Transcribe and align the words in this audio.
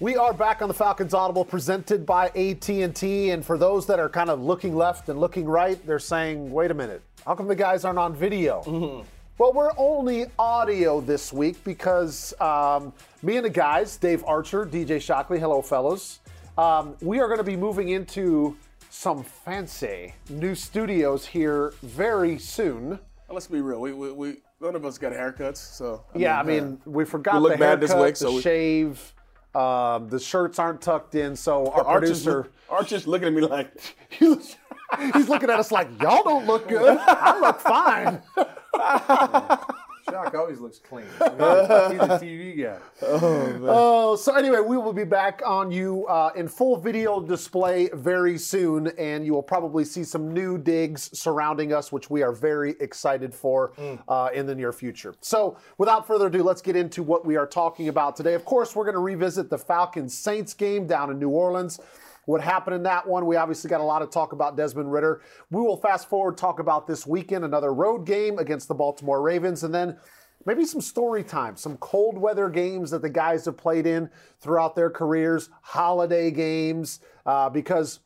We 0.00 0.16
are 0.16 0.32
back 0.32 0.62
on 0.62 0.68
the 0.68 0.74
Falcons 0.74 1.12
Audible 1.12 1.44
presented 1.44 2.06
by 2.06 2.28
AT&T 2.28 3.30
and 3.32 3.44
for 3.44 3.58
those 3.58 3.86
that 3.86 4.00
are 4.00 4.08
kind 4.08 4.30
of 4.30 4.40
looking 4.40 4.74
left 4.74 5.10
and 5.10 5.20
looking 5.20 5.44
right, 5.44 5.78
they're 5.86 5.98
saying, 5.98 6.50
"Wait 6.50 6.70
a 6.70 6.74
minute. 6.74 7.02
How 7.26 7.34
come 7.34 7.46
the 7.46 7.54
guys 7.54 7.84
aren't 7.84 7.98
on 7.98 8.16
video?" 8.16 8.62
Mm-hmm. 8.62 9.06
Well, 9.36 9.52
we're 9.52 9.72
only 9.76 10.24
audio 10.38 11.02
this 11.02 11.34
week 11.34 11.62
because 11.64 12.32
um, 12.40 12.94
me 13.22 13.36
and 13.36 13.44
the 13.44 13.50
guys, 13.50 13.98
Dave 13.98 14.24
Archer, 14.26 14.64
DJ 14.64 15.02
Shockley, 15.02 15.38
hello 15.38 15.60
fellows. 15.60 16.20
Um, 16.56 16.96
we 17.02 17.20
are 17.20 17.26
going 17.26 17.36
to 17.36 17.44
be 17.44 17.56
moving 17.56 17.90
into 17.90 18.56
some 18.88 19.22
fancy 19.22 20.14
new 20.30 20.54
studios 20.54 21.26
here 21.26 21.74
very 21.82 22.38
soon. 22.38 22.98
Let's 23.28 23.48
be 23.48 23.60
real. 23.60 23.82
We, 23.82 23.92
we, 23.92 24.12
we 24.12 24.36
none 24.62 24.74
of 24.76 24.86
us 24.86 24.96
got 24.96 25.12
haircuts, 25.12 25.58
so 25.58 26.02
I 26.14 26.18
yeah. 26.18 26.42
Mean, 26.42 26.58
I 26.58 26.60
mean, 26.62 26.80
we 26.86 27.04
forgot 27.04 27.34
we 27.34 27.40
look 27.40 27.58
the 27.58 27.58
haircut, 27.58 27.80
bad 27.80 27.86
this 27.86 27.94
week, 27.94 28.14
the 28.14 28.16
so 28.16 28.34
we... 28.36 28.40
shave. 28.40 29.12
Um, 29.54 30.08
the 30.08 30.20
shirts 30.20 30.58
aren't 30.58 30.80
tucked 30.80 31.14
in, 31.14 31.34
so 31.34 31.66
our 31.70 31.84
Arch 31.84 32.00
producer. 32.00 32.42
Is, 32.42 32.46
Arch 32.68 32.92
is 32.92 33.06
looking 33.06 33.28
at 33.28 33.34
me 33.34 33.40
like 33.42 33.72
he's, 34.08 34.56
he's 35.12 35.28
looking 35.28 35.50
at 35.50 35.58
us 35.58 35.72
like 35.72 35.88
y'all 36.00 36.22
don't 36.22 36.46
look 36.46 36.68
good. 36.68 36.98
I 37.00 37.38
look 37.40 37.60
fine. 37.60 38.22
Shock 40.10 40.34
always 40.34 40.60
looks 40.60 40.78
clean. 40.78 41.06
He's 41.18 41.20
a 41.22 42.18
TV 42.20 42.62
guy. 42.62 42.78
Oh, 43.02 43.60
oh, 43.62 44.16
so 44.16 44.34
anyway, 44.34 44.60
we 44.60 44.76
will 44.76 44.92
be 44.92 45.04
back 45.04 45.42
on 45.44 45.70
you 45.70 46.06
uh, 46.06 46.30
in 46.34 46.48
full 46.48 46.76
video 46.76 47.20
display 47.20 47.88
very 47.94 48.38
soon, 48.38 48.88
and 48.98 49.24
you 49.24 49.32
will 49.32 49.42
probably 49.42 49.84
see 49.84 50.04
some 50.04 50.32
new 50.32 50.58
digs 50.58 51.16
surrounding 51.18 51.72
us, 51.72 51.92
which 51.92 52.10
we 52.10 52.22
are 52.22 52.32
very 52.32 52.76
excited 52.80 53.34
for 53.34 53.72
mm. 53.72 53.98
uh, 54.08 54.30
in 54.34 54.46
the 54.46 54.54
near 54.54 54.72
future. 54.72 55.14
So, 55.20 55.56
without 55.78 56.06
further 56.06 56.26
ado, 56.26 56.42
let's 56.42 56.62
get 56.62 56.76
into 56.76 57.02
what 57.02 57.24
we 57.24 57.36
are 57.36 57.46
talking 57.46 57.88
about 57.88 58.16
today. 58.16 58.34
Of 58.34 58.44
course, 58.44 58.74
we're 58.74 58.84
going 58.84 58.94
to 58.94 59.00
revisit 59.00 59.50
the 59.50 59.58
Falcons 59.58 60.16
Saints 60.16 60.54
game 60.54 60.86
down 60.86 61.10
in 61.10 61.18
New 61.18 61.30
Orleans 61.30 61.80
what 62.30 62.40
happened 62.40 62.76
in 62.76 62.82
that 62.84 63.06
one. 63.06 63.26
We 63.26 63.34
obviously 63.34 63.68
got 63.68 63.80
a 63.80 63.84
lot 63.84 64.02
of 64.02 64.10
talk 64.10 64.32
about 64.32 64.56
Desmond 64.56 64.92
Ridder. 64.92 65.22
We 65.50 65.60
will 65.60 65.76
fast 65.76 66.08
forward, 66.08 66.38
talk 66.38 66.60
about 66.60 66.86
this 66.86 67.04
weekend, 67.04 67.44
another 67.44 67.74
road 67.74 68.06
game 68.06 68.38
against 68.38 68.68
the 68.68 68.74
Baltimore 68.74 69.20
Ravens, 69.20 69.64
and 69.64 69.74
then 69.74 69.98
maybe 70.46 70.64
some 70.64 70.80
story 70.80 71.24
time, 71.24 71.56
some 71.56 71.76
cold 71.78 72.16
weather 72.16 72.48
games 72.48 72.92
that 72.92 73.02
the 73.02 73.10
guys 73.10 73.44
have 73.46 73.56
played 73.56 73.84
in 73.84 74.08
throughout 74.38 74.76
their 74.76 74.90
careers, 74.90 75.50
holiday 75.60 76.30
games, 76.30 77.00
uh, 77.26 77.50
because 77.50 77.98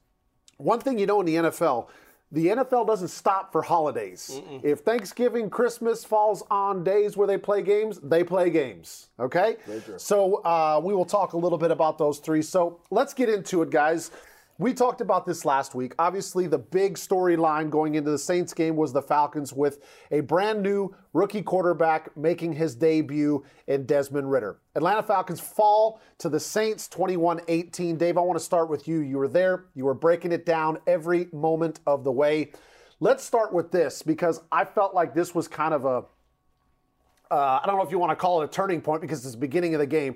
one 0.56 0.80
thing 0.80 0.98
you 0.98 1.04
know 1.04 1.20
in 1.20 1.27
the 1.27 1.34
NFL, 1.34 1.88
the 2.34 2.48
NFL 2.48 2.86
doesn't 2.86 3.08
stop 3.08 3.52
for 3.52 3.62
holidays. 3.62 4.40
Mm-mm. 4.42 4.64
If 4.64 4.80
Thanksgiving, 4.80 5.48
Christmas 5.48 6.04
falls 6.04 6.42
on 6.50 6.82
days 6.82 7.16
where 7.16 7.28
they 7.28 7.38
play 7.38 7.62
games, 7.62 8.00
they 8.02 8.24
play 8.24 8.50
games. 8.50 9.08
Okay? 9.20 9.56
So 9.98 10.42
uh, 10.42 10.80
we 10.82 10.92
will 10.94 11.05
talk 11.05 11.34
a 11.34 11.36
little 11.36 11.58
bit 11.58 11.70
about 11.70 11.96
those 11.96 12.18
three. 12.18 12.42
So 12.42 12.80
let's 12.90 13.14
get 13.14 13.28
into 13.28 13.62
it, 13.62 13.70
guys. 13.70 14.10
We 14.56 14.72
talked 14.72 15.00
about 15.00 15.27
this 15.27 15.44
last 15.44 15.74
week. 15.74 15.97
Obviously, 15.98 16.47
the 16.47 16.58
big 16.58 16.94
storyline 16.94 17.70
going 17.70 17.97
into 17.97 18.12
the 18.12 18.19
Saints 18.19 18.55
game 18.55 18.77
was 18.77 18.92
the 18.92 19.02
Falcons 19.02 19.52
with 19.52 19.80
a 20.12 20.20
brand 20.20 20.62
new 20.62 20.94
rookie 21.12 21.42
quarterback 21.42 22.16
making 22.16 22.52
his 22.52 22.77
debut 22.77 23.44
in 23.66 23.84
Desmond 23.84 24.30
Ridder. 24.30 24.58
Atlanta 24.77 25.02
Falcons 25.02 25.41
fall 25.41 26.00
to 26.19 26.28
the 26.28 26.38
Saints 26.38 26.86
21 26.86 27.41
18. 27.48 27.96
Dave, 27.96 28.16
I 28.16 28.20
want 28.20 28.38
to 28.38 28.44
start 28.44 28.70
with 28.70 28.86
you. 28.86 29.00
You 29.00 29.19
were 29.19 29.27
there, 29.27 29.64
you 29.74 29.86
were 29.86 29.94
breaking 29.94 30.30
it 30.30 30.46
down 30.46 30.78
every 30.86 31.27
moment 31.33 31.80
of 31.84 32.05
the 32.05 32.12
way. 32.12 32.52
Let's 33.00 33.24
start 33.24 33.52
with 33.52 33.72
this 33.72 34.02
because 34.02 34.41
I 34.52 34.64
felt 34.64 34.94
like 34.94 35.14
this 35.14 35.34
was 35.34 35.48
kind 35.48 35.74
of 35.74 35.84
a 35.84 36.05
uh, 37.30 37.58
I 37.61 37.66
don't 37.66 37.77
know 37.77 37.83
if 37.83 37.91
you 37.91 37.98
want 37.98 38.11
to 38.11 38.16
call 38.16 38.42
it 38.42 38.44
a 38.44 38.48
turning 38.48 38.80
point 38.80 39.00
because 39.00 39.24
it's 39.24 39.34
the 39.34 39.41
beginning 39.41 39.74
of 39.74 39.80
the 39.80 39.86
game 39.86 40.14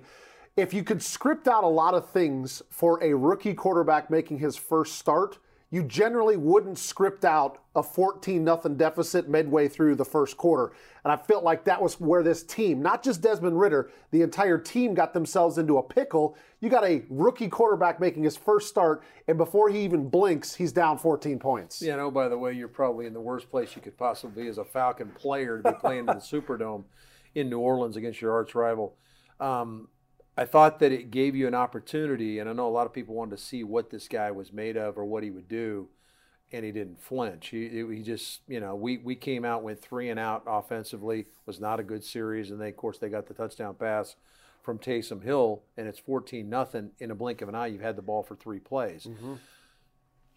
if 0.59 0.75
you 0.75 0.83
could 0.83 1.01
script 1.01 1.47
out 1.47 1.63
a 1.63 1.69
lot 1.69 1.95
of 1.95 2.11
things 2.11 2.63
for 2.69 3.03
a 3.03 3.15
rookie 3.15 3.55
quarterback 3.55 4.11
making 4.11 4.41
his 4.41 4.57
first 4.57 4.99
start, 4.99 5.39
you 5.71 5.85
generally 5.85 6.37
wouldn't 6.37 6.79
script 6.79 7.25
out 7.25 7.63
a 7.77 7.83
14 7.83 8.43
nothing 8.43 8.77
deficit 8.77 9.29
midway 9.29 9.69
through 9.69 9.95
the 9.95 10.05
first 10.05 10.37
quarter. 10.37 10.73
And 11.05 11.13
I 11.13 11.17
felt 11.17 11.45
like 11.45 11.63
that 11.65 11.81
was 11.81 12.01
where 12.01 12.25
this 12.25 12.43
team, 12.43 12.83
not 12.83 13.05
just 13.05 13.21
Desmond 13.21 13.61
Ridder, 13.61 13.93
the 14.11 14.23
entire 14.23 14.59
team 14.59 14.95
got 14.95 15.15
themselves 15.15 15.59
into 15.59 15.79
a 15.79 15.83
pickle. 15.83 16.37
You 16.61 16.71
got 16.71 16.85
a 16.85 17.05
rookie 17.09 17.49
quarterback 17.49 18.01
making 18.01 18.25
his 18.25 18.37
first 18.37 18.69
start, 18.69 19.05
and 19.29 19.39
before 19.39 19.69
he 19.69 19.79
even 19.83 20.09
blinks, 20.09 20.57
he's 20.57 20.73
down 20.73 20.99
14 20.99 21.39
points. 21.39 21.81
Yeah, 21.81 21.95
no, 21.97 22.11
by 22.11 22.29
the 22.29 22.39
way, 22.39 22.53
you're 22.53 22.67
probably 22.67 23.07
in 23.07 23.13
the 23.13 23.21
worst 23.21 23.49
place 23.49 23.77
you 23.77 23.83
could 23.83 23.97
possibly 23.97 24.43
be 24.43 24.49
as 24.49 24.59
a 24.59 24.65
Falcon 24.65 25.11
player 25.11 25.63
to 25.63 25.71
be 25.71 25.79
playing 25.79 26.01
in 26.01 26.07
the 26.07 26.15
Superdome 26.15 26.83
in 27.37 27.49
New 27.49 27.61
Orleans 27.61 27.97
against 27.97 28.21
your 28.21 28.33
arch 28.33 28.57
rival. 28.57 28.97
Um, 29.39 29.87
I 30.39 30.45
thought 30.45 30.79
that 30.79 30.93
it 30.93 31.11
gave 31.11 31.35
you 31.35 31.49
an 31.49 31.55
opportunity, 31.57 32.39
and 32.39 32.49
I 32.49 32.53
know 32.53 32.69
a 32.69 32.71
lot 32.71 32.87
of 32.87 32.93
people 32.93 33.17
wanted 33.17 33.37
to 33.37 33.43
see 33.43 33.65
what 33.65 33.91
this 33.91 34.07
guy 34.07 34.31
was 34.31 34.53
made 34.53 34.77
of 34.77 34.97
or 34.97 35.05
what 35.05 35.25
he 35.25 35.31
would 35.31 35.49
do, 35.49 35.89
and 36.53 36.65
he 36.65 36.71
didn't 36.71 37.03
flinch. 37.03 37.49
He, 37.49 37.69
he 37.69 38.03
just, 38.05 38.43
you 38.47 38.61
know, 38.61 38.77
we, 38.77 38.99
we 38.99 39.17
came 39.17 39.45
out, 39.45 39.65
went 39.65 39.83
three 39.83 40.09
and 40.11 40.21
out 40.21 40.45
offensively, 40.47 41.27
was 41.45 41.59
not 41.59 41.81
a 41.81 41.83
good 41.83 42.05
series, 42.05 42.53
and 42.53 42.61
then, 42.61 42.69
of 42.69 42.77
course, 42.77 42.99
they 42.99 43.09
got 43.09 43.27
the 43.27 43.35
touchdown 43.35 43.75
pass 43.75 44.15
from 44.63 44.79
Taysom 44.79 45.25
Hill, 45.25 45.63
and 45.77 45.89
it's 45.89 45.99
14 45.99 46.49
nothing. 46.49 46.93
In 47.01 47.11
a 47.11 47.17
blink 47.17 47.43
of 47.43 47.49
an 47.49 47.57
eye, 47.57 47.67
you've 47.67 47.83
had 47.83 47.97
the 47.97 48.03
ball 48.03 48.23
for 48.23 48.37
three 48.37 48.61
plays. 48.61 49.09
Mm-hmm. 49.11 49.35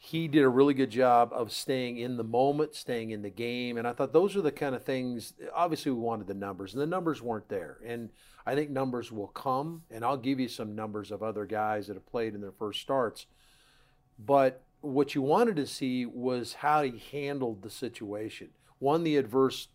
He 0.03 0.27
did 0.27 0.41
a 0.43 0.49
really 0.49 0.73
good 0.73 0.89
job 0.89 1.31
of 1.31 1.51
staying 1.51 1.97
in 1.97 2.17
the 2.17 2.23
moment, 2.23 2.73
staying 2.73 3.11
in 3.11 3.21
the 3.21 3.29
game, 3.29 3.77
and 3.77 3.87
I 3.87 3.93
thought 3.93 4.13
those 4.13 4.35
are 4.35 4.41
the 4.41 4.51
kind 4.51 4.73
of 4.73 4.83
things. 4.83 5.33
Obviously, 5.53 5.91
we 5.91 5.99
wanted 5.99 6.25
the 6.25 6.33
numbers, 6.33 6.73
and 6.73 6.81
the 6.81 6.87
numbers 6.87 7.21
weren't 7.21 7.49
there, 7.49 7.77
and– 7.85 8.09
I 8.45 8.55
think 8.55 8.69
numbers 8.69 9.11
will 9.11 9.27
come, 9.27 9.83
and 9.91 10.03
I'll 10.03 10.17
give 10.17 10.39
you 10.39 10.47
some 10.47 10.75
numbers 10.75 11.11
of 11.11 11.21
other 11.21 11.45
guys 11.45 11.87
that 11.87 11.93
have 11.95 12.05
played 12.05 12.33
in 12.33 12.41
their 12.41 12.51
first 12.51 12.81
starts. 12.81 13.27
But 14.17 14.63
what 14.81 15.13
you 15.13 15.21
wanted 15.21 15.55
to 15.57 15.67
see 15.67 16.05
was 16.05 16.53
how 16.53 16.81
he 16.83 17.01
handled 17.11 17.61
the 17.61 17.69
situation. 17.69 18.49
One, 18.79 19.03
the 19.03 19.17
adverse 19.17 19.67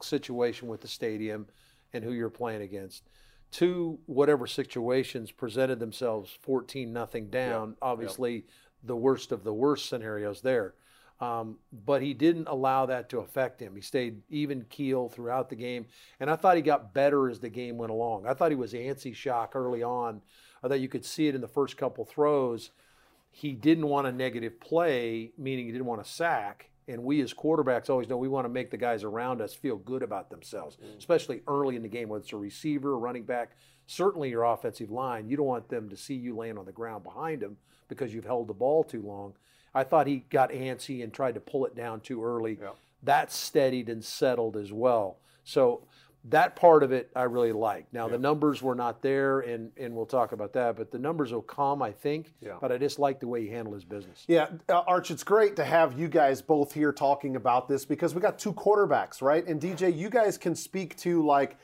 situation 0.00 0.68
with 0.68 0.80
the 0.80 0.88
stadium 0.88 1.46
and 1.92 2.02
who 2.02 2.12
you're 2.12 2.30
playing 2.30 2.62
against. 2.62 3.04
Two, 3.50 3.98
whatever 4.06 4.46
situations 4.46 5.30
presented 5.30 5.78
themselves 5.78 6.36
14 6.42 6.92
nothing 6.92 7.28
down. 7.28 7.70
Yep. 7.70 7.78
Obviously, 7.82 8.34
yep. 8.34 8.44
The 8.84 8.96
worst 8.96 9.32
of 9.32 9.44
the 9.44 9.52
worst 9.52 9.88
scenarios 9.88 10.40
there. 10.40 10.74
Um, 11.20 11.58
but 11.84 12.02
he 12.02 12.14
didn't 12.14 12.48
allow 12.48 12.86
that 12.86 13.08
to 13.10 13.20
affect 13.20 13.60
him. 13.60 13.76
He 13.76 13.80
stayed 13.80 14.22
even 14.28 14.66
keel 14.68 15.08
throughout 15.08 15.50
the 15.50 15.56
game, 15.56 15.86
and 16.18 16.28
I 16.28 16.34
thought 16.34 16.56
he 16.56 16.62
got 16.62 16.92
better 16.92 17.30
as 17.30 17.38
the 17.38 17.48
game 17.48 17.78
went 17.78 17.92
along. 17.92 18.26
I 18.26 18.34
thought 18.34 18.50
he 18.50 18.56
was 18.56 18.72
antsy 18.72 19.14
shock 19.14 19.52
early 19.54 19.84
on. 19.84 20.20
I 20.64 20.68
thought 20.68 20.80
you 20.80 20.88
could 20.88 21.04
see 21.04 21.28
it 21.28 21.36
in 21.36 21.40
the 21.40 21.46
first 21.46 21.76
couple 21.76 22.04
throws. 22.04 22.70
He 23.30 23.52
didn't 23.52 23.86
want 23.86 24.08
a 24.08 24.12
negative 24.12 24.60
play, 24.60 25.30
meaning 25.38 25.66
he 25.66 25.72
didn't 25.72 25.86
want 25.86 26.00
a 26.00 26.04
sack. 26.04 26.70
And 26.88 27.04
we 27.04 27.20
as 27.22 27.32
quarterbacks 27.32 27.88
always 27.88 28.08
know 28.08 28.16
we 28.16 28.26
want 28.26 28.44
to 28.44 28.48
make 28.48 28.72
the 28.72 28.76
guys 28.76 29.04
around 29.04 29.40
us 29.40 29.54
feel 29.54 29.76
good 29.76 30.02
about 30.02 30.28
themselves, 30.28 30.76
mm. 30.76 30.98
especially 30.98 31.40
early 31.46 31.76
in 31.76 31.82
the 31.82 31.88
game, 31.88 32.08
whether 32.08 32.22
it's 32.22 32.32
a 32.32 32.36
receiver, 32.36 32.94
a 32.94 32.96
running 32.96 33.22
back, 33.22 33.52
certainly 33.86 34.30
your 34.30 34.42
offensive 34.42 34.90
line. 34.90 35.28
You 35.28 35.36
don't 35.36 35.46
want 35.46 35.68
them 35.68 35.88
to 35.88 35.96
see 35.96 36.14
you 36.14 36.36
laying 36.36 36.58
on 36.58 36.66
the 36.66 36.72
ground 36.72 37.04
behind 37.04 37.40
them 37.40 37.56
because 37.94 38.14
you've 38.14 38.24
held 38.24 38.48
the 38.48 38.54
ball 38.54 38.84
too 38.84 39.02
long. 39.02 39.34
I 39.74 39.84
thought 39.84 40.06
he 40.06 40.24
got 40.30 40.50
antsy 40.50 41.02
and 41.02 41.12
tried 41.12 41.34
to 41.34 41.40
pull 41.40 41.66
it 41.66 41.74
down 41.74 42.00
too 42.00 42.22
early. 42.22 42.58
Yeah. 42.60 42.70
That 43.02 43.32
steadied 43.32 43.88
and 43.88 44.04
settled 44.04 44.56
as 44.56 44.72
well. 44.72 45.18
So 45.44 45.82
that 46.26 46.54
part 46.54 46.82
of 46.82 46.92
it 46.92 47.10
I 47.16 47.24
really 47.24 47.52
like. 47.52 47.86
Now 47.92 48.06
yeah. 48.06 48.12
the 48.12 48.18
numbers 48.18 48.62
were 48.62 48.74
not 48.74 49.02
there, 49.02 49.40
and 49.40 49.72
and 49.76 49.94
we'll 49.94 50.06
talk 50.06 50.32
about 50.32 50.52
that. 50.52 50.76
But 50.76 50.90
the 50.90 50.98
numbers 50.98 51.32
will 51.32 51.42
come, 51.42 51.82
I 51.82 51.90
think. 51.90 52.32
Yeah. 52.40 52.58
But 52.60 52.70
I 52.70 52.78
just 52.78 52.98
like 52.98 53.18
the 53.18 53.26
way 53.26 53.42
he 53.42 53.48
handled 53.48 53.74
his 53.74 53.84
business. 53.84 54.24
Yeah, 54.28 54.48
uh, 54.68 54.82
Arch, 54.86 55.10
it's 55.10 55.24
great 55.24 55.56
to 55.56 55.64
have 55.64 55.98
you 55.98 56.08
guys 56.08 56.40
both 56.40 56.72
here 56.72 56.92
talking 56.92 57.36
about 57.36 57.68
this 57.68 57.84
because 57.84 58.14
we 58.14 58.20
got 58.20 58.38
two 58.38 58.52
quarterbacks, 58.52 59.20
right? 59.20 59.46
And 59.46 59.60
DJ, 59.60 59.96
you 59.96 60.10
guys 60.10 60.38
can 60.38 60.54
speak 60.54 60.96
to 60.98 61.24
like. 61.24 61.56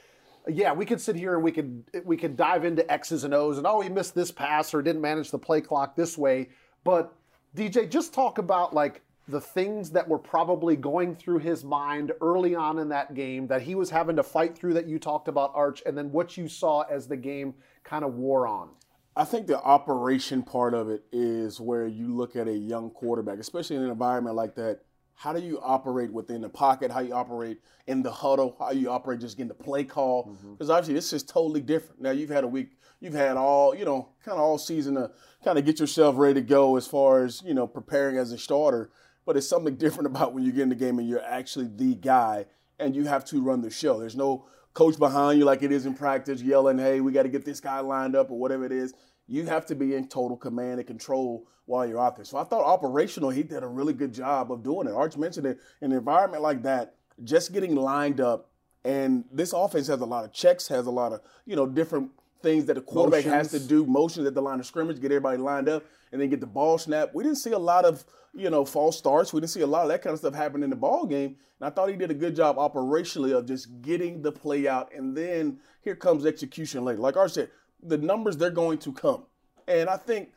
Yeah, 0.49 0.73
we 0.73 0.87
could 0.87 1.01
sit 1.01 1.15
here 1.15 1.35
and 1.35 1.43
we 1.43 1.53
could 1.53 1.85
we 2.05 2.17
could 2.17 2.37
dive 2.37 2.65
into 2.65 2.91
X's 2.91 3.25
and 3.25 3.35
O's 3.35 3.59
and 3.59 3.67
oh 3.67 3.81
he 3.81 3.89
missed 3.89 4.15
this 4.15 4.31
pass 4.31 4.73
or 4.73 4.83
didn't 4.83 5.03
manage 5.03 5.31
the 5.31 5.39
play 5.39 5.61
clock 5.61 5.95
this 5.95 6.17
way, 6.17 6.49
but 6.85 7.15
DJ, 7.55 7.89
just 7.89 8.15
talk 8.15 8.39
about 8.39 8.75
like 8.75 9.03
the 9.29 9.41
things 9.41 9.91
that 9.91 10.09
were 10.09 10.19
probably 10.19 10.75
going 10.75 11.15
through 11.15 11.39
his 11.39 11.63
mind 11.63 12.13
early 12.23 12.55
on 12.55 12.79
in 12.79 12.89
that 12.89 13.15
game 13.15 13.47
that 13.47 13.61
he 13.61 13.75
was 13.75 13.91
having 13.91 14.17
to 14.17 14.23
fight 14.23 14.57
through 14.57 14.73
that 14.73 14.87
you 14.87 14.99
talked 14.99 15.29
about, 15.29 15.53
Arch, 15.55 15.83
and 15.85 15.97
then 15.97 16.11
what 16.11 16.37
you 16.37 16.49
saw 16.49 16.81
as 16.83 17.07
the 17.07 17.17
game 17.17 17.55
kind 17.85 18.05
of 18.05 18.15
wore 18.15 18.47
on. 18.47 18.71
I 19.15 19.25
think 19.25 19.47
the 19.47 19.61
operation 19.61 20.43
part 20.43 20.75
of 20.75 20.89
it 20.89 21.03
is 21.13 21.61
where 21.61 21.87
you 21.87 22.15
look 22.15 22.37
at 22.37 22.49
a 22.49 22.57
young 22.57 22.91
quarterback, 22.91 23.39
especially 23.39 23.77
in 23.77 23.83
an 23.83 23.91
environment 23.91 24.37
like 24.37 24.55
that. 24.55 24.81
How 25.19 25.33
do 25.33 25.41
you 25.41 25.61
operate 25.61 26.13
within 26.13 26.43
the 26.43 26.49
pocket? 26.49 26.93
How 26.93 27.01
you 27.01 27.13
operate 27.13 27.59
in 27.89 28.05
the 28.05 28.11
huddle? 28.11 28.55
How 28.57 28.71
you 28.71 28.89
operate 28.89 29.19
just 29.19 29.37
getting 29.37 29.49
the 29.49 29.55
play 29.55 29.83
call? 29.83 30.23
Because 30.23 30.69
mm-hmm. 30.69 30.71
obviously 30.71 30.95
this 30.95 31.13
is 31.13 31.25
totally 31.25 31.61
different. 31.61 32.01
Now 32.01 32.13
you've 32.13 32.31
had 32.31 32.45
a 32.45 32.49
week, 32.49 32.79
you've 33.01 33.15
had 33.15 33.37
all 33.37 33.75
you 33.75 33.85
know, 33.85 34.11
kind 34.25 34.39
of 34.39 34.45
all 34.45 34.59
season 34.59 34.95
to 34.95 35.11
kind 35.43 35.59
of 35.59 35.65
get 35.65 35.81
yourself 35.81 36.17
ready 36.17 36.35
to 36.35 36.41
go 36.41 36.77
as 36.77 36.87
far 36.87 37.25
as 37.25 37.43
you 37.45 37.53
know 37.53 37.67
preparing 37.67 38.17
as 38.17 38.31
a 38.31 38.39
starter. 38.39 38.91
But 39.27 39.37
it's 39.37 39.49
something 39.49 39.75
different 39.85 40.07
about 40.07 40.35
when 40.35 40.45
you 40.45 40.53
get 40.53 40.63
in 40.63 40.69
the 40.69 40.77
game 40.77 41.01
and 41.01 41.09
you're 41.09 41.25
actually 41.25 41.69
the 41.75 41.97
guy 41.97 42.47
and 42.79 42.95
you 42.95 43.07
have 43.07 43.25
to 43.25 43.43
run 43.43 43.61
the 43.61 43.71
show. 43.71 43.99
There's 43.99 44.15
no 44.15 44.47
coach 44.73 45.01
behind 45.01 45.41
you 45.41 45.45
like 45.45 45.65
it 45.65 45.73
is 45.73 45.85
in 45.85 45.95
practice 45.95 46.41
yelling, 46.43 46.79
"Hey, 46.79 47.01
we 47.01 47.11
got 47.11 47.25
to 47.25 47.29
get 47.29 47.45
this 47.45 47.61
guy 47.61 47.81
lined 47.81 48.15
up" 48.15 48.31
or 48.31 48.39
whatever 48.39 48.65
it 48.65 48.73
is. 48.73 48.95
you 49.27 49.47
have 49.47 49.67
to 49.67 49.75
be 49.75 49.95
in 49.97 50.07
total 50.07 50.37
command 50.37 50.79
and 50.79 50.87
control 50.87 51.49
while 51.69 51.87
you're 51.87 52.01
out 52.01 52.17
there. 52.17 52.25
So 52.25 52.39
I 52.39 52.45
thought 52.45 52.65
operational, 52.65 53.31
he 53.31 53.43
did 53.43 53.63
a 53.63 53.67
really 53.67 53.93
good 53.93 54.13
job 54.13 54.51
of 54.51 54.63
doing 54.63 54.89
it. 54.89 54.95
Arch 54.95 55.17
mentioned 55.17 55.47
it 55.47 55.59
in 55.83 55.93
an 55.93 55.99
environment 55.99 56.43
like 56.43 56.63
that, 56.63 56.95
just 57.25 57.53
getting 57.53 57.77
lined 57.77 58.21
up. 58.21 58.51
And 58.85 59.25
this 59.31 59.53
offense 59.53 59.87
has 59.89 60.01
a 60.01 60.07
lot 60.07 60.25
of 60.25 60.33
checks, 60.33 60.69
has 60.69 60.87
a 60.87 60.91
lot 60.91 61.13
of, 61.13 61.21
you 61.45 61.57
know, 61.57 61.67
different 61.67 62.11
things 62.43 62.65
that 62.67 62.75
the 62.75 62.81
quarterback 62.81 63.27
motions. 63.27 63.53
has 63.53 63.63
to 63.63 63.69
do, 63.69 63.85
motions 63.85 64.27
at 64.27 64.35
the 64.35 64.41
line 64.41 64.61
of 64.61 64.67
scrimmage, 64.67 65.01
get 65.01 65.11
everybody 65.11 65.37
lined 65.37 65.69
up, 65.69 65.85
and 66.13 66.21
then 66.21 66.31
get 66.31 66.41
the 66.41 66.47
ball 66.47 66.79
snap. 66.79 67.11
We 67.13 67.23
didn't 67.23 67.39
see 67.39 67.51
a 67.51 67.59
lot 67.59 67.85
of, 67.85 68.05
you 68.35 68.49
know, 68.49 68.65
false 68.65 68.97
starts. 68.97 69.33
We 69.33 69.41
didn't 69.41 69.51
see 69.51 69.61
a 69.61 69.67
lot 69.67 69.83
of 69.83 69.89
that 69.89 70.01
kind 70.01 70.15
of 70.15 70.21
stuff 70.21 70.35
happen 70.35 70.63
in 70.63 70.71
the 70.71 70.77
ball 70.77 71.05
game. 71.05 71.37
And 71.61 71.67
I 71.67 71.71
thought 71.71 71.91
he 71.91 71.97
did 71.97 72.11
a 72.11 72.15
good 72.15 72.35
job 72.35 72.57
operationally 72.57 73.37
of 73.37 73.47
just 73.47 73.83
getting 73.83 74.23
the 74.23 74.33
play 74.33 74.69
out. 74.69 74.95
And 74.95 75.15
then 75.17 75.59
here 75.83 75.97
comes 75.97 76.25
execution 76.25 76.85
later. 76.85 77.01
Like 77.01 77.17
Arch 77.17 77.33
said, 77.33 77.51
the 77.83 77.99
numbers 77.99 78.37
they're 78.37 78.51
going 78.51 78.79
to 78.79 78.93
come. 78.93 79.25
And 79.67 79.91
I 79.91 79.97
think 79.97 80.31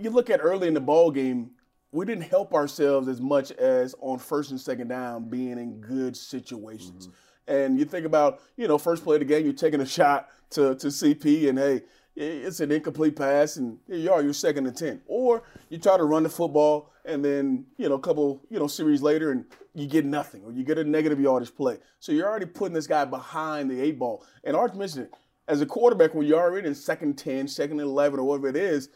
you 0.00 0.10
look 0.10 0.30
at 0.30 0.40
early 0.42 0.68
in 0.68 0.74
the 0.74 0.80
ball 0.80 1.10
game, 1.10 1.50
we 1.92 2.04
didn't 2.04 2.24
help 2.24 2.54
ourselves 2.54 3.06
as 3.08 3.20
much 3.20 3.52
as 3.52 3.94
on 4.00 4.18
first 4.18 4.50
and 4.50 4.60
second 4.60 4.88
down 4.88 5.28
being 5.30 5.52
in 5.52 5.80
good 5.80 6.16
situations. 6.16 7.06
Mm-hmm. 7.06 7.16
And 7.46 7.78
you 7.78 7.84
think 7.84 8.06
about, 8.06 8.40
you 8.56 8.66
know, 8.66 8.78
first 8.78 9.04
play 9.04 9.16
of 9.16 9.20
the 9.20 9.26
game, 9.26 9.44
you're 9.44 9.52
taking 9.52 9.80
a 9.80 9.86
shot 9.86 10.28
to, 10.50 10.74
to 10.76 10.86
CP, 10.88 11.48
and 11.48 11.58
hey, 11.58 11.82
it's 12.16 12.60
an 12.60 12.70
incomplete 12.70 13.16
pass, 13.16 13.56
and 13.56 13.78
here 13.86 13.96
you 13.96 14.12
are, 14.12 14.22
you're 14.22 14.32
second 14.32 14.66
and 14.66 14.76
10. 14.76 15.02
Or 15.06 15.42
you 15.68 15.78
try 15.78 15.96
to 15.96 16.04
run 16.04 16.22
the 16.22 16.28
football, 16.28 16.92
and 17.04 17.24
then, 17.24 17.66
you 17.76 17.88
know, 17.88 17.96
a 17.96 18.00
couple, 18.00 18.42
you 18.50 18.58
know, 18.58 18.66
series 18.66 19.02
later, 19.02 19.32
and 19.32 19.44
you 19.74 19.86
get 19.86 20.04
nothing, 20.04 20.42
or 20.44 20.52
you 20.52 20.64
get 20.64 20.78
a 20.78 20.84
negative 20.84 21.20
yardage 21.20 21.54
play. 21.54 21.78
So 22.00 22.12
you're 22.12 22.28
already 22.28 22.46
putting 22.46 22.74
this 22.74 22.86
guy 22.86 23.04
behind 23.04 23.70
the 23.70 23.80
eight 23.80 23.98
ball. 23.98 24.24
And 24.44 24.56
Arch 24.56 24.74
mentioned 24.74 25.06
it, 25.06 25.14
as 25.46 25.60
a 25.60 25.66
quarterback, 25.66 26.14
when 26.14 26.26
you're 26.26 26.40
already 26.40 26.68
in 26.68 26.74
second 26.74 27.18
10, 27.18 27.46
second 27.48 27.78
11, 27.78 28.18
or 28.18 28.24
whatever 28.24 28.48
it 28.48 28.56
is, 28.56 28.88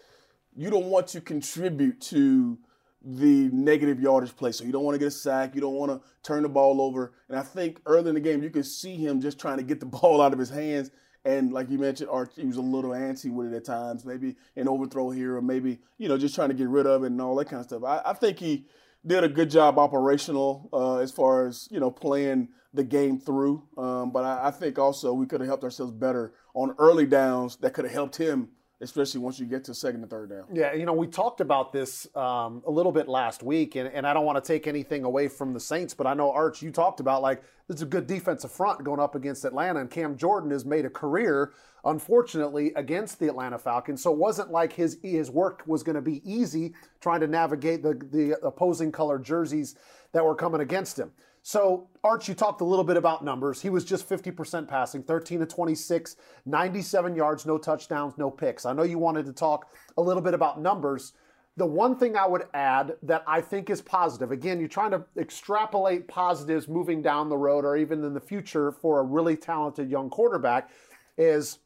you 0.59 0.71
don't 0.71 0.87
want 0.87 1.07
to 1.07 1.21
contribute 1.21 2.01
to 2.01 2.59
the 3.01 3.49
negative 3.53 4.01
yardage 4.01 4.35
play. 4.35 4.51
So 4.51 4.65
you 4.65 4.73
don't 4.73 4.83
want 4.83 4.97
to 4.97 4.99
get 4.99 5.07
a 5.07 5.13
sack. 5.13 5.55
You 5.55 5.61
don't 5.61 5.75
want 5.75 5.93
to 5.93 6.01
turn 6.25 6.43
the 6.43 6.49
ball 6.49 6.83
over. 6.83 7.13
And 7.29 7.39
I 7.39 7.43
think 7.43 7.81
early 7.87 8.09
in 8.09 8.17
the 8.17 8.21
game, 8.21 8.43
you 8.43 8.51
can 8.51 8.65
see 8.65 8.97
him 8.97 9.21
just 9.21 9.39
trying 9.39 9.59
to 9.59 9.63
get 9.63 9.79
the 9.79 9.87
ball 10.01 10.21
out 10.21 10.33
of 10.33 10.39
his 10.39 10.51
hands. 10.51 10.91
And 11.25 11.53
like 11.53 11.71
you 11.71 11.79
mentioned, 11.79 12.11
Art, 12.11 12.33
he 12.35 12.45
was 12.45 12.57
a 12.57 12.61
little 12.61 12.91
antsy 12.91 13.31
with 13.31 13.53
it 13.53 13.57
at 13.57 13.65
times, 13.67 14.05
maybe 14.05 14.35
an 14.57 14.67
overthrow 14.67 15.11
here, 15.11 15.37
or 15.37 15.43
maybe, 15.43 15.79
you 15.97 16.09
know, 16.09 16.19
just 16.19 16.35
trying 16.35 16.49
to 16.49 16.55
get 16.55 16.69
rid 16.69 16.87
of 16.87 17.05
it 17.05 17.07
and 17.07 17.23
all 17.23 17.37
that 17.37 17.49
kind 17.49 17.61
of 17.61 17.67
stuff. 17.67 17.85
I, 17.85 18.03
I 18.05 18.13
think 18.15 18.41
he 18.41 18.67
did 19.07 19.23
a 19.23 19.29
good 19.29 19.51
job 19.51 19.79
operational 19.79 20.69
uh, 20.73 20.97
as 20.97 21.13
far 21.13 21.47
as, 21.47 21.69
you 21.71 21.79
know, 21.79 21.91
playing 21.93 22.49
the 22.75 22.83
game 22.83 23.21
through. 23.21 23.63
Um, 23.77 24.11
but 24.11 24.25
I, 24.25 24.49
I 24.49 24.51
think 24.51 24.77
also 24.77 25.13
we 25.13 25.27
could 25.27 25.41
have 25.41 25.49
helped 25.49 25.63
ourselves 25.63 25.93
better 25.93 26.33
on 26.55 26.75
early 26.79 27.07
downs 27.07 27.57
that 27.59 27.75
could 27.75 27.85
have 27.85 27.95
helped 27.95 28.17
him 28.17 28.49
especially 28.81 29.21
once 29.21 29.41
you 29.41 29.47
get 29.47 29.65
to 29.65 29.75
second 29.75 30.03
and 30.03 30.11
third 30.11 30.31
down. 30.31 30.45
Yeah, 30.53 30.73
you 30.73 30.87
know, 30.87 30.93
we 30.93 31.07
talked 31.07 31.41
about 31.41 31.73
this 31.73 32.07
um, 32.15 32.63
a 32.67 32.71
little 32.71 32.93
bit 32.93 33.09
last 33.09 33.43
week, 33.43 33.75
and, 33.75 33.89
and 33.89 34.07
I 34.07 34.13
don't 34.13 34.25
want 34.25 34.43
to 34.43 34.47
take 34.47 34.67
anything 34.67 35.05
away 35.05 35.29
from 35.29 35.53
the 35.53 35.61
Saints, 35.61 35.95
but 35.95 36.07
I 36.07 36.15
know, 36.15 36.31
Arch, 36.31 36.63
you 36.63 36.71
talked 36.71 37.01
about 37.01 37.23
like 37.23 37.43
this 37.67 37.77
is 37.77 37.83
a 37.83 37.87
good 37.87 38.07
defensive 38.07 38.53
front 38.53 38.85
going 38.85 39.01
up 39.01 39.15
against 39.15 39.45
Atlanta, 39.45 39.81
and 39.81 39.91
Cam 39.91 40.17
Jordan 40.17 40.51
has 40.53 40.65
made 40.65 40.85
a 40.85 40.91
career, 40.91 41.53
unfortunately, 41.85 42.73
against 42.77 43.19
the 43.19 43.27
Atlanta 43.27 43.59
Falcons. 43.59 44.03
So 44.03 44.13
it 44.13 44.19
wasn't 44.19 44.51
like 44.51 44.73
his 44.73 44.99
his 45.03 45.31
work 45.31 45.65
was 45.67 45.83
going 45.83 45.97
to 45.97 46.03
be 46.03 46.23
easy 46.25 46.75
trying 47.01 47.21
to 47.21 47.27
navigate 47.27 47.83
the, 47.83 48.01
the 48.13 48.39
opposing 48.45 48.93
color 48.93 49.19
jerseys 49.19 49.75
that 50.13 50.25
were 50.25 50.35
coming 50.35 50.61
against 50.61 50.99
him. 50.99 51.11
So, 51.49 51.89
Arch, 52.05 52.29
you 52.29 52.35
talked 52.35 52.61
a 52.61 52.65
little 52.65 52.85
bit 52.85 52.99
about 52.99 53.25
numbers. 53.25 53.63
He 53.63 53.71
was 53.71 53.83
just 53.83 54.07
50% 54.07 54.69
passing, 54.69 55.03
13 55.03 55.41
to 55.41 55.47
26, 55.47 56.17
97 56.45 57.17
yards, 57.17 57.47
no 57.47 57.57
touchdowns, 57.57 58.19
no 58.19 58.31
picks. 58.31 58.67
I 58.67 58.75
know 58.75 58.83
you 58.83 58.99
wanted 58.99 59.25
to 59.25 59.33
talk 59.33 59.71
a 59.97 60.03
little 60.03 60.21
bit 60.21 60.35
about 60.35 60.61
numbers. 60.61 61.15
The 61.57 61.65
one 61.65 61.97
thing 61.97 62.19
I 62.19 62.27
would 62.27 62.49
add 62.53 62.97
that 63.03 63.25
I 63.27 63.41
think 63.41 63.71
is 63.71 63.81
positive, 63.81 64.31
again, 64.31 64.61
you're 64.61 64.69
trying 64.69 64.91
to 64.91 65.07
extrapolate 65.17 66.07
positives 66.07 66.69
moving 66.69 67.01
down 67.01 67.31
the 67.31 67.39
road 67.39 67.65
or 67.65 67.79
even 67.79 68.05
in 68.05 68.13
the 68.13 68.21
future 68.21 68.71
for 68.71 69.01
a 69.01 69.03
really 69.03 69.35
talented 69.35 69.91
young 69.91 70.11
quarterback, 70.11 70.69
is 71.17 71.61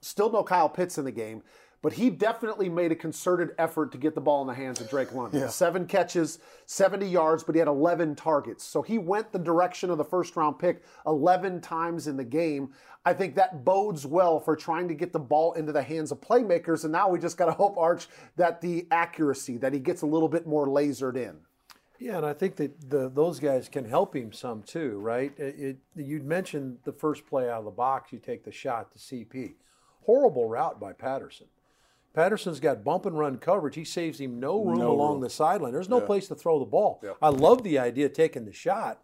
still 0.00 0.32
no 0.32 0.42
Kyle 0.42 0.68
Pitts 0.68 0.98
in 0.98 1.04
the 1.04 1.12
game 1.12 1.44
but 1.82 1.92
he 1.92 2.08
definitely 2.10 2.68
made 2.68 2.92
a 2.92 2.94
concerted 2.94 3.50
effort 3.58 3.90
to 3.92 3.98
get 3.98 4.14
the 4.14 4.20
ball 4.20 4.40
in 4.40 4.46
the 4.46 4.54
hands 4.54 4.80
of 4.80 4.88
Drake 4.88 5.12
London. 5.12 5.40
Yeah. 5.40 5.48
Seven 5.48 5.86
catches, 5.86 6.38
70 6.66 7.06
yards, 7.06 7.42
but 7.42 7.56
he 7.56 7.58
had 7.58 7.66
11 7.66 8.14
targets. 8.14 8.62
So 8.62 8.82
he 8.82 8.98
went 8.98 9.32
the 9.32 9.38
direction 9.40 9.90
of 9.90 9.98
the 9.98 10.04
first 10.04 10.36
round 10.36 10.60
pick 10.60 10.84
11 11.06 11.60
times 11.60 12.06
in 12.06 12.16
the 12.16 12.24
game. 12.24 12.70
I 13.04 13.12
think 13.12 13.34
that 13.34 13.64
bodes 13.64 14.06
well 14.06 14.38
for 14.38 14.54
trying 14.54 14.86
to 14.88 14.94
get 14.94 15.12
the 15.12 15.18
ball 15.18 15.54
into 15.54 15.72
the 15.72 15.82
hands 15.82 16.12
of 16.12 16.20
playmakers. 16.20 16.84
And 16.84 16.92
now 16.92 17.08
we 17.08 17.18
just 17.18 17.36
got 17.36 17.46
to 17.46 17.52
hope, 17.52 17.76
Arch, 17.76 18.06
that 18.36 18.60
the 18.60 18.86
accuracy, 18.92 19.56
that 19.58 19.72
he 19.72 19.80
gets 19.80 20.02
a 20.02 20.06
little 20.06 20.28
bit 20.28 20.46
more 20.46 20.68
lasered 20.68 21.16
in. 21.16 21.38
Yeah, 21.98 22.16
and 22.16 22.26
I 22.26 22.32
think 22.32 22.56
that 22.56 22.90
the, 22.90 23.08
those 23.08 23.38
guys 23.38 23.68
can 23.68 23.84
help 23.84 24.14
him 24.14 24.32
some 24.32 24.62
too, 24.62 24.98
right? 24.98 25.32
It, 25.36 25.78
it, 25.96 26.04
you'd 26.04 26.24
mentioned 26.24 26.78
the 26.84 26.92
first 26.92 27.26
play 27.26 27.48
out 27.48 27.60
of 27.60 27.64
the 27.64 27.70
box, 27.70 28.12
you 28.12 28.18
take 28.18 28.44
the 28.44 28.52
shot 28.52 28.92
to 28.92 28.98
CP. 28.98 29.54
Horrible 30.04 30.48
route 30.48 30.80
by 30.80 30.92
Patterson. 30.92 31.46
Patterson's 32.14 32.60
got 32.60 32.84
bump 32.84 33.06
and 33.06 33.18
run 33.18 33.38
coverage. 33.38 33.74
He 33.74 33.84
saves 33.84 34.20
him 34.20 34.38
no 34.38 34.62
room 34.62 34.78
no 34.78 34.92
along 34.92 35.14
room. 35.14 35.20
the 35.22 35.30
sideline. 35.30 35.72
There's 35.72 35.88
no 35.88 36.00
yeah. 36.00 36.06
place 36.06 36.28
to 36.28 36.34
throw 36.34 36.58
the 36.58 36.66
ball. 36.66 37.00
Yeah. 37.02 37.12
I 37.22 37.28
love 37.28 37.62
the 37.62 37.78
idea 37.78 38.06
of 38.06 38.12
taking 38.12 38.44
the 38.44 38.52
shot, 38.52 39.02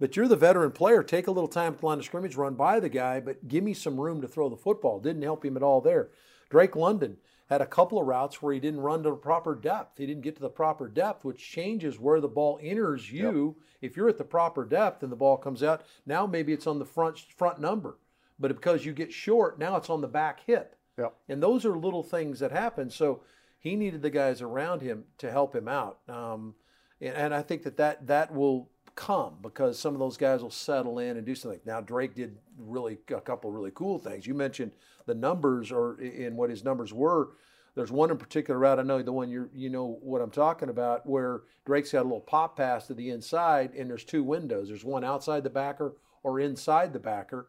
but 0.00 0.16
you're 0.16 0.28
the 0.28 0.36
veteran 0.36 0.72
player. 0.72 1.02
Take 1.02 1.26
a 1.26 1.30
little 1.30 1.48
time 1.48 1.74
to 1.74 1.86
line 1.86 1.98
of 1.98 2.04
scrimmage, 2.04 2.36
run 2.36 2.54
by 2.54 2.80
the 2.80 2.88
guy, 2.88 3.20
but 3.20 3.48
give 3.48 3.64
me 3.64 3.74
some 3.74 4.00
room 4.00 4.22
to 4.22 4.28
throw 4.28 4.48
the 4.48 4.56
football. 4.56 4.98
Didn't 4.98 5.22
help 5.22 5.44
him 5.44 5.56
at 5.56 5.62
all 5.62 5.80
there. 5.80 6.10
Drake 6.48 6.74
London 6.74 7.18
had 7.50 7.60
a 7.60 7.66
couple 7.66 7.98
of 7.98 8.06
routes 8.06 8.42
where 8.42 8.52
he 8.52 8.60
didn't 8.60 8.80
run 8.80 9.02
to 9.02 9.10
the 9.10 9.16
proper 9.16 9.54
depth. 9.54 9.98
He 9.98 10.06
didn't 10.06 10.22
get 10.22 10.36
to 10.36 10.42
the 10.42 10.50
proper 10.50 10.88
depth, 10.88 11.24
which 11.24 11.50
changes 11.50 11.98
where 11.98 12.20
the 12.20 12.28
ball 12.28 12.58
enters 12.62 13.10
you. 13.10 13.56
Yep. 13.56 13.90
If 13.90 13.96
you're 13.96 14.08
at 14.08 14.18
the 14.18 14.24
proper 14.24 14.64
depth 14.64 15.02
and 15.02 15.10
the 15.12 15.16
ball 15.16 15.36
comes 15.36 15.62
out, 15.62 15.82
now 16.06 16.26
maybe 16.26 16.52
it's 16.52 16.66
on 16.66 16.78
the 16.78 16.84
front 16.84 17.18
front 17.36 17.58
number. 17.60 17.98
But 18.38 18.54
because 18.54 18.84
you 18.84 18.92
get 18.92 19.12
short, 19.12 19.58
now 19.58 19.76
it's 19.76 19.90
on 19.90 20.00
the 20.00 20.08
back 20.08 20.40
hip. 20.46 20.77
Yep. 20.98 21.14
And 21.28 21.42
those 21.42 21.64
are 21.64 21.78
little 21.78 22.02
things 22.02 22.40
that 22.40 22.50
happen. 22.50 22.90
So 22.90 23.22
he 23.58 23.76
needed 23.76 24.02
the 24.02 24.10
guys 24.10 24.42
around 24.42 24.82
him 24.82 25.04
to 25.18 25.30
help 25.30 25.54
him 25.54 25.68
out. 25.68 26.00
Um, 26.08 26.54
and, 27.00 27.14
and, 27.14 27.34
I 27.34 27.42
think 27.42 27.62
that, 27.62 27.76
that 27.76 28.06
that 28.08 28.34
will 28.34 28.68
come 28.96 29.36
because 29.40 29.78
some 29.78 29.94
of 29.94 30.00
those 30.00 30.16
guys 30.16 30.42
will 30.42 30.50
settle 30.50 30.98
in 30.98 31.16
and 31.16 31.24
do 31.24 31.36
something. 31.36 31.60
Now 31.64 31.80
Drake 31.80 32.16
did 32.16 32.36
really 32.58 32.98
a 33.10 33.20
couple 33.20 33.50
really 33.52 33.70
cool 33.72 33.98
things. 33.98 34.26
You 34.26 34.34
mentioned 34.34 34.72
the 35.06 35.14
numbers 35.14 35.70
or 35.70 36.00
in 36.00 36.36
what 36.36 36.50
his 36.50 36.64
numbers 36.64 36.92
were. 36.92 37.30
There's 37.76 37.92
one 37.92 38.10
in 38.10 38.18
particular 38.18 38.58
route 38.58 38.80
I 38.80 38.82
know 38.82 39.00
the 39.00 39.12
one 39.12 39.30
you 39.30 39.48
you 39.54 39.70
know 39.70 39.98
what 40.02 40.20
I'm 40.20 40.32
talking 40.32 40.68
about 40.68 41.06
where 41.06 41.42
Drake's 41.64 41.92
got 41.92 42.00
a 42.00 42.02
little 42.02 42.20
pop 42.20 42.56
pass 42.56 42.88
to 42.88 42.94
the 42.94 43.10
inside 43.10 43.72
and 43.74 43.88
there's 43.88 44.02
two 44.02 44.24
windows. 44.24 44.66
There's 44.66 44.84
one 44.84 45.04
outside 45.04 45.44
the 45.44 45.50
backer 45.50 45.92
or 46.24 46.40
inside 46.40 46.92
the 46.92 46.98
backer, 46.98 47.46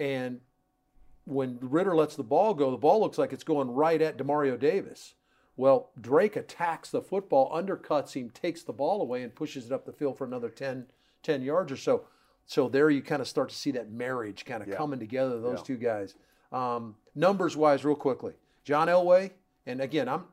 and 0.00 0.40
when 1.24 1.58
Ridder 1.60 1.94
lets 1.94 2.16
the 2.16 2.22
ball 2.22 2.54
go, 2.54 2.70
the 2.70 2.76
ball 2.76 3.00
looks 3.00 3.18
like 3.18 3.32
it's 3.32 3.44
going 3.44 3.70
right 3.70 4.00
at 4.00 4.18
Demario 4.18 4.58
Davis. 4.58 5.14
Well, 5.56 5.90
Drake 6.00 6.36
attacks 6.36 6.90
the 6.90 7.02
football, 7.02 7.52
undercuts 7.54 8.14
him, 8.14 8.30
takes 8.30 8.62
the 8.62 8.72
ball 8.72 9.02
away, 9.02 9.22
and 9.22 9.34
pushes 9.34 9.66
it 9.66 9.72
up 9.72 9.84
the 9.84 9.92
field 9.92 10.18
for 10.18 10.24
another 10.24 10.48
10, 10.48 10.86
10 11.22 11.42
yards 11.42 11.70
or 11.70 11.76
so. 11.76 12.04
So 12.46 12.68
there 12.68 12.90
you 12.90 13.02
kind 13.02 13.22
of 13.22 13.28
start 13.28 13.50
to 13.50 13.54
see 13.54 13.70
that 13.72 13.90
marriage 13.90 14.44
kind 14.44 14.62
of 14.62 14.68
yeah. 14.68 14.76
coming 14.76 14.98
together, 14.98 15.40
those 15.40 15.58
yeah. 15.58 15.64
two 15.64 15.76
guys. 15.76 16.14
Um, 16.50 16.96
numbers 17.14 17.56
wise, 17.56 17.84
real 17.84 17.94
quickly, 17.94 18.34
John 18.64 18.88
Elway, 18.88 19.30
and 19.66 19.80
again, 19.80 20.08
I'm 20.08 20.24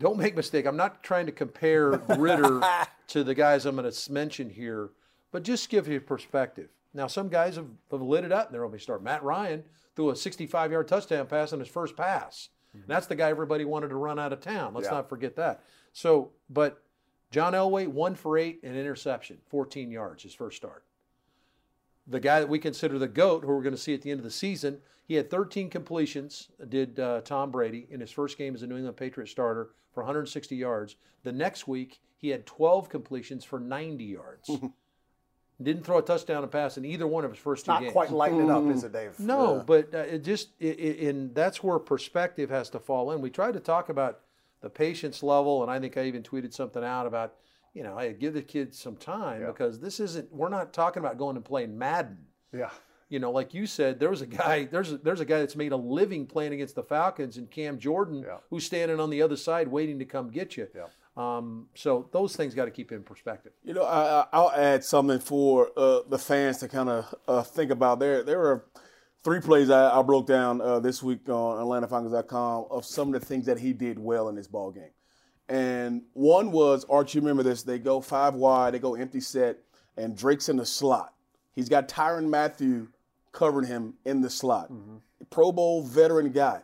don't 0.00 0.18
make 0.18 0.34
mistake. 0.34 0.66
I'm 0.66 0.76
not 0.76 1.04
trying 1.04 1.26
to 1.26 1.32
compare 1.32 1.90
Ridder 2.18 2.60
to 3.08 3.22
the 3.22 3.34
guys 3.34 3.66
I'm 3.66 3.76
going 3.76 3.90
to 3.90 4.12
mention 4.12 4.50
here, 4.50 4.90
but 5.30 5.44
just 5.44 5.68
give 5.68 5.86
you 5.86 6.00
perspective. 6.00 6.70
Now, 6.92 7.06
some 7.06 7.28
guys 7.28 7.56
have, 7.56 7.68
have 7.90 8.02
lit 8.02 8.24
it 8.24 8.32
up 8.32 8.46
and 8.46 8.54
they're 8.54 8.62
going 8.62 8.72
to 8.72 8.82
start. 8.82 9.02
Matt 9.02 9.22
Ryan 9.22 9.62
threw 9.96 10.10
a 10.10 10.16
65 10.16 10.72
yard 10.72 10.88
touchdown 10.88 11.26
pass 11.26 11.52
on 11.52 11.58
his 11.58 11.68
first 11.68 11.96
pass. 11.96 12.48
Mm-hmm. 12.76 12.90
that's 12.90 13.06
the 13.06 13.14
guy 13.14 13.28
everybody 13.28 13.66
wanted 13.66 13.88
to 13.88 13.96
run 13.96 14.18
out 14.18 14.32
of 14.32 14.40
town. 14.40 14.72
Let's 14.72 14.86
yeah. 14.86 14.94
not 14.94 15.08
forget 15.10 15.36
that. 15.36 15.62
So, 15.92 16.30
but 16.48 16.82
John 17.30 17.52
Elway, 17.52 17.86
one 17.86 18.14
for 18.14 18.38
eight, 18.38 18.60
an 18.62 18.74
interception, 18.76 19.38
14 19.48 19.90
yards, 19.90 20.22
his 20.22 20.32
first 20.32 20.56
start. 20.56 20.84
The 22.06 22.20
guy 22.20 22.40
that 22.40 22.48
we 22.48 22.58
consider 22.58 22.98
the 22.98 23.08
GOAT, 23.08 23.42
who 23.42 23.48
we're 23.48 23.62
going 23.62 23.74
to 23.74 23.80
see 23.80 23.94
at 23.94 24.02
the 24.02 24.10
end 24.10 24.20
of 24.20 24.24
the 24.24 24.30
season, 24.30 24.78
he 25.06 25.14
had 25.14 25.30
13 25.30 25.68
completions, 25.68 26.48
did 26.68 26.98
uh, 26.98 27.20
Tom 27.20 27.50
Brady, 27.50 27.86
in 27.90 28.00
his 28.00 28.10
first 28.10 28.38
game 28.38 28.54
as 28.54 28.62
a 28.62 28.66
New 28.66 28.76
England 28.76 28.96
Patriot 28.96 29.28
starter 29.28 29.70
for 29.92 30.02
160 30.02 30.56
yards. 30.56 30.96
The 31.22 31.32
next 31.32 31.68
week, 31.68 32.00
he 32.16 32.28
had 32.28 32.46
12 32.46 32.88
completions 32.88 33.44
for 33.44 33.60
90 33.60 34.04
yards. 34.04 34.50
Didn't 35.60 35.84
throw 35.84 35.98
a 35.98 36.02
touchdown 36.02 36.42
and 36.42 36.50
pass 36.50 36.76
in 36.76 36.84
either 36.84 37.06
one 37.06 37.24
of 37.24 37.30
his 37.30 37.38
first 37.38 37.66
two 37.66 37.72
Not 37.72 37.82
games. 37.82 37.92
quite 37.92 38.10
lighting 38.10 38.40
it 38.40 38.50
up, 38.50 38.64
is 38.66 38.84
it, 38.84 38.92
Dave? 38.92 39.18
No, 39.20 39.56
yeah. 39.56 39.62
but 39.64 39.94
uh, 39.94 39.98
it 39.98 40.24
just 40.24 40.48
it, 40.58 40.78
it, 40.80 41.08
and 41.08 41.34
that's 41.34 41.62
where 41.62 41.78
perspective 41.78 42.50
has 42.50 42.68
to 42.70 42.80
fall 42.80 43.12
in. 43.12 43.20
We 43.20 43.30
tried 43.30 43.52
to 43.54 43.60
talk 43.60 43.88
about 43.88 44.20
the 44.60 44.70
patience 44.70 45.22
level, 45.22 45.62
and 45.62 45.70
I 45.70 45.78
think 45.78 45.96
I 45.96 46.04
even 46.04 46.22
tweeted 46.22 46.52
something 46.52 46.82
out 46.82 47.06
about 47.06 47.34
you 47.74 47.82
know, 47.82 47.96
hey, 47.96 48.12
give 48.12 48.34
the 48.34 48.42
kids 48.42 48.78
some 48.78 48.96
time 48.96 49.40
yeah. 49.40 49.46
because 49.48 49.80
this 49.80 50.00
isn't. 50.00 50.32
We're 50.32 50.48
not 50.48 50.72
talking 50.72 51.00
about 51.00 51.16
going 51.18 51.36
and 51.36 51.44
playing 51.44 51.78
Madden. 51.78 52.18
Yeah. 52.52 52.70
You 53.08 53.18
know, 53.18 53.30
like 53.30 53.54
you 53.54 53.66
said, 53.66 54.00
there 54.00 54.10
was 54.10 54.22
a 54.22 54.26
guy. 54.26 54.64
There's 54.64 54.92
a, 54.92 54.98
there's 54.98 55.20
a 55.20 55.24
guy 55.24 55.38
that's 55.40 55.56
made 55.56 55.72
a 55.72 55.76
living 55.76 56.26
playing 56.26 56.54
against 56.54 56.74
the 56.74 56.82
Falcons, 56.82 57.36
and 57.36 57.50
Cam 57.50 57.78
Jordan, 57.78 58.24
Yeah. 58.26 58.38
who's 58.50 58.64
standing 58.64 59.00
on 59.00 59.10
the 59.10 59.22
other 59.22 59.36
side 59.36 59.68
waiting 59.68 59.98
to 59.98 60.04
come 60.04 60.30
get 60.30 60.56
you. 60.56 60.66
Yeah. 60.74 60.86
Um, 61.16 61.68
so 61.74 62.08
those 62.12 62.34
things 62.36 62.54
got 62.54 62.64
to 62.64 62.70
keep 62.70 62.90
in 62.90 63.02
perspective. 63.02 63.52
You 63.64 63.74
know, 63.74 63.82
I, 63.84 64.20
I- 64.22 64.26
I'll 64.32 64.50
add 64.52 64.82
something 64.84 65.18
for 65.18 65.70
uh, 65.76 66.00
the 66.08 66.18
fans 66.18 66.58
to 66.58 66.68
kind 66.68 66.88
of 66.88 67.14
uh, 67.28 67.42
think 67.42 67.70
about. 67.70 67.98
There, 67.98 68.22
there 68.22 68.38
were 68.38 68.64
three 69.22 69.40
plays 69.40 69.68
I, 69.70 69.98
I 69.98 70.02
broke 70.02 70.26
down 70.26 70.60
uh, 70.62 70.80
this 70.80 71.02
week 71.02 71.28
on 71.28 71.58
AtlantaFalcons.com 71.64 72.66
of 72.70 72.84
some 72.84 73.12
of 73.14 73.20
the 73.20 73.26
things 73.26 73.44
that 73.46 73.58
he 73.58 73.72
did 73.72 73.98
well 73.98 74.28
in 74.30 74.34
this 74.34 74.46
ball 74.46 74.70
game. 74.70 74.90
And 75.48 76.02
one 76.14 76.50
was 76.50 76.86
Archie. 76.88 77.20
Remember 77.20 77.42
this? 77.42 77.62
They 77.62 77.78
go 77.78 78.00
five 78.00 78.34
wide, 78.34 78.72
they 78.74 78.78
go 78.78 78.94
empty 78.94 79.20
set, 79.20 79.58
and 79.98 80.16
Drake's 80.16 80.48
in 80.48 80.56
the 80.56 80.64
slot. 80.64 81.12
He's 81.54 81.68
got 81.68 81.88
Tyrann 81.88 82.28
Mathieu 82.30 82.88
covering 83.32 83.66
him 83.66 83.94
in 84.06 84.22
the 84.22 84.30
slot. 84.30 84.70
Pro 85.28 85.52
Bowl 85.52 85.82
veteran 85.82 86.30
guy. 86.32 86.62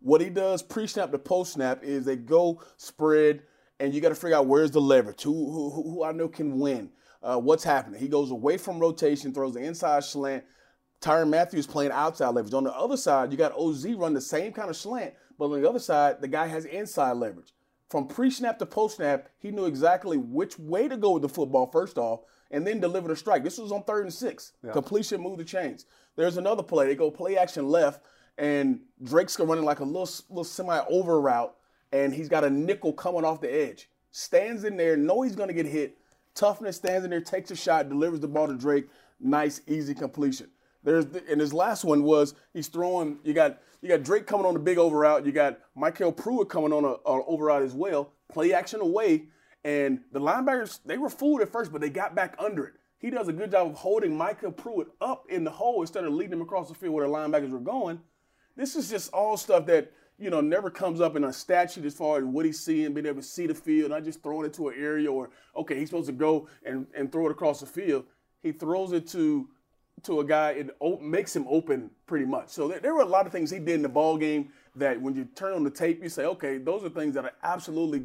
What 0.00 0.20
he 0.20 0.28
does 0.28 0.62
pre-snap 0.62 1.10
to 1.12 1.18
post-snap 1.18 1.82
is 1.84 2.04
they 2.04 2.16
go 2.16 2.60
spread, 2.76 3.42
and 3.82 3.92
you 3.92 4.00
got 4.00 4.10
to 4.10 4.14
figure 4.14 4.36
out 4.36 4.46
where's 4.46 4.70
the 4.70 4.80
leverage, 4.80 5.22
who 5.22 5.32
who, 5.50 5.70
who 5.70 6.04
I 6.04 6.12
know 6.12 6.28
can 6.28 6.60
win, 6.60 6.90
uh, 7.20 7.36
what's 7.36 7.64
happening. 7.64 8.00
He 8.00 8.06
goes 8.06 8.30
away 8.30 8.56
from 8.56 8.78
rotation, 8.78 9.34
throws 9.34 9.54
the 9.54 9.60
inside 9.60 10.04
slant. 10.04 10.44
Tyrann 11.00 11.30
Mathieu's 11.30 11.66
playing 11.66 11.90
outside 11.90 12.28
leverage. 12.28 12.54
On 12.54 12.62
the 12.62 12.72
other 12.72 12.96
side, 12.96 13.32
you 13.32 13.36
got 13.36 13.52
OZ 13.56 13.84
run 13.94 14.14
the 14.14 14.20
same 14.20 14.52
kind 14.52 14.70
of 14.70 14.76
slant, 14.76 15.14
but 15.36 15.46
on 15.46 15.60
the 15.60 15.68
other 15.68 15.80
side, 15.80 16.20
the 16.20 16.28
guy 16.28 16.46
has 16.46 16.64
inside 16.64 17.16
leverage. 17.16 17.52
From 17.90 18.06
pre-snap 18.06 18.56
to 18.60 18.66
post-snap, 18.66 19.28
he 19.40 19.50
knew 19.50 19.64
exactly 19.66 20.16
which 20.16 20.60
way 20.60 20.86
to 20.86 20.96
go 20.96 21.10
with 21.10 21.22
the 21.22 21.28
football 21.28 21.66
first 21.66 21.98
off, 21.98 22.20
and 22.52 22.64
then 22.64 22.78
deliver 22.78 23.08
the 23.08 23.16
strike. 23.16 23.42
This 23.42 23.58
was 23.58 23.72
on 23.72 23.82
third 23.82 24.04
and 24.04 24.14
six. 24.14 24.52
Completion, 24.72 25.20
move 25.20 25.38
the 25.38 25.44
chains. 25.44 25.86
There's 26.14 26.36
another 26.36 26.62
play. 26.62 26.86
They 26.86 26.94
go 26.94 27.10
play 27.10 27.36
action 27.36 27.68
left, 27.68 28.04
and 28.38 28.78
Drake's 29.02 29.36
going 29.36 29.48
running 29.50 29.64
like 29.64 29.80
a 29.80 29.84
little 29.84 30.08
little 30.28 30.44
semi 30.44 30.78
over 30.88 31.20
route, 31.20 31.52
and 31.92 32.14
he's 32.14 32.28
got 32.28 32.44
a 32.44 32.50
nickel 32.50 32.92
coming 32.92 33.24
off 33.24 33.40
the 33.40 33.52
edge. 33.52 33.88
Stands 34.10 34.64
in 34.64 34.76
there, 34.76 34.96
know 34.96 35.22
he's 35.22 35.36
gonna 35.36 35.52
get 35.52 35.66
hit. 35.66 35.98
Toughness 36.34 36.76
stands 36.76 37.04
in 37.04 37.10
there, 37.10 37.20
takes 37.20 37.50
a 37.50 37.56
shot, 37.56 37.88
delivers 37.88 38.20
the 38.20 38.28
ball 38.28 38.46
to 38.46 38.54
Drake. 38.54 38.88
Nice, 39.20 39.60
easy 39.66 39.94
completion. 39.94 40.48
There's 40.82 41.06
the, 41.06 41.22
and 41.30 41.40
his 41.40 41.52
last 41.52 41.84
one 41.84 42.02
was 42.02 42.34
he's 42.52 42.68
throwing. 42.68 43.18
You 43.22 43.34
got 43.34 43.60
you 43.80 43.88
got 43.88 44.02
Drake 44.02 44.26
coming 44.26 44.46
on 44.46 44.54
the 44.54 44.60
big 44.60 44.78
over 44.78 44.98
route. 44.98 45.24
You 45.26 45.32
got 45.32 45.60
MyCole 45.76 46.16
Pruitt 46.16 46.48
coming 46.48 46.72
on 46.72 46.84
a, 46.84 46.88
a 46.88 47.24
over 47.26 47.46
route 47.46 47.62
as 47.62 47.74
well. 47.74 48.12
Play 48.30 48.52
action 48.52 48.80
away, 48.80 49.24
and 49.64 50.00
the 50.12 50.20
linebackers 50.20 50.80
they 50.84 50.98
were 50.98 51.10
fooled 51.10 51.40
at 51.40 51.52
first, 51.52 51.72
but 51.72 51.80
they 51.80 51.90
got 51.90 52.14
back 52.14 52.34
under 52.38 52.66
it. 52.66 52.74
He 52.98 53.10
does 53.10 53.28
a 53.28 53.32
good 53.32 53.50
job 53.50 53.68
of 53.68 53.74
holding 53.74 54.16
MyCole 54.16 54.56
Pruitt 54.56 54.88
up 55.00 55.24
in 55.28 55.44
the 55.44 55.50
hole 55.50 55.80
instead 55.80 56.04
of 56.04 56.12
leading 56.12 56.34
him 56.34 56.42
across 56.42 56.68
the 56.68 56.74
field 56.74 56.94
where 56.94 57.06
the 57.06 57.12
linebackers 57.12 57.50
were 57.50 57.58
going. 57.58 58.00
This 58.56 58.76
is 58.76 58.88
just 58.88 59.12
all 59.12 59.36
stuff 59.36 59.66
that 59.66 59.92
you 60.18 60.30
know 60.30 60.40
never 60.40 60.70
comes 60.70 61.00
up 61.00 61.16
in 61.16 61.24
a 61.24 61.32
stat 61.32 61.70
sheet 61.70 61.84
as 61.84 61.94
far 61.94 62.18
as 62.18 62.24
what 62.24 62.44
he's 62.44 62.60
seeing, 62.60 62.92
being 62.94 63.06
able 63.06 63.20
to 63.20 63.26
see 63.26 63.46
the 63.46 63.54
field, 63.54 63.90
not 63.90 64.04
just 64.04 64.22
throwing 64.22 64.46
it 64.46 64.54
to 64.54 64.68
an 64.68 64.74
area 64.78 65.10
or 65.10 65.30
okay, 65.56 65.78
he's 65.78 65.88
supposed 65.88 66.06
to 66.06 66.12
go 66.12 66.48
and, 66.64 66.86
and 66.96 67.10
throw 67.10 67.26
it 67.26 67.32
across 67.32 67.60
the 67.60 67.66
field. 67.66 68.04
He 68.42 68.52
throws 68.52 68.92
it 68.92 69.06
to 69.08 69.48
to 70.04 70.20
a 70.20 70.24
guy 70.24 70.52
and 70.52 70.70
o- 70.80 70.98
makes 70.98 71.34
him 71.34 71.46
open 71.48 71.90
pretty 72.06 72.24
much. 72.24 72.48
So 72.48 72.68
there, 72.68 72.80
there 72.80 72.94
were 72.94 73.02
a 73.02 73.06
lot 73.06 73.26
of 73.26 73.32
things 73.32 73.50
he 73.50 73.58
did 73.58 73.76
in 73.76 73.82
the 73.82 73.88
ball 73.88 74.16
game 74.16 74.48
that 74.76 75.00
when 75.00 75.14
you 75.14 75.26
turn 75.34 75.52
on 75.52 75.64
the 75.64 75.70
tape, 75.70 76.02
you 76.02 76.08
say, 76.08 76.24
okay, 76.24 76.58
those 76.58 76.82
are 76.82 76.88
things 76.88 77.14
that 77.14 77.24
are 77.24 77.32
absolutely 77.42 78.02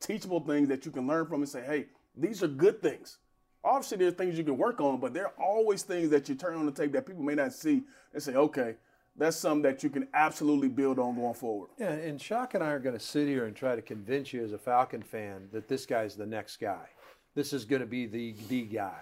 teachable 0.00 0.40
things 0.40 0.68
that 0.68 0.84
you 0.84 0.90
can 0.90 1.06
learn 1.06 1.26
from 1.26 1.42
and 1.42 1.48
say, 1.48 1.62
hey, 1.64 1.86
these 2.16 2.42
are 2.42 2.48
good 2.48 2.82
things. 2.82 3.18
Obviously, 3.64 3.98
there's 3.98 4.14
things 4.14 4.38
you 4.38 4.44
can 4.44 4.56
work 4.56 4.80
on, 4.80 4.98
but 4.98 5.12
there 5.12 5.26
are 5.26 5.34
always 5.38 5.82
things 5.82 6.10
that 6.10 6.28
you 6.28 6.34
turn 6.34 6.54
on 6.54 6.66
the 6.66 6.72
tape 6.72 6.92
that 6.92 7.06
people 7.06 7.22
may 7.22 7.34
not 7.34 7.52
see 7.52 7.82
and 8.12 8.22
say, 8.22 8.34
okay, 8.34 8.76
that's 9.18 9.36
something 9.36 9.62
that 9.62 9.82
you 9.82 9.90
can 9.90 10.08
absolutely 10.14 10.68
build 10.68 10.98
on 10.98 11.16
going 11.16 11.34
forward. 11.34 11.70
Yeah, 11.78 11.90
and 11.90 12.20
Shock 12.20 12.54
and 12.54 12.62
I 12.62 12.70
are 12.70 12.78
going 12.78 12.96
to 12.96 13.04
sit 13.04 13.26
here 13.26 13.46
and 13.46 13.54
try 13.54 13.74
to 13.74 13.82
convince 13.82 14.32
you 14.32 14.44
as 14.44 14.52
a 14.52 14.58
Falcon 14.58 15.02
fan 15.02 15.48
that 15.52 15.68
this 15.68 15.86
guy's 15.86 16.16
the 16.16 16.26
next 16.26 16.58
guy. 16.58 16.86
This 17.34 17.52
is 17.52 17.64
going 17.64 17.80
to 17.80 17.86
be 17.86 18.06
the 18.06 18.34
the 18.48 18.62
guy. 18.62 19.00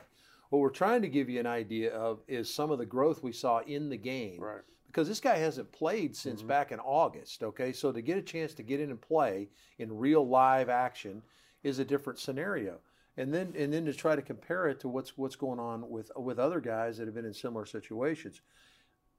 What 0.50 0.61
we're 0.61 0.70
trying 0.70 1.02
to 1.02 1.08
give 1.08 1.28
you 1.28 1.40
an 1.40 1.46
idea 1.46 1.92
of 1.92 2.20
is 2.28 2.52
some 2.52 2.70
of 2.70 2.78
the 2.78 2.87
growth 2.87 3.23
we 3.23 3.32
saw 3.32 3.61
in 3.61 3.88
the 3.88 3.96
game. 3.96 4.40
Right. 4.40 4.62
Because 4.87 5.08
this 5.08 5.20
guy 5.20 5.37
hasn't 5.37 5.73
played 5.73 6.16
since 6.16 6.40
mm-hmm. 6.40 6.49
back 6.49 6.73
in 6.73 6.80
August, 6.80 7.42
okay? 7.42 7.73
So 7.73 7.92
to 7.92 8.00
get 8.00 8.16
a 8.16 8.23
chance 8.23 8.54
to 8.54 8.62
get 8.62 8.80
in 8.80 8.90
and 8.90 9.00
play 9.00 9.49
in 9.78 9.99
real 9.99 10.26
live 10.26 10.70
action 10.70 11.23
is 11.62 11.78
a 11.78 11.85
different 11.85 12.18
scenario. 12.18 12.78
And 13.18 13.32
then 13.32 13.52
and 13.56 13.73
then 13.73 13.85
to 13.87 13.92
try 13.92 14.14
to 14.14 14.23
compare 14.23 14.68
it 14.68 14.80
to 14.80 14.88
what's 14.88 15.18
what's 15.18 15.37
going 15.37 15.58
on 15.58 15.88
with 15.90 16.11
with 16.16 16.38
other 16.38 16.61
guys 16.61 16.99
that 16.99 17.06
have 17.06 17.14
been 17.14 17.25
in 17.25 17.35
similar 17.35 17.66
situations 17.66 18.40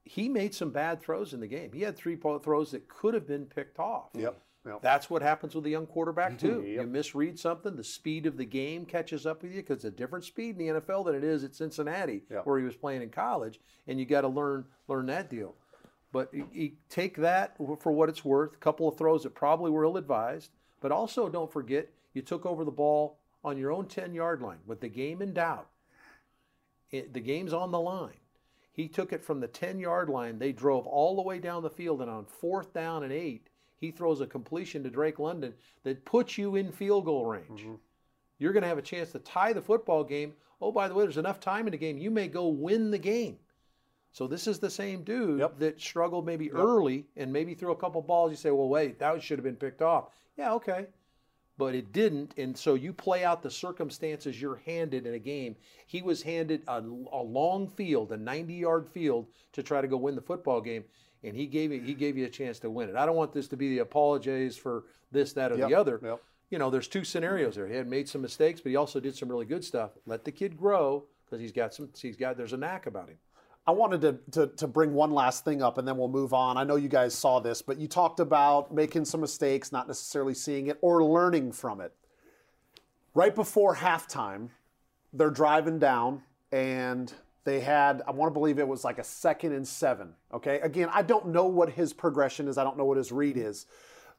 he 0.08 0.30
made 0.30 0.54
some 0.54 0.72
bad 0.72 1.02
throws 1.02 1.34
in 1.34 1.40
the 1.40 1.48
game. 1.48 1.72
He 1.74 1.82
had 1.82 1.96
three 1.96 2.16
throws 2.16 2.72
that 2.72 2.88
could 2.88 3.14
have 3.14 3.28
been 3.28 3.46
picked 3.46 3.80
off. 3.80 4.10
Yep. 4.14 4.40
Yep. 4.66 4.82
That's 4.82 5.10
what 5.10 5.22
happens 5.22 5.56
with 5.56 5.66
a 5.66 5.70
young 5.70 5.86
quarterback 5.86 6.34
mm-hmm. 6.34 6.48
too. 6.48 6.64
Yep. 6.68 6.82
You 6.82 6.88
misread 6.88 7.40
something, 7.40 7.76
the 7.76 7.84
speed 7.84 8.26
of 8.26 8.38
the 8.38 8.46
game 8.46 8.86
catches 8.86 9.26
up 9.26 9.42
with 9.42 9.52
you 9.52 9.62
because 9.62 9.78
it's 9.78 9.86
a 9.86 9.92
different 9.92 10.26
speed 10.26 10.60
in 10.60 10.76
the 10.76 10.82
NFL 10.82 11.06
than 11.06 11.16
it 11.16 11.24
is 11.24 11.44
at 11.44 11.56
Cincinnati, 11.56 12.24
Yep. 12.30 12.46
where 12.46 12.60
he 12.60 12.66
was 12.66 12.76
playing 12.76 13.02
in 13.02 13.10
college, 13.10 13.60
and 13.88 14.00
you 14.00 14.06
got 14.06 14.22
to 14.22 14.28
learn 14.28 14.66
learn 14.88 15.06
that 15.08 15.30
deal. 15.30 15.56
But 16.12 16.34
you, 16.34 16.48
you 16.54 16.72
take 16.90 17.18
that 17.18 17.58
for 17.58 17.92
what 17.92 18.10
it's 18.10 18.26
worth. 18.26 18.54
A 18.54 18.58
couple 18.58 18.88
of 18.88 18.98
throws 18.98 19.24
that 19.24 19.36
probably 19.36 19.72
were 19.72 19.84
ill 19.84 19.98
advised, 19.98 20.52
but 20.82 20.92
also 20.92 21.30
don't 21.30 21.52
forget 21.52 21.90
you 22.14 22.22
took 22.22 22.46
over 22.46 22.64
the 22.64 22.72
ball 22.72 23.20
on 23.44 23.58
your 23.58 23.72
own 23.72 23.86
ten 23.88 24.14
yard 24.14 24.42
line 24.42 24.60
with 24.66 24.82
the 24.82 24.90
game 24.90 25.22
in 25.22 25.34
doubt. 25.34 25.68
It, 26.92 27.14
the 27.14 27.20
game's 27.20 27.54
on 27.54 27.72
the 27.72 27.80
line. 27.80 28.20
He 28.78 28.88
took 28.88 29.12
it 29.12 29.26
from 29.26 29.40
the 29.40 29.48
10 29.48 29.80
yard 29.80 30.08
line. 30.08 30.38
They 30.38 30.52
drove 30.52 30.86
all 30.86 31.16
the 31.16 31.24
way 31.24 31.40
down 31.40 31.64
the 31.64 31.70
field, 31.70 32.00
and 32.00 32.12
on 32.12 32.26
fourth 32.26 32.74
down 32.74 33.04
and 33.04 33.12
eight, 33.12 33.50
he 33.76 33.90
throws 33.90 34.22
a 34.22 34.28
completion 34.28 34.84
to 34.84 34.92
Drake 34.92 35.18
London 35.18 35.56
that 35.84 36.06
puts 36.06 36.38
you 36.38 36.56
in 36.56 36.72
field 36.72 37.06
goal 37.06 37.26
range. 37.26 37.62
Mm-hmm. 37.62 37.74
You're 38.38 38.54
going 38.54 38.62
to 38.62 38.70
have 38.70 38.78
a 38.78 38.84
chance 38.84 39.12
to 39.14 39.20
tie 39.20 39.52
the 39.52 39.64
football 39.64 40.04
game. 40.04 40.34
Oh, 40.62 40.72
by 40.72 40.88
the 40.88 40.94
way, 40.94 41.04
there's 41.04 41.18
enough 41.18 41.40
time 41.40 41.66
in 41.66 41.72
the 41.72 41.78
game. 41.78 41.98
You 41.98 42.12
may 42.12 42.28
go 42.28 42.48
win 42.50 42.92
the 42.92 43.00
game. 43.00 43.38
So 44.12 44.28
this 44.28 44.46
is 44.48 44.60
the 44.60 44.70
same 44.70 45.04
dude 45.04 45.40
Yep. 45.40 45.58
that 45.60 45.82
struggled 45.82 46.26
maybe 46.28 46.52
early 46.52 47.08
and 47.16 47.34
maybe 47.34 47.56
threw 47.56 47.72
a 47.72 47.76
couple 47.76 48.02
balls. 48.04 48.30
You 48.32 48.38
say, 48.38 48.52
well, 48.52 48.70
wait, 48.70 49.00
that 49.00 49.22
should 49.24 49.40
have 49.40 49.44
been 49.44 49.56
picked 49.56 49.82
off. 49.82 50.10
Yeah, 50.38 50.54
okay 50.54 50.86
but 51.58 51.74
it 51.76 51.92
didn't. 51.92 52.34
And 52.38 52.58
so 52.58 52.76
you 52.76 52.94
play 52.94 53.24
out 53.24 53.42
the 53.42 53.52
circumstances 53.52 54.40
you're 54.42 54.62
handed 54.66 55.06
in 55.08 55.14
a 55.14 55.20
game. 55.20 55.56
He 55.88 56.02
was 56.02 56.22
handed 56.22 56.62
a, 56.68 56.78
a 57.12 57.22
long 57.24 57.68
field, 57.68 58.12
a 58.12 58.18
90 58.18 58.54
yard 58.54 58.88
field 58.88 59.28
to 59.54 59.64
try 59.64 59.82
to 59.82 59.88
go 59.88 59.98
win 59.98 60.16
the 60.16 60.22
football 60.22 60.62
game. 60.62 60.84
And 61.24 61.36
he 61.36 61.48
gave 61.48 61.72
you, 61.72 61.82
he 61.82 61.94
gave 61.94 62.16
you 62.16 62.26
a 62.26 62.30
chance 62.30 62.60
to 62.60 62.70
win 62.70 62.90
it. 62.90 62.96
I 62.96 63.06
don't 63.06 63.16
want 63.16 63.34
this 63.34 63.48
to 63.50 63.58
be 63.58 63.70
the 63.70 63.80
apologies 63.80 64.56
for 64.56 64.84
this, 65.12 65.34
that, 65.34 65.52
or 65.52 65.58
Yep, 65.58 65.70
the 65.70 65.76
other. 65.76 66.00
yep. 66.04 66.22
You 66.50 66.60
know, 66.60 66.70
there's 66.70 66.88
two 66.88 67.04
scenarios 67.04 67.56
there. 67.56 67.68
He 67.68 67.76
had 67.76 67.88
made 67.88 68.08
some 68.08 68.22
mistakes, 68.22 68.62
but 68.62 68.70
he 68.70 68.76
also 68.76 69.00
did 69.00 69.16
some 69.16 69.28
really 69.28 69.46
good 69.46 69.66
stuff. 69.66 69.92
Let 70.06 70.24
the 70.24 70.32
kid 70.32 70.56
grow 70.58 71.04
because 71.26 71.42
he's 71.42 71.52
got 71.52 71.74
some. 71.74 71.90
He's 72.00 72.16
got. 72.16 72.38
There's 72.38 72.54
a 72.54 72.58
knack 72.58 72.86
about 72.86 73.10
him. 73.10 73.18
I 73.68 73.72
wanted 73.72 74.02
to, 74.02 74.18
to, 74.32 74.48
to 74.56 74.68
bring 74.68 74.94
one 74.94 75.12
last 75.12 75.44
thing 75.44 75.62
up 75.62 75.78
and 75.78 75.86
then 75.86 75.98
we'll 75.98 76.08
move 76.08 76.34
on. 76.34 76.56
I 76.56 76.64
know 76.64 76.78
you 76.78 76.88
guys 76.88 77.14
saw 77.14 77.42
this, 77.42 77.62
but 77.62 77.78
you 77.78 77.88
talked 77.88 78.22
about 78.22 78.74
making 78.74 79.04
some 79.04 79.20
mistakes, 79.20 79.74
not 79.74 79.88
necessarily 79.88 80.34
seeing 80.34 80.68
it 80.68 80.78
or 80.82 81.04
learning 81.04 81.52
from 81.52 81.82
it. 81.82 81.94
Right 83.14 83.36
before 83.36 83.76
halftime, 83.76 84.50
they're 85.12 85.30
driving 85.30 85.80
down 85.80 86.22
and 86.54 87.14
they 87.44 87.60
had, 87.60 88.04
I 88.08 88.12
want 88.12 88.30
to 88.30 88.34
believe 88.34 88.58
it 88.58 88.68
was 88.68 88.86
like 88.86 89.00
a 89.00 89.04
second 89.04 89.52
and 89.52 89.68
seven. 89.68 90.14
Okay. 90.34 90.62
Again, 90.62 90.90
I 90.94 91.02
don't 91.02 91.28
know 91.28 91.48
what 91.48 91.70
his 91.70 91.92
progression 91.92 92.48
is, 92.48 92.58
I 92.58 92.64
don't 92.64 92.78
know 92.78 92.86
what 92.86 92.98
his 92.98 93.12
read 93.12 93.36
is. 93.36 93.66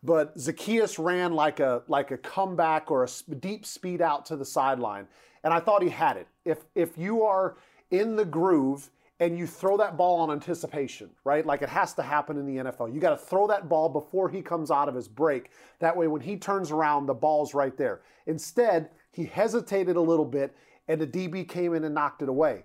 But 0.03 0.37
Zaccheaus 0.37 1.03
ran 1.03 1.33
like 1.33 1.59
a 1.59 1.83
like 1.89 2.13
a 2.13 2.19
comeback 2.19 2.91
or 2.91 3.05
a 3.05 3.35
deep 3.35 3.67
speed 3.67 4.01
out 4.01 4.27
to 4.27 4.37
the 4.37 4.45
sideline, 4.45 5.09
and 5.43 5.53
I 5.53 5.59
thought 5.59 5.83
he 5.83 5.89
had 5.89 6.17
it. 6.17 6.29
If 6.45 6.59
if 6.77 6.97
you 6.97 7.25
are 7.25 7.57
in 7.91 8.15
the 8.15 8.25
groove 8.25 8.91
and 9.21 9.37
you 9.37 9.47
throw 9.47 9.77
that 9.77 9.97
ball 9.97 10.21
on 10.21 10.31
anticipation, 10.31 11.11
right? 11.25 11.45
Like 11.45 11.63
it 11.63 11.69
has 11.69 11.95
to 11.95 12.03
happen 12.03 12.37
in 12.39 12.47
the 12.47 12.65
NFL. 12.65 12.95
You 12.95 13.01
got 13.01 13.11
to 13.11 13.17
throw 13.17 13.47
that 13.49 13.69
ball 13.69 13.89
before 13.89 14.29
he 14.29 14.43
comes 14.43 14.71
out 14.71 14.89
of 14.89 14.95
his 14.95 15.09
break. 15.09 15.51
That 15.81 15.97
way, 15.97 16.07
when 16.07 16.21
he 16.21 16.37
turns 16.37 16.71
around, 16.71 17.07
the 17.07 17.15
ball's 17.15 17.55
right 17.55 17.77
there. 17.77 18.03
Instead, 18.27 18.91
he 19.11 19.25
hesitated 19.25 19.97
a 19.97 20.01
little 20.01 20.25
bit, 20.25 20.55
and 20.87 21.01
the 21.01 21.07
DB 21.07 21.49
came 21.49 21.75
in 21.75 21.85
and 21.85 21.95
knocked 21.95 22.23
it 22.23 22.29
away. 22.29 22.65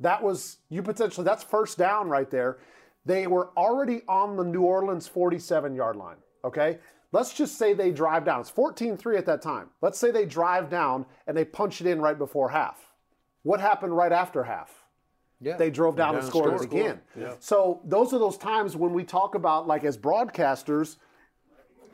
That 0.00 0.22
was 0.22 0.58
you 0.70 0.82
potentially. 0.82 1.24
That's 1.24 1.44
first 1.44 1.76
down 1.76 2.08
right 2.08 2.30
there. 2.30 2.58
They 3.04 3.26
were 3.26 3.50
already 3.56 4.02
on 4.08 4.36
the 4.36 4.44
New 4.44 4.62
Orleans 4.62 5.06
47 5.06 5.74
yard 5.74 5.96
line. 5.96 6.16
Okay. 6.44 6.78
Let's 7.12 7.34
just 7.34 7.58
say 7.58 7.72
they 7.72 7.90
drive 7.90 8.24
down. 8.24 8.40
It's 8.40 8.50
14 8.50 8.96
3 8.96 9.16
at 9.16 9.26
that 9.26 9.42
time. 9.42 9.68
Let's 9.82 9.98
say 9.98 10.10
they 10.10 10.26
drive 10.26 10.70
down 10.70 11.06
and 11.26 11.36
they 11.36 11.44
punch 11.44 11.80
it 11.80 11.86
in 11.86 12.00
right 12.00 12.16
before 12.16 12.50
half. 12.50 12.78
What 13.42 13.60
happened 13.60 13.96
right 13.96 14.12
after 14.12 14.44
half? 14.44 14.84
Yeah, 15.40 15.56
They 15.56 15.70
drove 15.70 15.96
down, 15.96 16.16
and 16.16 16.24
scored 16.24 16.60
scored. 16.60 16.72
again. 16.72 17.00
So 17.38 17.80
those 17.84 18.12
are 18.12 18.18
those 18.18 18.36
times 18.36 18.76
when 18.76 18.92
we 18.92 19.04
talk 19.04 19.34
about, 19.34 19.66
like 19.66 19.84
as 19.84 19.96
broadcasters, 19.96 20.96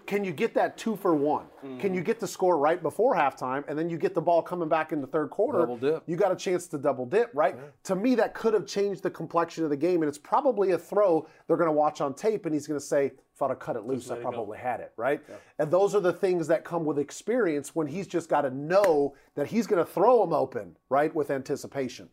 can 0.07 0.25
you 0.25 0.33
get 0.33 0.55
that 0.55 0.79
two 0.79 0.97
for 0.97 1.15
one? 1.15 1.47
Can 1.61 1.93
you 1.93 2.01
mm-hmm. 2.01 2.07
get 2.07 2.21
the 2.21 2.29
score 2.29 2.57
right 2.59 2.81
before 2.81 3.15
halftime, 3.15 3.65
and 3.67 3.77
then 3.79 3.91
you 3.91 3.99
get 3.99 4.15
the 4.15 4.23
ball 4.23 4.41
coming 4.41 4.69
back 4.69 4.93
in 4.93 5.01
the 5.01 5.07
third 5.07 5.31
quarter? 5.31 5.61
Double 5.61 5.77
dip. 5.77 6.03
You 6.07 6.17
got 6.17 6.31
a 6.33 6.37
chance 6.37 6.69
to 6.69 6.79
double 6.79 7.07
dip, 7.07 7.31
right? 7.35 7.57
To 7.85 7.97
me, 7.97 8.15
that 8.15 8.33
could 8.33 8.55
have 8.55 8.67
changed 8.67 9.03
the 9.03 9.11
complexion 9.11 9.65
of 9.65 9.71
the 9.71 9.77
game, 9.77 10.03
and 10.03 10.09
it's 10.09 10.19
probably 10.19 10.71
a 10.73 10.79
throw 10.79 11.27
they're 11.47 11.57
going 11.57 11.69
to 11.69 11.73
watch 11.73 12.01
on 12.01 12.15
tape, 12.15 12.47
and 12.47 12.55
he's 12.55 12.67
going 12.67 12.79
to 12.79 12.87
say, 12.87 13.13
"If 13.35 13.43
I'd 13.43 13.51
have 13.51 13.59
cut 13.59 13.77
it 13.77 13.85
loose, 13.85 14.11
I 14.11 14.17
probably 14.17 14.59
had 14.59 14.81
it." 14.81 14.93
Right? 14.97 15.21
And 15.59 15.71
those 15.71 15.95
are 15.95 16.01
the 16.01 16.13
things 16.13 16.47
that 16.49 16.65
come 16.65 16.85
with 16.85 16.99
experience 16.99 17.75
when 17.75 17.89
he's 17.89 18.07
just 18.07 18.29
got 18.29 18.43
to 18.43 18.51
know 18.51 19.15
that 19.35 19.49
he's 19.49 19.67
going 19.67 19.85
to 19.85 19.91
throw 19.91 20.21
them 20.21 20.33
open, 20.33 20.77
right, 20.89 21.15
with 21.15 21.31
anticipation. 21.31 22.09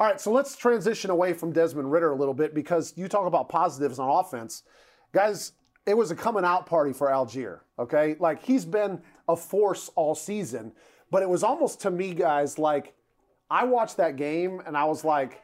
All 0.00 0.06
right, 0.06 0.18
so 0.18 0.32
let's 0.32 0.56
transition 0.56 1.10
away 1.10 1.34
from 1.34 1.52
Desmond 1.52 1.92
Ridder 1.92 2.12
a 2.12 2.16
little 2.16 2.32
bit 2.32 2.54
because 2.54 2.94
you 2.96 3.06
talk 3.06 3.26
about 3.26 3.50
positives 3.50 3.98
on 3.98 4.08
offense. 4.08 4.62
Guys, 5.12 5.52
it 5.84 5.92
was 5.92 6.10
a 6.10 6.16
coming 6.16 6.42
out 6.42 6.64
party 6.64 6.94
for 6.94 7.08
Allgeier, 7.08 7.60
okay? 7.78 8.16
Like 8.18 8.42
he's 8.42 8.64
been 8.64 9.02
a 9.28 9.36
force 9.36 9.90
all 9.96 10.14
season, 10.14 10.72
but 11.10 11.22
it 11.22 11.28
was 11.28 11.42
almost 11.42 11.82
to 11.82 11.90
me, 11.90 12.14
guys, 12.14 12.58
like 12.58 12.94
I 13.50 13.64
watched 13.64 13.98
that 13.98 14.16
game 14.16 14.62
and 14.64 14.74
I 14.74 14.84
was 14.84 15.04
like, 15.04 15.42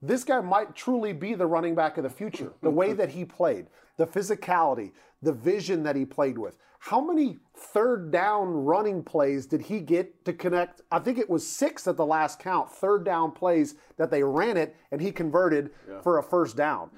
this 0.00 0.24
guy 0.24 0.40
might 0.40 0.74
truly 0.76 1.12
be 1.12 1.34
the 1.34 1.46
running 1.46 1.74
back 1.74 1.96
of 1.96 2.04
the 2.04 2.10
future. 2.10 2.52
The 2.62 2.70
way 2.70 2.92
that 2.92 3.10
he 3.10 3.24
played, 3.24 3.66
the 3.96 4.06
physicality, 4.06 4.92
the 5.22 5.32
vision 5.32 5.82
that 5.82 5.96
he 5.96 6.04
played 6.04 6.38
with. 6.38 6.58
How 6.80 7.00
many 7.00 7.38
third 7.56 8.12
down 8.12 8.48
running 8.48 9.02
plays 9.02 9.46
did 9.46 9.62
he 9.62 9.80
get 9.80 10.24
to 10.24 10.32
connect? 10.32 10.82
I 10.92 11.00
think 11.00 11.18
it 11.18 11.28
was 11.28 11.44
six 11.44 11.88
at 11.88 11.96
the 11.96 12.06
last 12.06 12.38
count, 12.38 12.70
third 12.70 13.04
down 13.04 13.32
plays 13.32 13.74
that 13.96 14.10
they 14.10 14.22
ran 14.22 14.56
it 14.56 14.76
and 14.92 15.00
he 15.00 15.10
converted 15.10 15.70
for 16.02 16.18
a 16.18 16.22
first 16.22 16.56
down. 16.56 16.90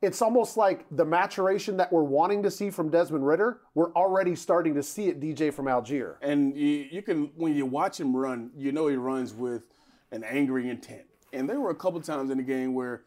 It's 0.00 0.22
almost 0.22 0.56
like 0.56 0.86
the 0.92 1.04
maturation 1.04 1.76
that 1.78 1.92
we're 1.92 2.04
wanting 2.04 2.44
to 2.44 2.52
see 2.52 2.70
from 2.70 2.88
Desmond 2.88 3.26
Ridder, 3.26 3.62
we're 3.74 3.92
already 3.94 4.36
starting 4.36 4.72
to 4.74 4.82
see 4.82 5.08
it, 5.08 5.18
DJ, 5.18 5.52
from 5.52 5.66
Allgeier. 5.66 6.14
And 6.22 6.56
you, 6.56 6.86
you 6.88 7.02
can, 7.02 7.32
when 7.34 7.56
you 7.56 7.66
watch 7.66 7.98
him 7.98 8.16
run, 8.16 8.52
you 8.56 8.70
know 8.70 8.86
he 8.86 8.94
runs 8.94 9.34
with 9.34 9.64
an 10.12 10.22
angry 10.22 10.70
intent. 10.70 11.07
And 11.32 11.48
there 11.48 11.60
were 11.60 11.70
a 11.70 11.74
couple 11.74 12.00
times 12.00 12.30
in 12.30 12.38
the 12.38 12.42
game 12.42 12.74
where 12.74 13.02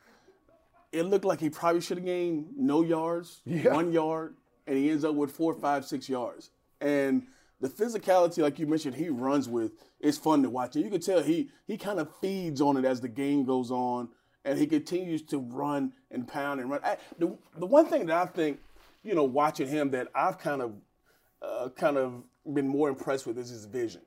it 0.92 1.04
looked 1.04 1.26
like 1.26 1.40
he 1.40 1.50
probably 1.50 1.82
should 1.82 1.98
have 1.98 2.06
gained 2.06 2.48
no 2.58 2.84
yards, 2.84 3.42
one 3.46 3.92
yard, 3.92 4.36
and 4.68 4.78
he 4.78 4.90
ends 4.90 5.04
up 5.04 5.16
with 5.16 5.32
four, 5.32 5.54
five, 5.54 5.86
six 5.86 6.10
yards. 6.10 6.52
And 6.80 7.24
the 7.60 7.70
physicality, 7.70 8.40
like 8.40 8.60
you 8.60 8.68
mentioned, 8.68 8.96
he 8.96 9.10
runs 9.10 9.48
with 9.48 9.72
is 10.00 10.18
fun 10.18 10.44
to 10.44 10.50
watch. 10.50 10.76
And 10.76 10.84
you 10.84 10.92
can 10.92 11.00
tell 11.00 11.22
he 11.22 11.50
he 11.66 11.78
kind 11.78 12.00
of 12.00 12.10
feeds 12.18 12.60
on 12.60 12.78
it 12.78 12.86
as 12.86 13.02
the 13.02 13.08
game 13.08 13.46
goes 13.46 13.72
on, 13.72 14.10
and 14.44 14.58
he 14.58 14.68
continues 14.68 15.22
to 15.24 15.40
run 15.40 15.94
and 16.10 16.28
pound 16.28 16.60
and 16.60 16.70
run. 16.70 16.82
I, 16.84 16.98
the 17.18 17.38
the 17.58 17.66
one 17.66 17.86
thing 17.86 18.08
that 18.08 18.18
I 18.18 18.26
think, 18.26 18.60
you 19.04 19.14
know, 19.16 19.24
watching 19.24 19.68
him 19.68 19.92
that 19.92 20.08
I've 20.14 20.40
kind 20.40 20.62
of 20.62 20.74
uh, 21.42 21.70
kind 21.70 21.98
of 21.98 22.24
been 22.52 22.68
more 22.68 22.90
impressed 22.90 23.26
with 23.26 23.38
is 23.38 23.50
his 23.50 23.66
vision. 23.66 24.02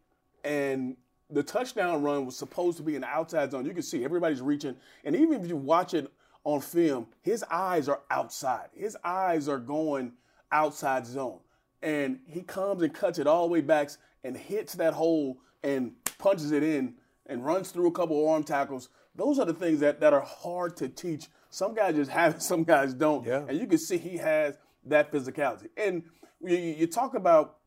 And 0.44 0.96
the 1.30 1.42
touchdown 1.42 2.02
run 2.02 2.26
was 2.26 2.36
supposed 2.36 2.76
to 2.78 2.82
be 2.82 2.94
in 2.94 3.00
the 3.00 3.08
outside 3.08 3.50
zone. 3.50 3.64
You 3.64 3.72
can 3.72 3.82
see 3.82 4.04
everybody's 4.04 4.42
reaching, 4.42 4.76
and 5.04 5.16
even 5.16 5.40
if 5.40 5.48
you 5.48 5.56
watch 5.56 5.94
it 5.94 6.10
on 6.44 6.60
film, 6.60 7.06
his 7.22 7.44
eyes 7.50 7.88
are 7.88 8.00
outside. 8.10 8.68
His 8.74 8.96
eyes 9.02 9.48
are 9.48 9.58
going 9.58 10.12
outside 10.52 11.06
zone, 11.06 11.40
and 11.82 12.20
he 12.26 12.42
comes 12.42 12.82
and 12.82 12.92
cuts 12.92 13.18
it 13.18 13.26
all 13.26 13.46
the 13.46 13.52
way 13.52 13.60
back 13.60 13.90
and 14.22 14.36
hits 14.36 14.74
that 14.74 14.94
hole 14.94 15.38
and 15.62 15.92
punches 16.18 16.52
it 16.52 16.62
in 16.62 16.94
and 17.26 17.44
runs 17.44 17.70
through 17.70 17.88
a 17.88 17.92
couple 17.92 18.22
of 18.22 18.30
arm 18.30 18.44
tackles. 18.44 18.88
Those 19.14 19.38
are 19.38 19.46
the 19.46 19.54
things 19.54 19.80
that, 19.80 20.00
that 20.00 20.12
are 20.12 20.20
hard 20.20 20.76
to 20.78 20.88
teach. 20.88 21.28
Some 21.50 21.74
guys 21.74 21.94
just 21.94 22.10
have 22.12 22.36
it, 22.36 22.42
some 22.42 22.64
guys 22.64 22.94
don't. 22.94 23.26
Yeah. 23.26 23.44
And 23.48 23.58
you 23.58 23.66
can 23.66 23.78
see 23.78 23.98
he 23.98 24.16
has 24.18 24.56
that 24.86 25.12
physicality. 25.12 25.68
And 25.76 26.02
you, 26.42 26.56
you 26.56 26.86
talk 26.86 27.14
about 27.14 27.58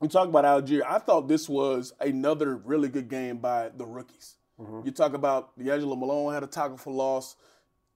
we 0.00 0.08
talk 0.08 0.28
about 0.28 0.44
Allgeier. 0.44 0.82
I 0.86 0.98
thought 0.98 1.28
this 1.28 1.48
was 1.48 1.92
another 2.00 2.56
really 2.56 2.88
good 2.88 3.08
game 3.08 3.38
by 3.38 3.70
the 3.76 3.86
rookies. 3.86 4.36
You 4.84 4.90
talk 4.90 5.14
about 5.14 5.58
D'Angelo 5.58 5.96
Malone 5.96 6.34
had 6.34 6.42
a 6.42 6.46
tackle 6.46 6.76
for 6.76 6.92
loss. 6.92 7.36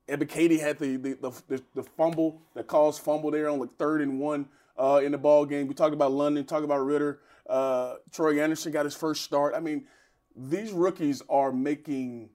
Ebiketie 0.09 0.61
had 0.61 0.79
the 0.79 0.97
the, 0.97 1.15
the 1.15 1.43
the 1.49 1.63
the 1.75 1.83
fumble 1.83 2.41
that 2.55 2.67
caused 2.67 3.03
fumble 3.03 3.31
there 3.31 3.51
on 3.51 3.59
like 3.59 3.77
third 3.77 4.01
and 4.01 4.19
one 4.19 4.49
uh, 4.79 5.01
in 5.03 5.13
the 5.13 5.19
ball 5.19 5.45
game. 5.45 5.67
We 5.67 5.75
talked 5.75 5.95
about 5.95 6.13
London, 6.13 6.45
talked 6.45 6.65
about 6.65 6.79
Ridder. 6.85 7.21
Uh, 7.49 7.97
Troy 8.13 8.43
Anderson 8.43 8.73
got 8.73 8.85
his 8.85 8.95
first 8.95 9.23
start. 9.23 9.55
I 9.55 9.61
mean, 9.61 9.85
these 10.35 10.73
rookies 10.73 11.23
are 11.29 11.53
making 11.53 12.31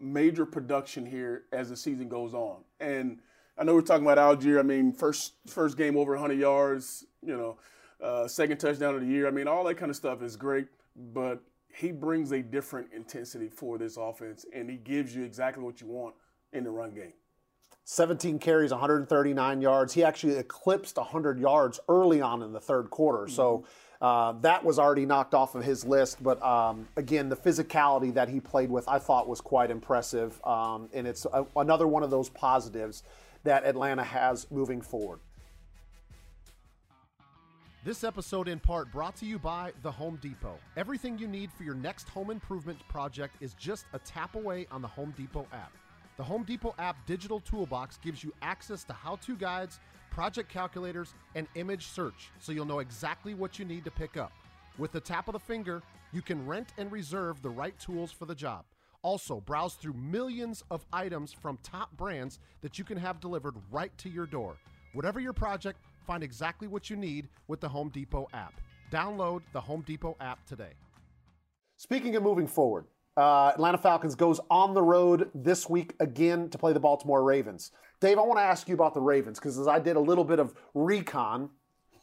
major 0.00 0.44
production 0.44 1.06
here 1.06 1.44
as 1.52 1.70
the 1.70 1.76
season 1.76 2.08
goes 2.08 2.34
on. 2.34 2.64
And 2.80 3.20
I 3.56 3.64
know 3.64 3.74
we're 3.74 3.82
talking 3.82 4.06
about 4.06 4.18
Allgeier. 4.18 4.58
I 4.58 4.62
mean, 4.62 4.92
first 4.92 5.34
first 5.46 5.76
game 5.76 5.96
over 5.96 6.12
100 6.12 6.34
yards. 6.34 7.04
You 7.22 7.36
know, 7.36 7.58
uh, 8.02 8.28
second 8.28 8.58
touchdown 8.58 8.94
of 8.94 9.00
the 9.00 9.06
year. 9.06 9.26
I 9.26 9.30
mean, 9.30 9.48
all 9.48 9.64
that 9.64 9.76
kind 9.76 9.90
of 9.90 9.96
stuff 9.96 10.22
is 10.22 10.36
great, 10.36 10.68
but 11.12 11.40
he 11.68 11.92
brings 11.92 12.32
a 12.32 12.42
different 12.42 12.88
intensity 12.92 13.48
for 13.48 13.78
this 13.78 13.96
offense, 13.96 14.46
and 14.54 14.68
he 14.70 14.76
gives 14.76 15.14
you 15.14 15.24
exactly 15.24 15.62
what 15.62 15.80
you 15.80 15.86
want 15.86 16.14
in 16.52 16.64
the 16.64 16.70
run 16.70 16.94
game. 16.94 17.12
17 17.84 18.40
carries, 18.40 18.72
139 18.72 19.60
yards. 19.60 19.92
He 19.92 20.02
actually 20.02 20.36
eclipsed 20.36 20.96
100 20.96 21.38
yards 21.38 21.78
early 21.88 22.20
on 22.20 22.42
in 22.42 22.52
the 22.52 22.60
third 22.60 22.90
quarter. 22.90 23.28
So 23.28 23.64
uh, 24.00 24.32
that 24.40 24.64
was 24.64 24.80
already 24.80 25.06
knocked 25.06 25.34
off 25.34 25.54
of 25.54 25.64
his 25.64 25.84
list. 25.84 26.20
But 26.20 26.42
um, 26.42 26.88
again, 26.96 27.28
the 27.28 27.36
physicality 27.36 28.12
that 28.14 28.28
he 28.28 28.40
played 28.40 28.70
with, 28.70 28.88
I 28.88 28.98
thought 28.98 29.28
was 29.28 29.40
quite 29.40 29.70
impressive. 29.70 30.40
Um, 30.44 30.88
and 30.92 31.06
it's 31.06 31.26
a, 31.32 31.46
another 31.54 31.86
one 31.86 32.02
of 32.02 32.10
those 32.10 32.28
positives 32.28 33.04
that 33.44 33.64
Atlanta 33.64 34.02
has 34.02 34.50
moving 34.50 34.80
forward. 34.80 35.20
This 37.86 38.02
episode, 38.02 38.48
in 38.48 38.58
part, 38.58 38.90
brought 38.90 39.14
to 39.18 39.26
you 39.26 39.38
by 39.38 39.70
The 39.82 39.92
Home 39.92 40.18
Depot. 40.20 40.58
Everything 40.76 41.16
you 41.18 41.28
need 41.28 41.52
for 41.52 41.62
your 41.62 41.76
next 41.76 42.08
home 42.08 42.30
improvement 42.32 42.80
project 42.88 43.36
is 43.40 43.54
just 43.54 43.86
a 43.92 44.00
tap 44.00 44.34
away 44.34 44.66
on 44.72 44.82
the 44.82 44.88
Home 44.88 45.14
Depot 45.16 45.46
app. 45.52 45.70
The 46.16 46.24
Home 46.24 46.42
Depot 46.42 46.74
app 46.80 46.96
digital 47.06 47.38
toolbox 47.38 47.98
gives 47.98 48.24
you 48.24 48.32
access 48.42 48.82
to 48.82 48.92
how 48.92 49.14
to 49.24 49.36
guides, 49.36 49.78
project 50.10 50.48
calculators, 50.48 51.14
and 51.36 51.46
image 51.54 51.86
search 51.86 52.32
so 52.40 52.50
you'll 52.50 52.66
know 52.66 52.80
exactly 52.80 53.34
what 53.34 53.56
you 53.56 53.64
need 53.64 53.84
to 53.84 53.92
pick 53.92 54.16
up. 54.16 54.32
With 54.78 54.90
the 54.90 54.98
tap 54.98 55.28
of 55.28 55.34
the 55.34 55.38
finger, 55.38 55.80
you 56.12 56.22
can 56.22 56.44
rent 56.44 56.72
and 56.78 56.90
reserve 56.90 57.40
the 57.40 57.50
right 57.50 57.78
tools 57.78 58.10
for 58.10 58.24
the 58.24 58.34
job. 58.34 58.64
Also, 59.02 59.40
browse 59.42 59.74
through 59.74 59.94
millions 59.94 60.64
of 60.72 60.84
items 60.92 61.32
from 61.32 61.56
top 61.62 61.96
brands 61.96 62.40
that 62.62 62.80
you 62.80 62.84
can 62.84 62.98
have 62.98 63.20
delivered 63.20 63.54
right 63.70 63.96
to 63.98 64.08
your 64.08 64.26
door. 64.26 64.56
Whatever 64.92 65.20
your 65.20 65.34
project, 65.34 65.78
find 66.06 66.22
exactly 66.22 66.68
what 66.68 66.88
you 66.88 66.96
need 66.96 67.28
with 67.48 67.60
the 67.60 67.68
Home 67.68 67.90
Depot 67.90 68.28
app. 68.32 68.54
Download 68.90 69.42
the 69.52 69.60
Home 69.60 69.82
Depot 69.86 70.16
app 70.20 70.44
today. 70.46 70.72
Speaking 71.76 72.16
of 72.16 72.22
moving 72.22 72.46
forward, 72.46 72.84
uh, 73.16 73.52
Atlanta 73.54 73.78
Falcons 73.78 74.14
goes 74.14 74.40
on 74.50 74.74
the 74.74 74.82
road 74.82 75.30
this 75.34 75.68
week 75.68 75.94
again 76.00 76.48
to 76.50 76.58
play 76.58 76.72
the 76.72 76.80
Baltimore 76.80 77.22
Ravens. 77.22 77.72
Dave, 78.00 78.18
I 78.18 78.22
want 78.22 78.38
to 78.38 78.44
ask 78.44 78.68
you 78.68 78.74
about 78.74 78.94
the 78.94 79.00
Ravens 79.00 79.38
because 79.38 79.58
as 79.58 79.66
I 79.66 79.78
did 79.78 79.96
a 79.96 80.00
little 80.00 80.24
bit 80.24 80.38
of 80.38 80.54
recon, 80.74 81.50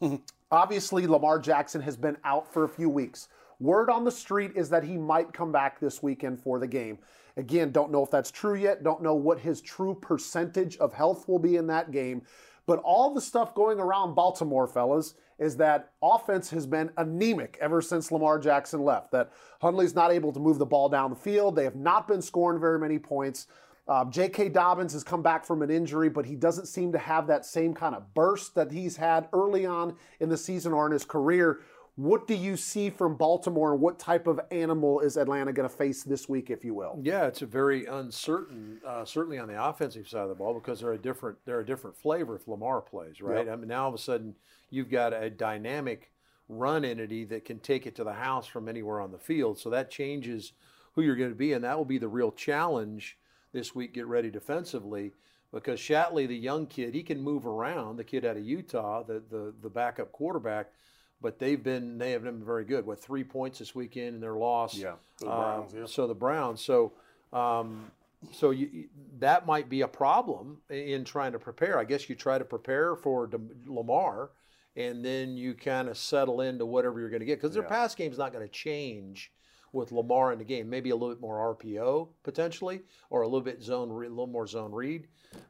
obviously 0.51 1.07
Lamar 1.07 1.39
Jackson 1.39 1.81
has 1.81 1.95
been 1.95 2.17
out 2.23 2.51
for 2.51 2.63
a 2.63 2.69
few 2.69 2.89
weeks. 2.89 3.29
Word 3.59 3.89
on 3.89 4.03
the 4.03 4.11
street 4.11 4.51
is 4.55 4.69
that 4.69 4.83
he 4.83 4.97
might 4.97 5.31
come 5.31 5.51
back 5.51 5.79
this 5.79 6.03
weekend 6.03 6.39
for 6.39 6.59
the 6.59 6.67
game. 6.67 6.97
Again, 7.37 7.71
don't 7.71 7.91
know 7.91 8.03
if 8.03 8.11
that's 8.11 8.29
true 8.31 8.55
yet. 8.55 8.83
Don't 8.83 9.01
know 9.01 9.15
what 9.15 9.39
his 9.39 9.61
true 9.61 9.95
percentage 9.95 10.77
of 10.77 10.93
health 10.93 11.27
will 11.27 11.39
be 11.39 11.55
in 11.55 11.67
that 11.67 11.91
game. 11.91 12.23
But 12.65 12.79
all 12.79 13.13
the 13.13 13.21
stuff 13.21 13.53
going 13.53 13.79
around 13.79 14.15
Baltimore, 14.15 14.67
fellas, 14.67 15.15
is 15.37 15.57
that 15.57 15.91
offense 16.01 16.49
has 16.51 16.65
been 16.65 16.91
anemic 16.97 17.57
ever 17.59 17.81
since 17.81 18.11
Lamar 18.11 18.39
Jackson 18.39 18.83
left. 18.83 19.11
That 19.11 19.31
Huntley's 19.61 19.95
not 19.95 20.11
able 20.11 20.31
to 20.31 20.39
move 20.39 20.59
the 20.59 20.65
ball 20.65 20.89
down 20.89 21.09
the 21.09 21.15
field. 21.15 21.55
They 21.55 21.65
have 21.65 21.75
not 21.75 22.07
been 22.07 22.21
scoring 22.21 22.59
very 22.59 22.79
many 22.79 22.99
points. 22.99 23.47
Um, 23.85 24.11
J.K. 24.11 24.49
Dobbins 24.49 24.93
has 24.93 25.03
come 25.03 25.21
back 25.21 25.45
from 25.45 25.61
an 25.61 25.69
injury, 25.69 26.09
but 26.09 26.25
he 26.25 26.35
doesn't 26.35 26.67
seem 26.67 26.93
to 26.93 26.97
have 26.97 27.27
that 27.27 27.45
same 27.45 27.73
kind 27.73 27.95
of 27.95 28.13
burst 28.13 28.55
that 28.55 28.71
he's 28.71 28.95
had 28.95 29.27
early 29.33 29.65
on 29.65 29.97
in 30.21 30.29
the 30.29 30.37
season 30.37 30.71
or 30.71 30.85
in 30.85 30.93
his 30.93 31.03
career. 31.03 31.59
What 31.95 32.25
do 32.25 32.33
you 32.33 32.57
see 32.57 32.89
from 32.89 33.17
Baltimore, 33.17 33.71
and 33.71 33.79
what 33.79 33.99
type 33.99 34.25
of 34.25 34.39
animal 34.49 34.99
is 35.01 35.15
Atlanta 35.15 35.53
going 35.53 35.69
to 35.69 35.75
face 35.75 36.03
this 36.03 36.27
week, 36.27 36.49
if 36.49 36.65
you 36.65 36.73
will? 36.73 36.99
Yeah, 37.03 37.27
it's 37.27 37.43
a 37.43 37.45
very 37.45 37.85
uncertain, 37.85 38.81
uh, 38.85 39.05
certainly 39.05 39.37
on 39.37 39.47
the 39.47 39.63
offensive 39.63 40.07
side 40.07 40.23
of 40.23 40.29
the 40.29 40.35
ball, 40.35 40.55
because 40.55 40.79
they're 40.79 40.93
a 40.93 40.97
different 40.97 41.37
they're 41.45 41.59
a 41.59 41.65
different 41.65 41.95
flavor 41.95 42.35
if 42.35 42.47
Lamar 42.47 42.81
plays, 42.81 43.21
right? 43.21 43.47
I 43.47 43.55
mean, 43.55 43.67
now 43.67 43.83
all 43.83 43.89
of 43.89 43.95
a 43.95 43.99
sudden 43.99 44.35
you've 44.71 44.89
got 44.89 45.13
a 45.13 45.29
dynamic 45.29 46.11
run 46.49 46.83
entity 46.83 47.25
that 47.25 47.45
can 47.45 47.59
take 47.59 47.85
it 47.85 47.95
to 47.95 48.03
the 48.03 48.13
house 48.13 48.47
from 48.47 48.67
anywhere 48.67 48.99
on 48.99 49.11
the 49.11 49.19
field, 49.19 49.59
so 49.59 49.69
that 49.69 49.91
changes 49.91 50.53
who 50.93 51.03
you're 51.03 51.15
going 51.15 51.29
to 51.29 51.35
be, 51.35 51.53
and 51.53 51.63
that 51.63 51.77
will 51.77 51.85
be 51.85 51.99
the 51.99 52.07
real 52.07 52.31
challenge 52.31 53.19
this 53.51 53.75
week. 53.75 53.93
Get 53.93 54.07
ready 54.07 54.31
defensively. 54.31 55.11
Because 55.51 55.79
Shatley, 55.79 56.27
the 56.27 56.35
young 56.35 56.65
kid, 56.65 56.95
he 56.95 57.03
can 57.03 57.21
move 57.21 57.45
around. 57.45 57.97
The 57.97 58.03
kid 58.03 58.25
out 58.25 58.37
of 58.37 58.43
Utah, 58.43 59.03
the 59.03 59.21
the, 59.29 59.53
the 59.61 59.69
backup 59.69 60.11
quarterback, 60.11 60.71
but 61.23 61.39
they've 61.39 61.63
been 61.63 61.97
they 61.97 62.11
have 62.11 62.23
been 62.23 62.43
very 62.43 62.65
good. 62.65 62.85
What 62.85 62.99
three 63.01 63.23
points 63.23 63.57
this 63.57 63.73
weekend 63.73 64.09
in 64.15 64.21
their 64.21 64.35
loss? 64.35 64.75
Yeah, 64.77 64.93
the 65.19 65.25
Browns, 65.25 65.73
yeah. 65.75 65.85
So 65.87 66.05
the 66.05 66.13
Browns. 66.13 66.61
So 66.61 66.93
um, 67.31 67.89
so 68.31 68.51
you, 68.51 68.87
that 69.19 69.47
might 69.47 69.69
be 69.69 69.81
a 69.81 69.87
problem 69.87 70.57
in 70.69 71.03
trying 71.03 71.31
to 71.31 71.39
prepare. 71.39 71.79
I 71.79 71.83
guess 71.85 72.07
you 72.09 72.15
try 72.15 72.37
to 72.37 72.45
prepare 72.45 72.95
for 72.95 73.25
De- 73.25 73.39
Lamar 73.65 74.29
and 74.75 75.03
then 75.03 75.35
you 75.37 75.53
kind 75.53 75.87
of 75.89 75.97
settle 75.97 76.41
into 76.41 76.65
whatever 76.65 76.99
you're 76.99 77.09
going 77.09 77.19
to 77.21 77.25
get 77.25 77.39
because 77.39 77.53
their 77.53 77.63
Yeah. 77.63 77.69
pass 77.69 77.95
game's 77.95 78.17
not 78.17 78.31
going 78.33 78.45
to 78.45 78.51
change 78.51 79.31
with 79.71 79.91
Lamar 79.91 80.31
in 80.31 80.37
the 80.39 80.45
game. 80.45 80.69
Maybe 80.69 80.91
a 80.91 80.95
little 80.95 81.13
bit 81.13 81.21
more 81.21 81.55
RPO 81.55 82.07
potentially, 82.23 82.81
or 83.09 83.21
a 83.23 83.27
little 83.27 83.41
bit 83.41 83.61
zone, 83.61 83.91
re- 83.91 84.07
a 84.07 84.09
little 84.09 84.27
more 84.27 84.47
zone 84.47 84.71
read. 84.71 85.07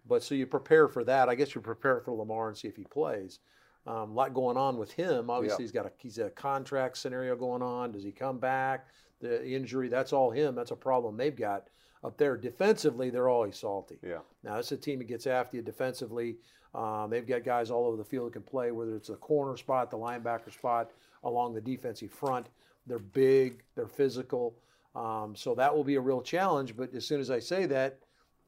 But 0.08 0.24
so 0.24 0.34
you 0.36 0.46
prepare 0.48 0.88
for 0.88 1.04
that. 1.04 1.30
I 1.30 1.36
guess 1.36 1.54
you 1.56 1.62
prepare 1.62 2.00
for 2.02 2.14
Lamar 2.14 2.48
and 2.48 2.58
see 2.58 2.68
if 2.68 2.76
he 2.76 2.86
plays. 2.86 3.40
Um, 3.86 4.12
a 4.12 4.14
lot 4.14 4.34
going 4.34 4.56
on 4.58 4.78
with 4.78 4.92
him. 4.92 5.30
Obviously, 5.30 5.64
Yeah. 5.64 5.66
he's 5.66 5.72
got 5.74 5.86
a 5.86 5.92
he's 5.98 6.18
a 6.18 6.30
contract 6.30 6.98
scenario 6.98 7.36
going 7.36 7.62
on. 7.62 7.92
Does 7.92 8.04
he 8.04 8.12
come 8.12 8.40
back? 8.40 8.88
The 9.20 9.46
injury. 9.46 9.90
That's 9.90 10.14
all 10.14 10.32
him. 10.32 10.56
That's 10.56 10.72
a 10.72 10.76
problem 10.76 11.18
they've 11.18 11.36
got 11.36 11.68
up 12.04 12.18
there. 12.18 12.38
Defensively, 12.38 13.10
they're 13.10 13.30
always 13.30 13.58
salty. 13.58 14.00
Yeah. 14.02 14.20
Now, 14.44 14.58
it's 14.58 14.72
a 14.72 14.78
team 14.78 15.00
that 15.00 15.06
gets 15.08 15.28
after 15.28 15.58
you 15.58 15.64
defensively. 15.64 16.38
Um, 16.74 17.10
they've 17.10 17.28
got 17.28 17.44
guys 17.44 17.70
all 17.72 17.86
over 17.86 17.98
the 17.98 18.04
field 18.04 18.28
that 18.28 18.34
can 18.34 18.42
play, 18.42 18.72
whether 18.72 18.96
it's 18.96 19.10
the 19.10 19.16
corner 19.16 19.56
spot, 19.58 19.92
the 19.92 19.98
linebacker 19.98 20.52
spot, 20.52 20.92
along 21.24 21.54
the 21.54 21.62
defensive 21.62 22.12
front. 22.12 22.48
They're 22.88 23.00
big, 23.00 23.64
they're 23.76 23.88
physical. 23.88 24.56
Um, 24.96 25.36
so 25.36 25.56
that 25.56 25.74
will 25.76 25.84
be 25.84 25.96
a 25.96 26.02
real 26.02 26.22
challenge. 26.22 26.76
But 26.76 26.94
as 26.94 27.06
soon 27.06 27.20
as 27.22 27.30
I 27.32 27.40
say 27.40 27.66
that, 27.68 28.00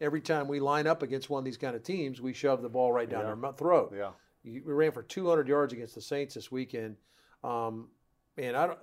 every 0.01 0.21
time 0.21 0.47
we 0.47 0.59
line 0.59 0.87
up 0.87 1.03
against 1.03 1.29
one 1.29 1.39
of 1.39 1.45
these 1.45 1.57
kind 1.57 1.75
of 1.75 1.83
teams, 1.83 2.19
we 2.21 2.33
shove 2.33 2.61
the 2.61 2.69
ball 2.69 2.91
right 2.91 3.09
down 3.09 3.25
Yeah. 3.25 3.35
their 3.41 3.53
throat. 3.53 3.93
Yeah. 3.95 4.11
We 4.45 4.59
ran 4.61 4.91
for 4.91 5.01
200 5.03 5.47
yards 5.47 5.73
against 5.73 5.95
the 5.95 6.01
Saints 6.01 6.35
this 6.35 6.51
weekend, 6.51 6.97
um, 7.43 7.87
and 8.37 8.55
I 8.55 8.67
don't. 8.67 8.79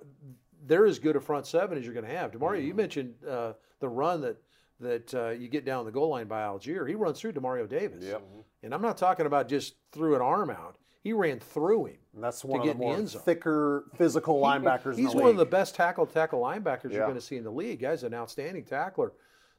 They're 0.65 0.85
as 0.85 0.99
good 0.99 1.15
a 1.15 1.21
front 1.21 1.45
seven 1.45 1.77
as 1.77 1.85
you're 1.85 1.93
going 1.93 2.05
to 2.05 2.15
have. 2.15 2.31
Demario, 2.31 2.57
Mm-hmm. 2.57 2.67
you 2.67 2.73
mentioned 2.73 3.13
uh, 3.29 3.53
the 3.79 3.89
run 3.89 4.21
that 4.21 4.37
that 4.79 5.13
uh, 5.13 5.29
you 5.29 5.47
get 5.47 5.63
down 5.65 5.85
the 5.85 5.91
goal 5.91 6.09
line 6.09 6.27
by 6.27 6.41
Allgeier. 6.41 6.87
He 6.87 6.95
runs 6.95 7.19
through 7.19 7.33
Demario 7.33 7.67
Davis, 7.69 8.03
Yep. 8.03 8.21
and 8.63 8.73
I'm 8.73 8.81
not 8.81 8.97
talking 8.97 9.25
about 9.25 9.47
just 9.47 9.75
threw 9.91 10.15
an 10.15 10.21
arm 10.21 10.49
out. 10.49 10.77
He 11.01 11.13
ran 11.13 11.39
through 11.39 11.85
him. 11.87 11.97
And 12.13 12.23
that's 12.23 12.43
one 12.45 12.61
of 12.61 12.65
the 12.67 12.73
the 12.73 12.79
more 12.79 12.95
end 12.95 13.09
thicker 13.09 13.85
physical 13.97 14.37
He- 14.39 14.45
linebackers 14.45 14.95
He's 14.97 15.11
in 15.11 15.17
the 15.17 15.23
one 15.23 15.31
of 15.31 15.37
the 15.37 15.45
best 15.45 15.75
tackle 15.75 16.05
tackle 16.05 16.41
linebackers 16.41 16.85
Yeah. 16.91 16.97
you're 16.97 17.05
going 17.07 17.15
to 17.15 17.21
see 17.21 17.37
in 17.37 17.43
the 17.43 17.51
league. 17.51 17.81
Guy's 17.81 18.03
an 18.03 18.13
outstanding 18.13 18.63
tackler. 18.65 19.11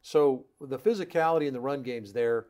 So 0.02 0.44
the 0.60 0.78
physicality 0.78 1.46
in 1.46 1.54
the 1.54 1.60
run 1.60 1.82
game's 1.82 2.12
there. 2.12 2.46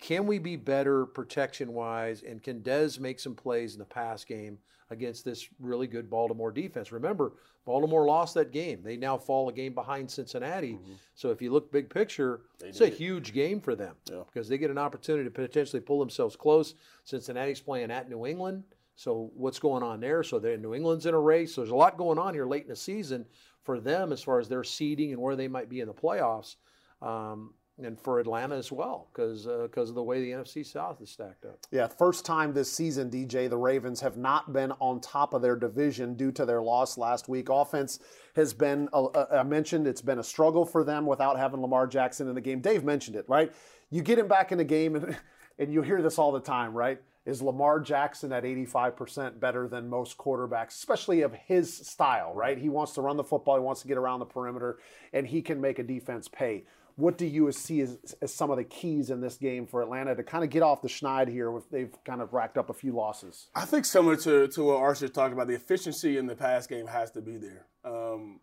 Can 0.00 0.26
we 0.26 0.38
be 0.38 0.56
better 0.56 1.06
protection 1.06 1.72
wise? 1.72 2.22
And 2.22 2.42
can 2.42 2.60
Dez 2.60 3.00
make 3.00 3.18
some 3.18 3.34
plays 3.34 3.72
in 3.74 3.78
the 3.78 3.84
pass 3.84 4.24
game 4.24 4.58
against 4.90 5.24
this 5.24 5.48
really 5.58 5.86
good 5.86 6.08
Baltimore 6.08 6.52
defense? 6.52 6.92
Remember, 6.92 7.32
Baltimore 7.64 8.06
lost 8.06 8.34
that 8.34 8.52
game. 8.52 8.80
They 8.82 8.96
now 8.96 9.18
fall 9.18 9.48
a 9.48 9.52
game 9.52 9.74
behind 9.74 10.10
Cincinnati. 10.10 10.74
Mm-hmm. 10.74 10.92
So 11.14 11.30
if 11.30 11.42
you 11.42 11.52
look 11.52 11.72
big 11.72 11.90
picture, 11.90 12.42
it's 12.64 12.80
a 12.80 12.88
huge 12.88 13.32
game 13.32 13.60
for 13.60 13.74
them 13.74 13.96
Yeah. 14.10 14.22
because 14.32 14.48
they 14.48 14.56
get 14.56 14.70
an 14.70 14.78
opportunity 14.78 15.24
to 15.24 15.30
potentially 15.30 15.80
pull 15.80 15.98
themselves 15.98 16.36
close. 16.36 16.74
Cincinnati's 17.04 17.60
playing 17.60 17.90
at 17.90 18.08
New 18.08 18.24
England. 18.24 18.62
So 18.94 19.30
what's 19.34 19.58
going 19.58 19.82
on 19.82 20.00
there? 20.00 20.22
So 20.22 20.38
they're 20.38 20.56
New 20.56 20.74
England's 20.74 21.06
in 21.06 21.14
a 21.14 21.20
race. 21.20 21.54
So 21.54 21.60
there's 21.60 21.70
a 21.70 21.76
lot 21.76 21.96
going 21.98 22.18
on 22.18 22.34
here 22.34 22.46
late 22.46 22.62
in 22.62 22.68
the 22.68 22.76
season 22.76 23.26
for 23.64 23.80
them 23.80 24.12
as 24.12 24.22
far 24.22 24.38
as 24.38 24.48
their 24.48 24.64
seeding 24.64 25.12
and 25.12 25.20
where 25.20 25.36
they 25.36 25.46
might 25.48 25.68
be 25.68 25.80
in 25.80 25.88
the 25.88 25.94
playoffs, 25.94 26.56
um, 27.02 27.52
and 27.82 27.98
for 28.00 28.18
Atlanta 28.20 28.56
as 28.56 28.72
well 28.72 29.08
because 29.12 29.46
because 29.46 29.88
of 29.88 29.94
the 29.94 30.02
way 30.02 30.20
the 30.20 30.30
NFC 30.30 30.64
South 30.64 31.00
is 31.00 31.10
stacked 31.10 31.44
up. 31.44 31.58
Yeah, 31.70 31.86
first 31.86 32.24
time 32.24 32.52
this 32.52 32.72
season, 32.72 33.10
DJ, 33.10 33.48
the 33.48 33.56
Ravens 33.56 34.00
have 34.00 34.16
not 34.16 34.52
been 34.52 34.72
on 34.80 35.00
top 35.00 35.34
of 35.34 35.42
their 35.42 35.56
division 35.56 36.14
due 36.14 36.32
to 36.32 36.44
their 36.44 36.62
loss 36.62 36.98
last 36.98 37.28
week. 37.28 37.48
Offense 37.48 38.00
has 38.36 38.52
been, 38.52 38.88
uh, 38.92 39.04
uh, 39.06 39.26
I 39.32 39.42
mentioned, 39.42 39.86
it's 39.86 40.02
been 40.02 40.18
a 40.18 40.24
struggle 40.24 40.64
for 40.64 40.84
them 40.84 41.06
without 41.06 41.38
having 41.38 41.60
Lamar 41.60 41.86
Jackson 41.86 42.28
in 42.28 42.34
the 42.34 42.40
game. 42.40 42.60
Dave 42.60 42.84
mentioned 42.84 43.16
it, 43.16 43.24
right? 43.28 43.52
You 43.90 44.02
get 44.02 44.18
him 44.18 44.28
back 44.28 44.52
in 44.52 44.58
the 44.58 44.64
game, 44.64 44.96
and, 44.96 45.16
and 45.58 45.72
you 45.72 45.82
hear 45.82 46.02
this 46.02 46.18
all 46.18 46.32
the 46.32 46.40
time, 46.40 46.74
right? 46.74 47.00
Is 47.26 47.42
Lamar 47.42 47.78
Jackson 47.80 48.32
at 48.32 48.44
85% 48.44 49.38
better 49.38 49.68
than 49.68 49.88
most 49.88 50.16
quarterbacks, 50.16 50.68
especially 50.68 51.20
of 51.20 51.34
his 51.34 51.76
style, 51.76 52.32
right? 52.34 52.56
He 52.56 52.70
wants 52.70 52.92
to 52.94 53.02
run 53.02 53.18
the 53.18 53.24
football, 53.24 53.56
he 53.56 53.62
wants 53.62 53.82
to 53.82 53.88
get 53.88 53.98
around 53.98 54.20
the 54.20 54.26
perimeter, 54.26 54.78
and 55.12 55.26
he 55.26 55.42
can 55.42 55.60
make 55.60 55.78
a 55.78 55.82
defense 55.82 56.26
pay. 56.26 56.64
What 56.98 57.16
do 57.16 57.26
you 57.26 57.52
see 57.52 57.80
as, 57.80 57.96
as 58.20 58.34
some 58.34 58.50
of 58.50 58.56
the 58.56 58.64
keys 58.64 59.10
in 59.10 59.20
this 59.20 59.36
game 59.36 59.68
for 59.68 59.82
Atlanta 59.82 60.16
to 60.16 60.24
kind 60.24 60.42
of 60.42 60.50
get 60.50 60.64
off 60.64 60.82
the 60.82 60.88
schneid 60.88 61.28
here? 61.28 61.56
If 61.56 61.70
they've 61.70 61.96
kind 62.04 62.20
of 62.20 62.32
racked 62.32 62.58
up 62.58 62.70
a 62.70 62.74
few 62.74 62.90
losses. 62.90 63.46
I 63.54 63.66
think 63.66 63.84
similar 63.84 64.16
to, 64.16 64.48
to 64.48 64.64
what 64.64 64.78
Archer 64.78 65.06
talked 65.06 65.32
about, 65.32 65.46
the 65.46 65.54
efficiency 65.54 66.18
in 66.18 66.26
the 66.26 66.34
pass 66.34 66.66
game 66.66 66.88
has 66.88 67.12
to 67.12 67.20
be 67.20 67.36
there. 67.36 67.66
Um, 67.84 68.40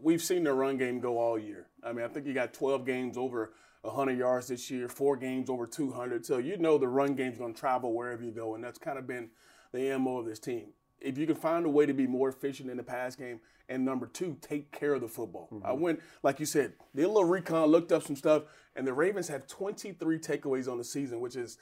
we've 0.00 0.22
seen 0.22 0.44
the 0.44 0.52
run 0.52 0.76
game 0.76 1.00
go 1.00 1.18
all 1.18 1.36
year. 1.36 1.66
I 1.82 1.92
mean, 1.92 2.04
I 2.04 2.08
think 2.08 2.24
you 2.24 2.34
got 2.34 2.54
12 2.54 2.86
games 2.86 3.18
over 3.18 3.52
100 3.80 4.16
yards 4.16 4.46
this 4.46 4.70
year, 4.70 4.88
four 4.88 5.16
games 5.16 5.50
over 5.50 5.66
200. 5.66 6.24
So 6.24 6.38
you 6.38 6.56
know 6.56 6.78
the 6.78 6.86
run 6.86 7.16
game's 7.16 7.38
going 7.38 7.54
to 7.54 7.58
travel 7.58 7.92
wherever 7.92 8.22
you 8.22 8.30
go, 8.30 8.54
and 8.54 8.62
that's 8.62 8.78
kind 8.78 8.98
of 8.98 9.08
been 9.08 9.30
the 9.72 9.98
MO 9.98 10.18
of 10.18 10.26
this 10.26 10.38
team. 10.38 10.68
If 11.00 11.16
you 11.18 11.26
can 11.26 11.36
find 11.36 11.64
a 11.64 11.68
way 11.68 11.86
to 11.86 11.92
be 11.92 12.06
more 12.06 12.28
efficient 12.28 12.70
in 12.70 12.76
the 12.76 12.82
pass 12.82 13.14
game, 13.16 13.40
and 13.68 13.84
number 13.84 14.06
two, 14.06 14.36
take 14.40 14.72
care 14.72 14.94
of 14.94 15.00
the 15.00 15.08
football. 15.08 15.48
I 15.64 15.72
went, 15.72 16.00
like 16.22 16.40
you 16.40 16.46
said, 16.46 16.72
did 16.96 17.04
a 17.04 17.08
little 17.08 17.24
recon, 17.24 17.68
looked 17.68 17.92
up 17.92 18.02
some 18.02 18.16
stuff, 18.16 18.44
and 18.74 18.86
the 18.86 18.92
Ravens 18.92 19.28
have 19.28 19.46
23 19.46 20.18
takeaways 20.18 20.70
on 20.70 20.78
the 20.78 20.84
season, 20.84 21.20
which 21.20 21.36
is 21.36 21.58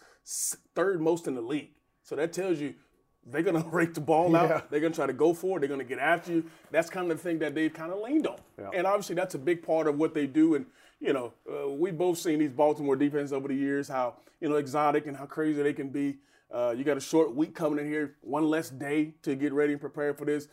third 0.75 1.01
most 1.01 1.27
in 1.27 1.35
the 1.35 1.41
league. 1.41 1.71
So 2.03 2.15
that 2.17 2.33
tells 2.33 2.61
you 2.61 2.75
they're 3.27 3.43
going 3.43 3.61
to 3.63 3.69
rake 3.69 3.95
the 3.95 4.01
ball 4.01 4.31
Yeah. 4.31 4.45
out. 4.45 4.71
They're 4.71 4.81
going 4.81 4.93
to 4.93 4.97
try 4.97 5.07
to 5.07 5.13
go 5.13 5.35
for 5.35 5.57
it. 5.57 5.61
They're 5.61 5.69
going 5.69 5.81
to 5.81 5.85
get 5.87 5.99
after 5.99 6.33
you. 6.33 6.45
That's 6.71 6.89
kind 6.89 7.11
of 7.11 7.17
the 7.19 7.23
thing 7.23 7.39
that 7.41 7.55
they've 7.55 7.73
kind 7.73 7.93
of 7.93 8.01
leaned 8.01 8.27
on. 8.27 8.39
And 8.73 8.87
obviously, 8.87 9.17
that's 9.17 9.35
a 9.35 9.39
big 9.39 9.63
part 9.63 9.87
of 9.89 9.99
what 9.99 10.15
they 10.15 10.27
do. 10.27 10.55
And, 10.55 10.67
you 11.01 11.13
know, 11.13 11.33
uh, 11.51 11.69
we 11.69 11.91
both 11.91 12.19
seen 12.19 12.39
these 12.39 12.53
Baltimore 12.53 12.95
defenses 12.97 13.33
over 13.33 13.49
the 13.49 13.55
years, 13.55 13.89
how, 13.89 14.15
you 14.41 14.49
know, 14.49 14.57
exotic 14.57 15.07
and 15.07 15.17
how 15.17 15.27
crazy 15.27 15.61
they 15.63 15.73
can 15.73 15.89
be. 15.89 16.19
Uh, 16.51 16.75
you 16.77 16.85
got 16.85 16.97
a 16.97 17.01
short 17.01 17.35
week 17.35 17.55
coming 17.55 17.79
in 17.79 17.91
here, 17.91 18.17
one 18.21 18.49
less 18.49 18.71
day 18.71 19.15
to 19.23 19.35
get 19.35 19.53
ready 19.53 19.73
and 19.73 19.81
prepare 19.81 20.15
for 20.15 20.25
this. 20.25 20.49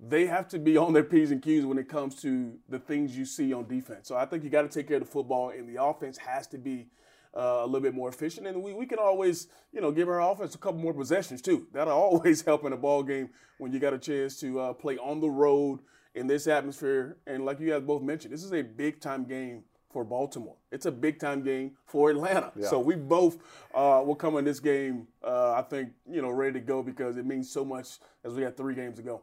They 0.00 0.26
have 0.26 0.48
to 0.48 0.58
be 0.58 0.76
on 0.76 0.92
their 0.92 1.04
P's 1.04 1.30
and 1.30 1.42
Q's 1.42 1.64
when 1.64 1.78
it 1.78 1.88
comes 1.88 2.20
to 2.22 2.54
the 2.68 2.78
things 2.78 3.16
you 3.16 3.24
see 3.24 3.52
on 3.52 3.68
defense. 3.68 4.08
So 4.08 4.16
I 4.16 4.26
think 4.26 4.42
you 4.42 4.50
got 4.50 4.62
to 4.62 4.68
take 4.68 4.88
care 4.88 4.96
of 4.96 5.04
the 5.04 5.08
football, 5.08 5.50
and 5.50 5.68
the 5.68 5.82
offense 5.82 6.18
has 6.18 6.46
to 6.48 6.58
be 6.58 6.88
uh, 7.36 7.60
a 7.62 7.66
little 7.66 7.80
bit 7.80 7.94
more 7.94 8.08
efficient. 8.08 8.46
And 8.46 8.62
we, 8.62 8.72
we 8.72 8.86
can 8.86 8.98
always, 8.98 9.48
you 9.72 9.80
know, 9.80 9.92
give 9.92 10.08
our 10.08 10.20
offense 10.20 10.54
a 10.54 10.58
couple 10.58 10.80
more 10.80 10.94
possessions 10.94 11.42
too. 11.42 11.66
That'll 11.72 11.92
always 11.94 12.42
help 12.42 12.64
in 12.64 12.72
a 12.72 12.76
ball 12.76 13.02
game 13.02 13.30
when 13.58 13.72
you 13.72 13.78
got 13.78 13.92
a 13.92 13.98
chance 13.98 14.38
to 14.40 14.60
uh, 14.60 14.72
play 14.72 14.98
on 14.98 15.20
the 15.20 15.30
road 15.30 15.80
in 16.14 16.26
this 16.26 16.46
atmosphere. 16.46 17.18
And 17.26 17.44
like 17.44 17.60
you 17.60 17.70
guys 17.70 17.82
both 17.82 18.02
mentioned, 18.02 18.32
this 18.32 18.44
is 18.44 18.52
a 18.52 18.62
big 18.62 19.00
time 19.00 19.24
game 19.24 19.64
for 19.94 20.04
Baltimore. 20.04 20.56
It's 20.72 20.86
a 20.86 20.90
big 20.92 21.20
time 21.20 21.42
game 21.42 21.70
for 21.86 22.10
Atlanta. 22.10 22.50
So 22.68 22.80
we 22.80 22.96
both 22.96 23.38
uh, 23.72 24.02
will 24.04 24.16
come 24.16 24.36
in 24.36 24.44
this 24.44 24.58
game, 24.58 25.06
uh, 25.22 25.52
I 25.52 25.62
think, 25.62 25.90
you 26.10 26.20
know, 26.20 26.30
ready 26.30 26.54
to 26.54 26.60
go 26.60 26.82
because 26.82 27.16
it 27.16 27.24
means 27.24 27.48
so 27.48 27.64
much 27.64 28.00
as 28.24 28.34
we 28.34 28.42
got 28.42 28.56
three 28.56 28.74
games 28.74 28.96
to 28.96 29.02
go. 29.02 29.22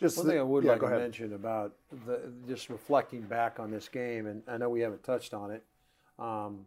Just 0.00 0.16
One 0.18 0.26
thing 0.28 0.38
I 0.38 0.42
would 0.42 0.62
yeah, 0.64 0.70
like 0.70 0.80
to 0.80 0.86
ahead. 0.86 1.00
mention 1.00 1.32
about 1.32 1.74
the, 2.06 2.32
just 2.46 2.70
reflecting 2.70 3.22
back 3.22 3.58
on 3.58 3.70
this 3.72 3.88
game, 3.88 4.26
and 4.26 4.42
I 4.46 4.56
know 4.58 4.68
we 4.70 4.80
haven't 4.80 5.02
touched 5.02 5.34
on 5.34 5.50
it, 5.50 5.64
um, 6.20 6.66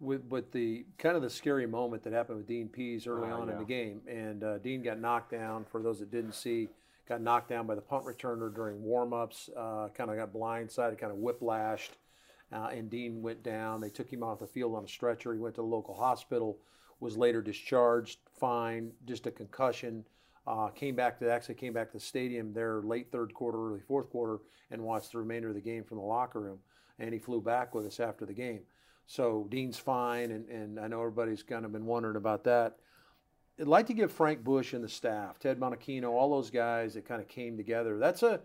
with, 0.00 0.24
with 0.24 0.50
the 0.50 0.84
kind 0.98 1.14
of 1.16 1.22
the 1.22 1.30
scary 1.30 1.66
moment 1.66 2.02
that 2.02 2.12
happened 2.12 2.38
with 2.38 2.48
Dean 2.48 2.68
Pease 2.68 3.06
early 3.06 3.28
Ah, 3.30 3.40
on 3.40 3.50
in 3.50 3.58
the 3.58 3.64
game, 3.64 4.00
and 4.08 4.42
uh, 4.42 4.58
Dean 4.58 4.82
got 4.82 4.98
knocked 5.00 5.30
down. 5.30 5.64
For 5.70 5.80
those 5.80 6.00
that 6.00 6.10
didn't 6.10 6.34
see, 6.34 6.68
got 7.08 7.20
knocked 7.20 7.48
down 7.50 7.66
by 7.66 7.74
the 7.76 7.80
punt 7.80 8.04
returner 8.04 8.52
during 8.54 8.80
warmups. 8.82 9.48
Uh, 9.56 9.88
kind 9.88 10.10
of 10.10 10.16
got 10.16 10.32
blindsided, 10.32 10.98
kind 10.98 11.12
of 11.12 11.18
whiplashed, 11.18 11.90
uh, 12.52 12.68
and 12.72 12.90
Dean 12.90 13.22
went 13.22 13.42
down. 13.42 13.80
They 13.80 13.90
took 13.90 14.12
him 14.12 14.22
off 14.22 14.40
the 14.40 14.46
field 14.46 14.74
on 14.74 14.84
a 14.84 14.88
stretcher. 14.88 15.32
He 15.32 15.38
went 15.38 15.54
to 15.56 15.62
the 15.62 15.66
local 15.66 15.94
hospital, 15.94 16.58
was 17.00 17.16
later 17.16 17.40
discharged, 17.40 18.18
fine, 18.38 18.92
just 19.06 19.26
a 19.26 19.30
concussion. 19.30 20.04
Uh, 20.46 20.68
came 20.68 20.96
back 20.96 21.18
to 21.18 21.30
actually 21.30 21.54
came 21.54 21.72
back 21.72 21.88
to 21.92 21.98
the 21.98 22.04
stadium 22.04 22.52
there 22.52 22.82
late 22.82 23.12
third 23.12 23.32
quarter, 23.34 23.68
early 23.68 23.80
fourth 23.80 24.10
quarter, 24.10 24.38
and 24.70 24.82
watched 24.82 25.12
the 25.12 25.18
remainder 25.18 25.48
of 25.48 25.54
the 25.54 25.60
game 25.60 25.84
from 25.84 25.98
the 25.98 26.04
locker 26.04 26.40
room. 26.40 26.58
And 26.98 27.12
he 27.12 27.18
flew 27.18 27.40
back 27.40 27.74
with 27.74 27.86
us 27.86 28.00
after 28.00 28.26
the 28.26 28.34
game. 28.34 28.60
So 29.06 29.46
Dean's 29.50 29.78
fine, 29.78 30.30
and, 30.30 30.48
and 30.48 30.78
I 30.78 30.86
know 30.86 31.00
everybody's 31.00 31.42
kind 31.42 31.64
of 31.64 31.72
been 31.72 31.86
wondering 31.86 32.16
about 32.16 32.44
that. 32.44 32.76
I'd 33.60 33.66
like 33.66 33.86
to 33.88 33.94
give 33.94 34.10
Frank 34.10 34.42
Bush 34.42 34.72
and 34.72 34.82
the 34.82 34.88
staff, 34.88 35.38
Ted 35.38 35.60
Monachino, 35.60 36.10
all 36.10 36.30
those 36.30 36.50
guys 36.50 36.94
that 36.94 37.06
kind 37.06 37.20
of 37.20 37.28
came 37.28 37.56
together. 37.56 37.98
That's 37.98 38.22
a 38.22 38.40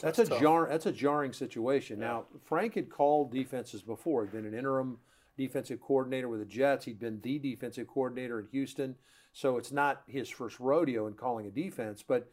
that's 0.00 0.18
a 0.18 0.26
jar 0.40 0.68
that's 0.68 0.86
a 0.86 0.92
jarring 0.92 1.32
situation. 1.32 1.98
Now 1.98 2.24
Frank 2.44 2.74
had 2.74 2.90
called 2.90 3.32
defenses 3.32 3.82
before. 3.82 4.22
He'd 4.24 4.32
been 4.32 4.46
an 4.46 4.54
interim 4.54 4.98
defensive 5.36 5.80
coordinator 5.80 6.28
with 6.28 6.40
the 6.40 6.46
Jets. 6.46 6.84
He'd 6.84 7.00
been 7.00 7.20
the 7.22 7.38
defensive 7.38 7.86
coordinator 7.86 8.40
in 8.40 8.46
Houston. 8.52 8.96
So 9.32 9.56
it's 9.56 9.72
not 9.72 10.02
his 10.06 10.28
first 10.28 10.60
rodeo 10.60 11.06
in 11.06 11.14
calling 11.14 11.46
a 11.46 11.50
defense. 11.50 12.02
But 12.06 12.30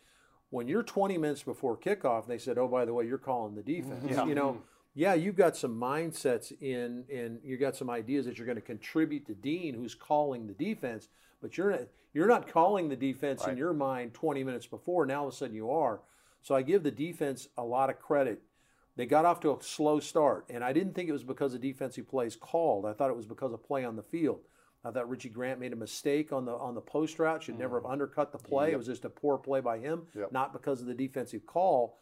when 0.49 0.67
you're 0.67 0.83
20 0.83 1.17
minutes 1.17 1.43
before 1.43 1.77
kickoff, 1.77 2.23
and 2.23 2.31
they 2.31 2.37
said, 2.37 2.57
"Oh, 2.57 2.67
by 2.67 2.85
the 2.85 2.93
way, 2.93 3.05
you're 3.05 3.17
calling 3.17 3.55
the 3.55 3.61
defense." 3.63 4.03
You 4.27 4.35
know, 4.35 4.61
yeah, 4.95 5.13
you've 5.13 5.35
got 5.37 5.55
some 5.55 5.79
mindsets 5.79 6.51
in, 6.61 7.05
and 7.13 7.39
you've 7.43 7.59
got 7.59 7.75
some 7.75 7.89
ideas 7.89 8.25
that 8.25 8.37
you're 8.37 8.47
going 8.47 8.57
to 8.57 8.61
contribute 8.61 9.25
to 9.27 9.33
Dean, 9.33 9.75
who's 9.75 9.95
calling 9.95 10.47
the 10.47 10.53
defense. 10.53 11.07
But 11.41 11.57
you're 11.57 11.71
not, 11.71 11.81
you're 12.13 12.27
not 12.27 12.51
calling 12.51 12.89
the 12.89 12.95
defense 12.97 13.45
in 13.47 13.55
your 13.55 13.71
mind 13.73 14.13
20 14.13 14.43
minutes 14.43 14.65
before. 14.65 15.05
Now 15.05 15.21
all 15.21 15.27
of 15.27 15.33
a 15.33 15.37
sudden 15.37 15.55
you 15.55 15.71
are. 15.71 16.01
So 16.41 16.55
I 16.55 16.61
give 16.61 16.83
the 16.83 16.91
defense 16.91 17.47
a 17.57 17.63
lot 17.63 17.89
of 17.89 17.99
credit. 17.99 18.41
They 18.95 19.05
got 19.05 19.25
off 19.25 19.39
to 19.41 19.51
a 19.51 19.57
slow 19.63 19.99
start, 19.99 20.45
and 20.49 20.63
I 20.63 20.73
didn't 20.73 20.93
think 20.93 21.07
it 21.09 21.13
was 21.13 21.23
because 21.23 21.53
of 21.53 21.61
defensive 21.61 22.07
plays 22.09 22.35
called. 22.35 22.85
I 22.85 22.93
thought 22.93 23.09
it 23.09 23.15
was 23.15 23.25
because 23.25 23.53
of 23.53 23.63
play 23.63 23.85
on 23.85 23.95
the 23.95 24.03
field. 24.03 24.39
I 24.83 24.91
thought 24.91 25.09
Richie 25.09 25.29
Grant 25.29 25.59
made 25.59 25.73
a 25.73 25.77
mistake 25.77 26.31
on 26.31 26.45
the 26.45 26.53
on 26.53 26.73
the 26.75 26.81
post 26.81 27.19
route. 27.19 27.43
Should 27.43 27.59
never 27.59 27.79
have 27.81 27.89
undercut 27.89 28.31
the 28.31 28.37
play. 28.37 28.71
It 28.71 28.77
was 28.77 28.87
just 28.87 29.05
a 29.05 29.09
poor 29.09 29.37
play 29.37 29.59
by 29.61 29.77
him, 29.79 30.03
Yep. 30.15 30.31
not 30.31 30.53
because 30.53 30.81
of 30.81 30.87
the 30.87 30.93
defensive 30.93 31.45
call. 31.45 31.97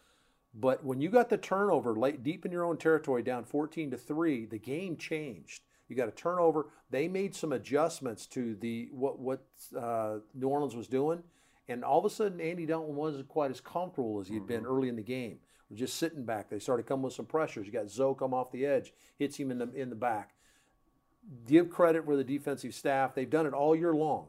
But 0.53 0.83
when 0.83 1.01
you 1.01 1.09
got 1.09 1.29
the 1.29 1.37
turnover 1.37 1.95
late 1.95 2.23
deep 2.23 2.45
in 2.45 2.51
your 2.51 2.63
own 2.63 2.77
territory, 2.77 3.21
down 3.21 3.43
14 3.45 3.91
to 3.91 3.97
three, 3.97 4.45
the 4.45 4.57
game 4.59 4.95
changed. 4.97 5.63
You 5.87 5.95
got 5.95 6.07
a 6.07 6.11
turnover. 6.11 6.67
They 6.89 7.07
made 7.07 7.35
some 7.35 7.51
adjustments 7.53 8.25
to 8.27 8.55
the 8.55 8.89
what 8.91 9.19
what 9.19 9.45
uh, 9.77 10.17
New 10.33 10.47
Orleans 10.47 10.75
was 10.75 10.87
doing, 10.87 11.21
and 11.69 11.83
all 11.83 11.99
of 11.99 12.05
a 12.05 12.09
sudden 12.09 12.39
Andy 12.39 12.65
Dalton 12.65 12.95
wasn't 12.95 13.27
quite 13.27 13.51
as 13.51 13.61
comfortable 13.61 14.19
as 14.19 14.27
he'd 14.27 14.47
been 14.47 14.61
mm-hmm. 14.61 14.71
early 14.71 14.89
in 14.89 14.95
the 14.95 15.01
game. 15.01 15.39
Was 15.69 15.79
just 15.79 15.97
sitting 15.97 16.23
back. 16.23 16.49
They 16.49 16.59
started 16.59 16.85
coming 16.85 17.03
with 17.03 17.13
some 17.13 17.25
pressures. 17.25 17.65
You 17.67 17.73
got 17.73 17.89
Zoe 17.89 18.15
come 18.17 18.33
off 18.33 18.51
the 18.51 18.65
edge, 18.65 18.93
hits 19.19 19.37
him 19.37 19.51
in 19.51 19.57
the 19.57 19.69
in 19.73 19.89
the 19.89 19.95
back. 19.95 20.33
Give 21.45 21.69
credit 21.69 22.05
for 22.05 22.15
the 22.15 22.23
defensive 22.23 22.73
staff. 22.73 23.13
They've 23.13 23.29
done 23.29 23.45
it 23.45 23.53
all 23.53 23.75
year 23.75 23.93
long. 23.93 24.27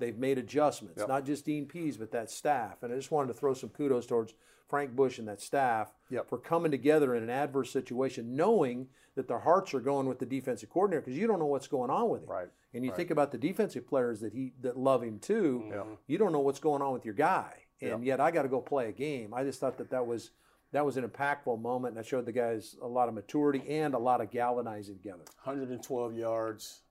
They've 0.00 0.16
made 0.16 0.38
adjustments, 0.38 0.98
Yep. 0.98 1.08
not 1.08 1.24
just 1.26 1.44
Dean 1.44 1.66
Pease, 1.66 1.96
but 1.96 2.10
that 2.10 2.30
staff. 2.30 2.82
And 2.82 2.92
I 2.92 2.96
just 2.96 3.10
wanted 3.10 3.28
to 3.28 3.38
throw 3.38 3.54
some 3.54 3.68
kudos 3.68 4.06
towards 4.06 4.34
Frank 4.66 4.96
Bush 4.96 5.18
and 5.18 5.28
that 5.28 5.40
staff 5.40 5.92
Yep. 6.08 6.28
for 6.28 6.38
coming 6.38 6.70
together 6.70 7.14
in 7.14 7.22
an 7.22 7.30
adverse 7.30 7.70
situation, 7.70 8.34
knowing 8.34 8.88
that 9.14 9.28
their 9.28 9.40
hearts 9.40 9.74
are 9.74 9.80
going 9.80 10.06
with 10.06 10.18
the 10.18 10.26
defensive 10.26 10.70
coordinator 10.70 11.02
because 11.02 11.18
you 11.18 11.26
don't 11.26 11.38
know 11.38 11.46
what's 11.46 11.68
going 11.68 11.90
on 11.90 12.08
with 12.08 12.22
him. 12.22 12.30
Right, 12.30 12.48
And 12.72 12.84
you 12.84 12.90
right. 12.90 12.96
think 12.96 13.10
about 13.10 13.32
the 13.32 13.38
defensive 13.38 13.86
players 13.86 14.20
that 14.20 14.32
he 14.32 14.52
that 14.60 14.76
love 14.76 15.02
him 15.02 15.18
too. 15.18 15.64
Yeah. 15.68 15.82
You 16.06 16.18
don't 16.18 16.32
know 16.32 16.40
what's 16.40 16.60
going 16.60 16.82
on 16.82 16.92
with 16.92 17.04
your 17.04 17.14
guy, 17.14 17.52
and 17.80 18.04
yet 18.04 18.20
I 18.20 18.30
got 18.30 18.42
to 18.42 18.48
go 18.48 18.60
play 18.60 18.88
a 18.88 18.92
game. 18.92 19.34
I 19.34 19.42
just 19.42 19.58
thought 19.60 19.78
that 19.78 19.90
that 19.90 20.06
was 20.06 20.30
that 20.72 20.84
was 20.84 20.96
an 20.96 21.08
impactful 21.08 21.60
moment, 21.60 21.96
and 21.96 22.04
I 22.04 22.06
showed 22.06 22.26
the 22.26 22.32
guys 22.32 22.76
a 22.80 22.86
lot 22.86 23.08
of 23.08 23.14
maturity 23.14 23.62
and 23.68 23.94
a 23.94 23.98
lot 23.98 24.20
of 24.20 24.30
galvanizing 24.30 24.96
together. 24.96 25.24
112 25.42 26.14
yards 26.14 26.82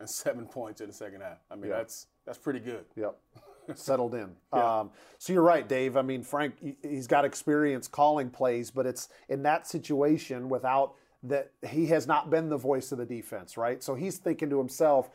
and 0.00 0.08
seven 0.10 0.46
points 0.46 0.80
in 0.80 0.88
the 0.88 0.92
second 0.92 1.22
half. 1.22 1.38
I 1.50 1.54
mean, 1.54 1.70
Yeah. 1.70 1.78
that's 1.78 2.08
that's 2.26 2.38
pretty 2.38 2.60
good. 2.60 2.84
Yep. 2.96 3.16
Settled 3.74 4.14
in. 4.14 4.34
Um, 4.52 4.90
so 5.18 5.32
you're 5.32 5.42
right, 5.42 5.66
Dave. 5.66 5.96
I 5.96 6.02
mean, 6.02 6.22
Frank, 6.24 6.56
he's 6.82 7.06
got 7.06 7.24
experience 7.24 7.86
calling 7.86 8.28
plays, 8.28 8.70
but 8.72 8.86
it's 8.86 9.08
in 9.28 9.44
that 9.44 9.68
situation 9.68 10.48
without 10.48 10.94
that 11.22 11.52
he 11.68 11.86
has 11.86 12.06
not 12.06 12.30
been 12.30 12.48
the 12.48 12.56
voice 12.56 12.92
of 12.92 12.98
the 12.98 13.06
defense, 13.06 13.56
right? 13.56 13.82
So 13.82 13.94
he's 13.94 14.18
thinking 14.18 14.50
to 14.50 14.58
himself, 14.58 15.10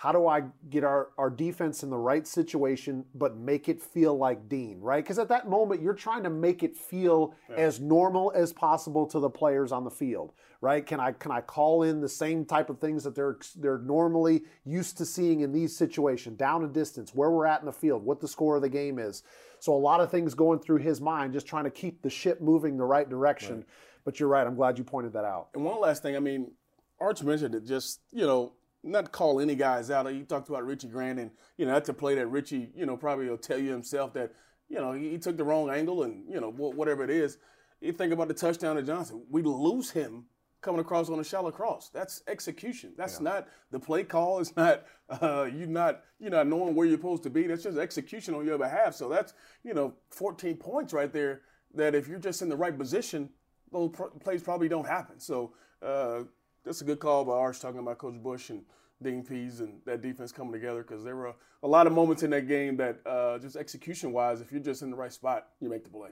how 0.00 0.12
do 0.12 0.26
I 0.26 0.44
get 0.70 0.82
our, 0.82 1.08
our 1.18 1.28
defense 1.28 1.82
in 1.82 1.90
the 1.90 1.98
right 1.98 2.26
situation, 2.26 3.04
but 3.14 3.36
make 3.36 3.68
it 3.68 3.82
feel 3.82 4.16
like 4.16 4.48
Dean, 4.48 4.80
right? 4.80 5.04
Because 5.04 5.18
at 5.18 5.28
that 5.28 5.46
moment, 5.46 5.82
you're 5.82 5.92
trying 5.92 6.22
to 6.22 6.30
make 6.30 6.62
it 6.62 6.74
feel 6.74 7.34
as 7.54 7.80
normal 7.80 8.32
as 8.34 8.50
possible 8.50 9.06
to 9.08 9.18
the 9.18 9.28
players 9.28 9.72
on 9.72 9.84
the 9.84 9.90
field, 9.90 10.32
right? 10.62 10.86
Can 10.86 11.00
I 11.00 11.12
can 11.12 11.30
I 11.30 11.42
call 11.42 11.82
in 11.82 12.00
the 12.00 12.08
same 12.08 12.46
type 12.46 12.70
of 12.70 12.78
things 12.78 13.04
that 13.04 13.14
they're 13.14 13.36
they're 13.56 13.76
normally 13.76 14.44
used 14.64 14.96
to 14.96 15.04
seeing 15.04 15.40
in 15.40 15.52
these 15.52 15.76
situations, 15.76 16.38
down 16.38 16.64
and 16.64 16.72
distance, 16.72 17.14
where 17.14 17.30
we're 17.30 17.44
at 17.44 17.60
in 17.60 17.66
the 17.66 17.72
field, 17.72 18.02
what 18.02 18.20
the 18.20 18.28
score 18.28 18.56
of 18.56 18.62
the 18.62 18.70
game 18.70 18.98
is. 18.98 19.22
So 19.58 19.74
a 19.74 19.76
lot 19.76 20.00
of 20.00 20.10
things 20.10 20.32
going 20.32 20.60
through 20.60 20.78
his 20.78 21.02
mind, 21.02 21.34
just 21.34 21.46
trying 21.46 21.64
to 21.64 21.70
keep 21.70 22.00
the 22.00 22.08
ship 22.08 22.40
moving 22.40 22.78
the 22.78 22.86
right 22.86 23.08
direction. 23.10 23.66
But 24.04 24.18
you're 24.18 24.28
right. 24.28 24.46
I'm 24.46 24.56
glad 24.56 24.78
you 24.78 24.84
pointed 24.84 25.12
that 25.12 25.24
out. 25.24 25.48
And 25.54 25.64
one 25.64 25.80
last 25.80 26.02
thing, 26.02 26.16
I 26.16 26.20
mean, 26.20 26.52
Arch 27.00 27.22
mentioned 27.22 27.54
it. 27.54 27.66
Just 27.66 28.00
you 28.12 28.26
know, 28.26 28.52
not 28.82 29.12
call 29.12 29.40
any 29.40 29.54
guys 29.54 29.90
out. 29.90 30.12
You 30.12 30.24
talked 30.24 30.48
about 30.48 30.64
Richie 30.64 30.88
Grant, 30.88 31.18
and 31.18 31.30
you 31.56 31.66
know 31.66 31.72
that's 31.72 31.88
a 31.88 31.94
play 31.94 32.14
that 32.14 32.26
Richie, 32.26 32.70
you 32.74 32.86
know, 32.86 32.96
probably 32.96 33.28
will 33.28 33.38
tell 33.38 33.58
you 33.58 33.70
himself 33.70 34.12
that 34.14 34.32
you 34.68 34.76
know 34.76 34.92
he, 34.92 35.10
he 35.10 35.18
took 35.18 35.36
the 35.36 35.44
wrong 35.44 35.70
angle, 35.70 36.02
and 36.02 36.24
you 36.28 36.40
know 36.40 36.50
whatever 36.50 37.04
it 37.04 37.10
is. 37.10 37.38
You 37.80 37.92
think 37.92 38.12
about 38.12 38.28
the 38.28 38.34
touchdown 38.34 38.76
to 38.76 38.82
Johnson. 38.82 39.24
We 39.30 39.42
lose 39.42 39.90
him 39.90 40.24
coming 40.60 40.80
across 40.80 41.08
on 41.08 41.18
a 41.18 41.24
shallow 41.24 41.50
cross. 41.50 41.88
That's 41.88 42.22
execution. 42.28 42.92
That's 42.96 43.20
not 43.20 43.48
the 43.70 43.80
play 43.80 44.04
call. 44.04 44.40
It's 44.40 44.54
not 44.56 44.84
uh, 45.08 45.48
you 45.52 45.66
not 45.66 46.02
you 46.18 46.30
not 46.30 46.46
knowing 46.46 46.74
where 46.74 46.86
you're 46.86 46.98
supposed 46.98 47.22
to 47.24 47.30
be. 47.30 47.46
That's 47.46 47.62
just 47.62 47.78
execution 47.78 48.34
on 48.34 48.46
your 48.46 48.58
behalf. 48.58 48.94
So 48.94 49.08
that's 49.08 49.34
you 49.62 49.74
know 49.74 49.94
14 50.10 50.56
points 50.56 50.92
right 50.92 51.12
there. 51.12 51.42
That 51.74 51.94
if 51.94 52.08
you're 52.08 52.18
just 52.18 52.42
in 52.42 52.48
the 52.48 52.56
right 52.56 52.76
position, 52.76 53.30
those 53.72 53.90
plays 54.20 54.42
probably 54.42 54.68
don't 54.68 54.86
happen. 54.86 55.18
So 55.18 55.52
uh, 55.82 56.20
that's 56.64 56.80
a 56.80 56.84
good 56.84 57.00
call 57.00 57.24
by 57.24 57.32
Arch 57.32 57.60
talking 57.60 57.80
about 57.80 57.98
Coach 57.98 58.22
Bush 58.22 58.50
and 58.50 58.62
Dean 59.02 59.24
Pease 59.24 59.60
and 59.60 59.80
that 59.86 60.02
defense 60.02 60.32
coming 60.32 60.52
together 60.52 60.82
because 60.82 61.02
there 61.02 61.16
were 61.16 61.28
a, 61.28 61.34
a 61.62 61.68
lot 61.68 61.86
of 61.86 61.92
moments 61.92 62.22
in 62.22 62.30
that 62.30 62.46
game 62.46 62.76
that 62.76 62.98
uh, 63.06 63.38
just 63.38 63.56
execution 63.56 64.12
wise, 64.12 64.40
if 64.40 64.52
you're 64.52 64.60
just 64.60 64.82
in 64.82 64.90
the 64.90 64.96
right 64.96 65.12
spot, 65.12 65.48
you 65.60 65.68
make 65.68 65.84
the 65.84 65.90
play. 65.90 66.10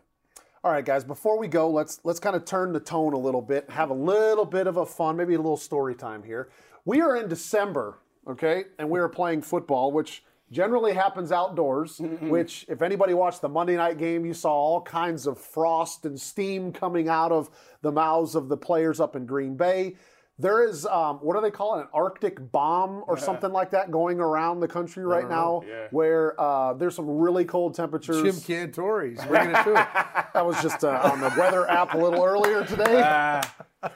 All 0.65 0.73
right, 0.73 0.85
guys. 0.85 1.05
Before 1.05 1.39
we 1.39 1.47
go, 1.47 1.71
let's 1.71 2.01
let's 2.03 2.19
kind 2.19 2.35
of 2.35 2.45
turn 2.45 2.73
the 2.73 2.81
tone 2.81 3.13
a 3.13 3.19
little 3.19 3.43
bit, 3.43 3.71
have 3.71 3.91
a 3.91 3.95
little 3.95 4.45
bit 4.45 4.67
of 4.67 4.77
a 4.77 4.87
fun, 4.87 5.17
maybe 5.17 5.35
a 5.35 5.39
little 5.39 5.57
story 5.57 5.95
time 5.95 6.23
here. 6.23 6.51
We 6.85 7.01
are 7.01 7.17
in 7.17 7.29
December, 7.29 7.99
okay, 8.27 8.65
and 8.79 8.91
we 8.91 8.99
are 8.99 9.09
playing 9.09 9.43
football, 9.43 9.93
which 9.93 10.25
generally 10.51 10.95
happens 10.95 11.33
outdoors. 11.33 12.01
Which, 12.21 12.65
if 12.69 12.83
anybody 12.83 13.15
watched 13.15 13.41
the 13.41 13.49
Monday 13.49 13.77
night 13.77 13.99
game, 13.99 14.25
you 14.25 14.35
saw 14.35 14.53
all 14.53 14.81
kinds 14.81 15.27
of 15.27 15.39
frost 15.39 16.05
and 16.05 16.21
steam 16.21 16.73
coming 16.73 17.09
out 17.09 17.33
of 17.33 17.51
the 17.83 17.93
mouths 17.93 18.35
of 18.35 18.49
the 18.49 18.57
players 18.57 19.01
up 19.01 19.17
in 19.17 19.27
Green 19.27 19.57
Bay. 19.57 19.97
There 20.41 20.65
is 20.65 20.87
um, 20.87 21.17
what 21.17 21.35
do 21.35 21.41
they 21.43 21.51
call 21.51 21.79
it? 21.79 21.83
An 21.83 21.89
Arctic 21.93 22.53
bomb 22.53 23.03
or 23.09 23.19
something 23.19 23.51
like 23.51 23.71
that 23.73 23.91
going 23.91 24.21
around 24.21 24.61
the 24.61 24.69
country 24.69 25.05
right 25.05 25.29
now, 25.29 25.63
yeah. 25.67 25.89
where 25.91 26.41
uh, 26.41 26.75
there's 26.75 26.95
some 26.95 27.09
really 27.09 27.45
cold 27.45 27.75
temperatures. 27.75 28.23
Jim 28.23 28.35
Cantore, 28.37 29.11
he's 29.11 29.25
bringing 29.25 29.55
it 29.55 29.65
to 29.65 29.75
it. 29.75 29.87
That 30.35 30.47
was 30.47 30.63
just 30.63 30.85
uh, 30.85 31.11
on 31.13 31.21
the 31.21 31.31
weather 31.37 31.69
app 31.69 31.95
a 31.95 31.99
little 31.99 32.25
earlier 32.25 32.65
today. 32.65 33.43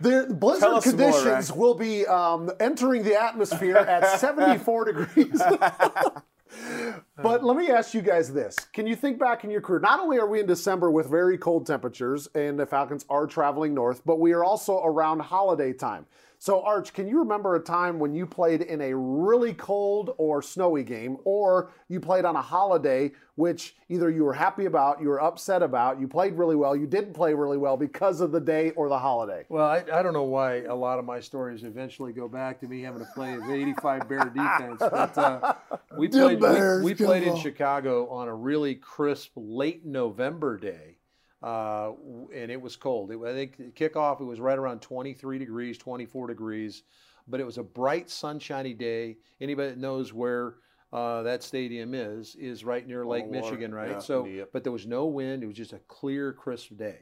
The 0.00 0.26
blizzard 0.30 0.60
some 0.60 0.72
more, 0.72 0.80
conditions 0.80 1.52
will 1.52 1.74
be 1.74 2.06
um, 2.06 2.50
entering 2.60 3.02
the 3.02 3.20
atmosphere 3.20 3.76
at 3.76 4.18
74 4.20 4.84
degrees. 4.84 5.42
but 7.22 7.44
let 7.44 7.56
me 7.56 7.68
ask 7.68 7.94
you 7.94 8.02
guys 8.02 8.32
this. 8.32 8.56
Can 8.72 8.86
you 8.86 8.94
think 8.94 9.18
back 9.18 9.44
in 9.44 9.50
your 9.50 9.60
career? 9.60 9.80
Not 9.80 10.00
only 10.00 10.18
are 10.18 10.26
we 10.26 10.40
in 10.40 10.46
December 10.46 10.90
with 10.90 11.08
very 11.08 11.36
cold 11.36 11.66
temperatures 11.66 12.28
and 12.34 12.58
the 12.58 12.66
Falcons 12.66 13.04
are 13.08 13.26
traveling 13.26 13.74
north, 13.74 14.02
but 14.04 14.20
we 14.20 14.32
are 14.32 14.44
also 14.44 14.82
around 14.84 15.20
holiday 15.20 15.72
time. 15.72 16.06
So, 16.38 16.62
Arch, 16.62 16.92
can 16.92 17.08
you 17.08 17.18
remember 17.18 17.56
a 17.56 17.60
time 17.60 17.98
when 17.98 18.14
you 18.14 18.24
played 18.26 18.62
in 18.62 18.80
a 18.80 18.94
really 18.94 19.54
cold 19.54 20.14
or 20.18 20.40
snowy 20.40 20.84
game, 20.84 21.16
or 21.24 21.72
you 21.88 22.00
played 22.00 22.24
on 22.24 22.36
a 22.36 22.42
holiday 22.42 23.12
which 23.38 23.76
either 23.88 24.10
you 24.10 24.24
were 24.24 24.32
happy 24.32 24.64
about, 24.64 25.00
you 25.00 25.06
were 25.06 25.22
upset 25.22 25.62
about, 25.62 26.00
you 26.00 26.08
played 26.08 26.34
really 26.34 26.56
well, 26.56 26.74
you 26.74 26.88
didn't 26.88 27.12
play 27.12 27.32
really 27.32 27.56
well 27.56 27.76
because 27.76 28.20
of 28.20 28.32
the 28.32 28.40
day 28.40 28.72
or 28.72 28.88
the 28.88 28.98
holiday? 28.98 29.44
Well, 29.48 29.64
I, 29.64 29.84
I 29.92 30.02
don't 30.02 30.12
know 30.12 30.24
why 30.24 30.62
a 30.62 30.74
lot 30.74 30.98
of 30.98 31.04
my 31.04 31.20
stories 31.20 31.62
eventually 31.62 32.12
go 32.12 32.26
back 32.26 32.58
to 32.60 32.66
me 32.66 32.82
having 32.82 32.98
to 32.98 33.08
play 33.14 33.36
the 33.36 33.54
85 33.54 34.08
Bear 34.08 34.24
defense. 34.24 34.80
But 34.80 35.16
uh, 35.16 35.54
we 35.96 36.08
played, 36.08 36.40
Bears, 36.40 36.82
we, 36.82 36.94
we 36.94 37.06
played 37.06 37.22
in. 37.22 37.36
Chicago 37.36 38.08
on 38.08 38.26
a 38.26 38.34
really 38.34 38.74
crisp 38.74 39.30
late 39.36 39.86
November 39.86 40.58
day. 40.58 40.97
Uh, 41.42 41.92
and 42.34 42.50
it 42.50 42.60
was 42.60 42.76
cold. 42.76 43.12
It, 43.12 43.18
I 43.24 43.32
think 43.32 43.74
kickoff, 43.74 44.20
it 44.20 44.24
was 44.24 44.40
right 44.40 44.58
around 44.58 44.82
23 44.82 45.38
degrees, 45.38 45.78
24 45.78 46.26
degrees, 46.26 46.82
but 47.28 47.40
it 47.40 47.44
was 47.44 47.58
a 47.58 47.62
bright, 47.62 48.10
sunshiny 48.10 48.74
day. 48.74 49.18
Anybody 49.40 49.70
that 49.70 49.78
knows 49.78 50.12
where 50.12 50.56
uh, 50.92 51.22
that 51.22 51.42
stadium 51.42 51.94
is, 51.94 52.34
is 52.36 52.64
right 52.64 52.86
near 52.86 53.06
Lake 53.06 53.30
Michigan, 53.30 53.74
right? 53.74 53.90
yeah. 53.90 53.98
So, 53.98 54.24
Yep. 54.24 54.50
but 54.52 54.64
there 54.64 54.72
was 54.72 54.86
no 54.86 55.06
wind. 55.06 55.42
It 55.42 55.46
was 55.46 55.56
just 55.56 55.72
a 55.72 55.80
clear, 55.80 56.32
crisp 56.32 56.76
day. 56.76 57.00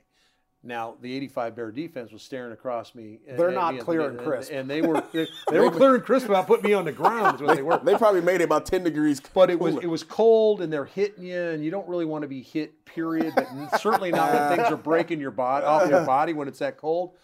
Now 0.67 0.97
the 1.01 1.15
'85 1.15 1.55
Bear 1.57 1.71
defense 1.71 2.13
was 2.13 2.23
staring 2.23 2.53
across 2.53 2.95
me. 2.95 3.21
They're 3.27 3.49
at 3.49 3.55
not 3.55 3.75
me, 3.75 3.81
clear 3.81 4.03
and 4.09 4.19
and, 4.19 4.27
crisp. 4.27 4.53
and 4.53 4.69
they 4.69 4.83
were 4.83 5.03
they, 5.13 5.27
they 5.51 5.61
were 5.61 5.71
clear 5.71 5.95
and 5.95 6.05
crisp 6.05 6.29
about 6.29 6.47
putting 6.47 6.65
me 6.65 6.75
on 6.75 6.85
the 6.85 6.93
ground. 6.93 7.37
Is 7.37 7.43
what 7.43 7.57
they 7.57 7.63
were. 7.63 7.79
They 7.85 7.95
probably 7.97 8.21
made 8.21 8.41
it 8.41 8.45
about 8.45 8.67
10 8.67 8.83
degrees. 8.85 9.21
But 9.35 9.51
it 9.51 9.59
was 9.59 9.77
it 9.77 9.87
was 9.87 10.03
cold, 10.03 10.61
and 10.61 10.73
they're 10.73 10.85
hitting 10.85 11.25
you, 11.25 11.41
and 11.41 11.65
you 11.65 11.71
don't 11.71 11.89
really 11.89 12.05
want 12.05 12.23
to 12.23 12.29
be 12.29 12.43
hit. 12.43 12.85
Period. 12.85 13.33
But 13.35 13.79
certainly 13.81 14.11
not 14.11 14.33
when 14.33 14.57
things 14.59 14.73
are 14.73 14.77
breaking 14.77 15.21
your 15.21 15.31
body 15.31 15.65
off 15.67 15.89
your 15.89 16.05
body 16.05 16.33
when 16.33 16.49
it's 16.49 16.59
that 16.59 16.77
cold. 16.79 17.15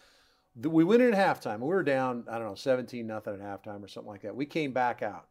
We 0.60 0.84
went 0.84 1.00
in 1.02 1.14
at 1.14 1.42
halftime. 1.42 1.60
We 1.60 1.68
were 1.68 1.82
down, 1.82 2.24
I 2.30 2.38
don't 2.38 2.46
know, 2.46 2.54
17 2.54 3.06
nothing 3.06 3.32
at 3.34 3.40
halftime 3.40 3.82
or 3.82 3.88
something 3.88 4.10
like 4.10 4.20
that. 4.22 4.36
We 4.36 4.44
came 4.44 4.72
back 4.72 5.02
out. 5.02 5.26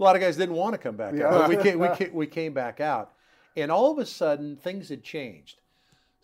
A 0.00 0.02
lot 0.02 0.16
of 0.16 0.22
guys 0.22 0.36
didn't 0.36 0.56
want 0.56 0.72
to 0.72 0.78
come 0.78 0.96
back 0.96 1.14
Yeah. 1.14 1.26
out. 1.26 1.32
But 1.32 1.48
we 1.48 1.56
came, 1.62 1.78
we 1.78 1.88
came, 1.94 2.12
we 2.12 2.26
came 2.26 2.52
back 2.52 2.80
out, 2.80 3.12
and 3.56 3.70
all 3.70 3.92
of 3.92 3.98
a 3.98 4.06
sudden 4.06 4.56
things 4.56 4.88
had 4.88 5.04
changed. 5.04 5.60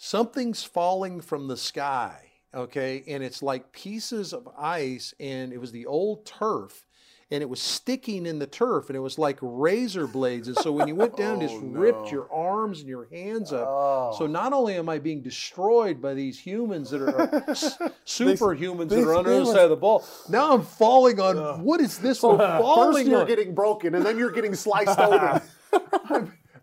Something's 0.00 0.62
falling 0.62 1.20
from 1.20 1.48
the 1.48 1.56
sky, 1.56 2.30
okay, 2.54 3.02
and 3.08 3.22
it's 3.22 3.42
like 3.42 3.72
pieces 3.72 4.32
of 4.32 4.48
ice, 4.56 5.12
and 5.18 5.52
it 5.52 5.58
was 5.60 5.72
the 5.72 5.86
old 5.86 6.24
turf. 6.24 6.84
And 7.30 7.42
it 7.42 7.50
was 7.50 7.60
sticking 7.60 8.24
in 8.24 8.38
the 8.38 8.46
turf, 8.46 8.88
and 8.88 8.96
it 8.96 9.00
was 9.00 9.18
like 9.18 9.36
razor 9.42 10.06
blades. 10.06 10.48
And 10.48 10.56
so 10.56 10.72
when 10.72 10.88
you 10.88 10.94
went 10.94 11.14
down, 11.14 11.42
it 11.42 11.48
just 11.48 11.56
Oh, 11.56 11.60
no. 11.66 11.78
ripped 11.78 12.10
your 12.10 12.32
arms 12.32 12.80
and 12.80 12.88
your 12.88 13.06
hands 13.12 13.52
up. 13.52 13.66
Oh. 13.68 14.14
So 14.18 14.26
not 14.26 14.54
only 14.54 14.76
am 14.76 14.88
I 14.88 14.98
being 14.98 15.20
destroyed 15.20 16.00
by 16.00 16.14
these 16.14 16.38
humans 16.38 16.88
that 16.88 17.02
are 17.02 17.12
superhumans 18.06 18.88
that 18.88 19.00
are 19.04 19.14
on 19.14 19.24
the 19.26 19.42
other 19.42 19.44
side 19.44 19.64
of 19.64 19.68
the 19.70 19.76
ball, 19.76 20.06
now 20.30 20.54
I'm 20.54 20.62
falling 20.62 21.20
on 21.20 21.62
what 21.62 21.82
is 21.82 21.98
this? 21.98 22.24
I'm 22.24 22.38
First 22.38 22.62
falling 22.62 23.06
you're 23.08 23.20
on. 23.20 23.26
getting 23.26 23.54
broken, 23.54 23.94
and 23.94 24.06
then 24.06 24.16
you're 24.16 24.32
getting 24.32 24.54
sliced 24.54 24.98
open. 24.98 25.42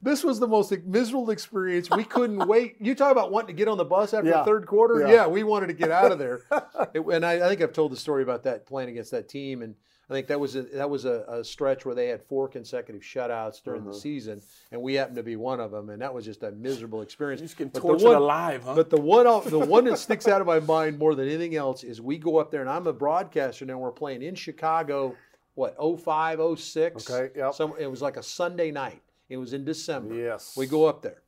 This 0.06 0.24
was 0.24 0.40
the 0.40 0.48
most 0.48 0.72
miserable 0.86 1.32
experience. 1.32 1.90
We 1.90 2.04
couldn't 2.06 2.48
wait. 2.48 2.76
You 2.80 2.96
talk 2.96 3.12
about 3.12 3.32
wanting 3.32 3.48
to 3.48 3.54
get 3.54 3.68
on 3.68 3.78
the 3.78 3.84
bus 3.86 4.14
after 4.14 4.30
Yeah. 4.30 4.38
the 4.40 4.46
third 4.46 4.68
quarter. 4.68 5.02
Yeah. 5.02 5.14
Yeah. 5.14 5.28
we 5.28 5.44
wanted 5.44 5.68
to 5.68 5.74
get 5.74 5.92
out 5.92 6.12
of 6.12 6.20
there. 6.20 6.42
It- 6.94 7.02
and 7.06 7.26
I, 7.26 7.46
I 7.46 7.50
think 7.50 7.62
I've 7.62 7.74
told 7.74 7.92
the 7.92 7.98
story 7.98 8.24
about 8.24 8.44
that 8.44 8.66
playing 8.66 8.90
against 8.90 9.12
that 9.12 9.28
team. 9.28 9.62
And 9.64 9.76
I 10.10 10.14
think 10.14 10.28
that 10.28 10.40
was 10.40 10.56
a, 10.56 10.62
that 10.62 10.88
was 10.88 11.06
a, 11.06 11.26
a 11.28 11.44
stretch 11.44 11.84
where 11.86 11.96
they 11.96 12.08
had 12.10 12.22
four 12.22 12.48
consecutive 12.48 13.02
shutouts 13.02 13.64
during 13.64 13.82
Mm-hmm. 13.82 13.90
the 13.92 13.98
season, 13.98 14.42
and 14.72 14.80
we 14.80 14.94
happened 14.94 15.16
to 15.18 15.24
be 15.24 15.36
one 15.36 15.60
of 15.60 15.72
them, 15.72 15.90
and 15.90 16.00
that 16.04 16.14
was 16.14 16.24
just 16.24 16.44
a 16.44 16.52
miserable 16.52 17.02
experience. 17.02 17.42
You 17.42 17.48
just 17.48 17.74
the 17.74 17.80
tortured 17.82 18.06
one- 18.10 18.16
alive, 18.16 18.62
huh? 18.64 18.76
But 18.76 18.92
the 18.92 19.02
one 19.02 19.26
the 19.50 19.58
one 19.58 19.86
that 19.86 19.98
sticks 19.98 20.28
out 20.28 20.42
of 20.42 20.46
my 20.48 20.60
mind 20.76 21.00
more 21.00 21.16
than 21.16 21.28
anything 21.28 21.56
else 21.56 21.84
is 21.84 22.00
we 22.02 22.20
go 22.20 22.38
up 22.38 22.52
there, 22.52 22.62
and 22.62 22.70
I'm 22.70 22.86
a 22.86 22.94
broadcaster 22.94 23.66
now. 23.66 23.80
We're 23.80 23.92
playing 23.92 24.22
in 24.22 24.36
Chicago, 24.36 25.16
what 25.56 25.76
05, 25.80 26.60
06? 26.60 27.10
Okay, 27.10 27.32
yep. 27.36 27.56
Some, 27.56 27.74
it 27.80 27.88
was 27.90 28.04
like 28.04 28.18
a 28.18 28.24
Sunday 28.24 28.70
night. 28.70 29.02
It 29.30 29.38
was 29.38 29.54
in 29.54 29.66
December. 29.66 30.16
Yes. 30.16 30.56
We 30.56 30.68
go 30.68 30.86
up 30.86 31.02
there. 31.02 31.22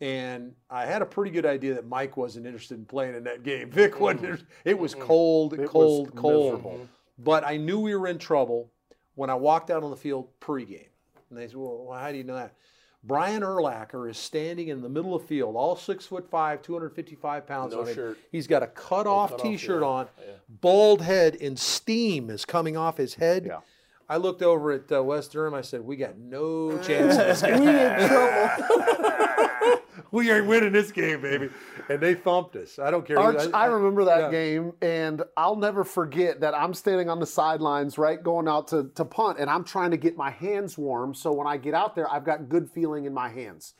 And 0.00 0.54
I 0.70 0.86
had 0.86 1.02
a 1.02 1.06
pretty 1.06 1.30
good 1.30 1.44
idea 1.44 1.74
that 1.74 1.86
Mike 1.86 2.16
wasn't 2.16 2.46
interested 2.46 2.78
in 2.78 2.86
playing 2.86 3.16
in 3.16 3.24
that 3.24 3.42
game. 3.42 3.70
Vic 3.72 4.00
wasn't. 4.00 4.22
Mm-hmm. 4.22 4.44
It 4.64 4.78
was 4.78 4.94
mm-hmm. 4.94 5.02
cold, 5.02 5.54
It 5.54 5.60
was 5.60 5.70
cold, 5.70 6.16
cold. 6.16 6.54
miserable. 6.54 6.88
But 7.18 7.44
I 7.44 7.58
knew 7.58 7.80
we 7.80 7.94
were 7.94 8.08
in 8.08 8.18
trouble 8.18 8.70
when 9.14 9.28
I 9.28 9.34
walked 9.34 9.70
out 9.70 9.82
on 9.82 9.90
the 9.90 9.96
field 9.96 10.28
pregame. 10.40 10.86
And 11.28 11.38
they 11.38 11.46
said, 11.46 11.56
"Well, 11.56 11.90
how 11.92 12.10
do 12.10 12.16
you 12.16 12.24
know 12.24 12.34
that?" 12.34 12.54
Brian 13.02 13.42
Urlacher 13.42 14.10
is 14.10 14.18
standing 14.18 14.68
in 14.68 14.82
the 14.82 14.88
middle 14.88 15.14
of 15.14 15.22
the 15.22 15.28
field, 15.28 15.56
all 15.56 15.74
six 15.74 16.06
foot 16.06 16.28
five, 16.28 16.60
255 16.60 17.46
pounds 17.46 17.72
No 17.72 17.80
on 17.80 17.88
him. 17.88 17.94
shirt. 17.94 18.18
He's 18.30 18.46
got 18.46 18.62
a 18.62 18.66
cut 18.66 19.06
off 19.06 19.40
T-shirt 19.40 19.80
yeah, 19.80 19.88
on, 19.88 20.08
bald 20.48 21.00
head, 21.00 21.36
and 21.40 21.58
steam 21.58 22.28
is 22.28 22.44
coming 22.44 22.76
off 22.76 22.98
his 22.98 23.14
head. 23.14 23.46
Yeah. 23.46 23.60
I 24.10 24.16
looked 24.16 24.42
over 24.42 24.72
at 24.72 24.90
uh, 24.90 25.04
Wes 25.04 25.28
Durham. 25.28 25.54
I 25.54 25.60
said, 25.60 25.82
"We 25.82 25.94
got 25.94 26.18
no 26.18 26.76
chance 26.82 27.14
in 27.14 27.20
this 27.20 27.42
game. 27.42 27.60
We 27.60 27.68
in 27.68 28.08
trouble. 28.08 29.82
we 30.10 30.32
ain't 30.32 30.46
winning 30.46 30.72
this 30.72 30.90
game, 30.90 31.22
baby." 31.22 31.48
And 31.88 32.00
they 32.00 32.16
thumped 32.16 32.56
us. 32.56 32.80
I 32.80 32.90
don't 32.90 33.06
care. 33.06 33.20
Arch, 33.20 33.48
I 33.54 33.66
remember 33.66 34.04
that 34.06 34.22
yeah. 34.22 34.30
game, 34.32 34.72
and 34.82 35.22
I'll 35.36 35.54
never 35.54 35.84
forget 35.84 36.40
that 36.40 36.56
I'm 36.56 36.74
standing 36.74 37.08
on 37.08 37.20
the 37.20 37.26
sidelines, 37.26 37.98
right, 37.98 38.20
going 38.20 38.48
out 38.48 38.66
to, 38.68 38.90
to 38.96 39.04
punt, 39.04 39.38
and 39.38 39.48
I'm 39.48 39.62
trying 39.62 39.92
to 39.92 39.96
get 39.96 40.16
my 40.16 40.30
hands 40.30 40.76
warm. 40.76 41.14
So 41.14 41.32
when 41.32 41.46
I 41.46 41.56
get 41.56 41.74
out 41.74 41.94
there, 41.94 42.12
I've 42.12 42.24
got 42.24 42.48
good 42.48 42.68
feeling 42.68 43.04
in 43.04 43.14
my 43.14 43.28
hands. 43.28 43.74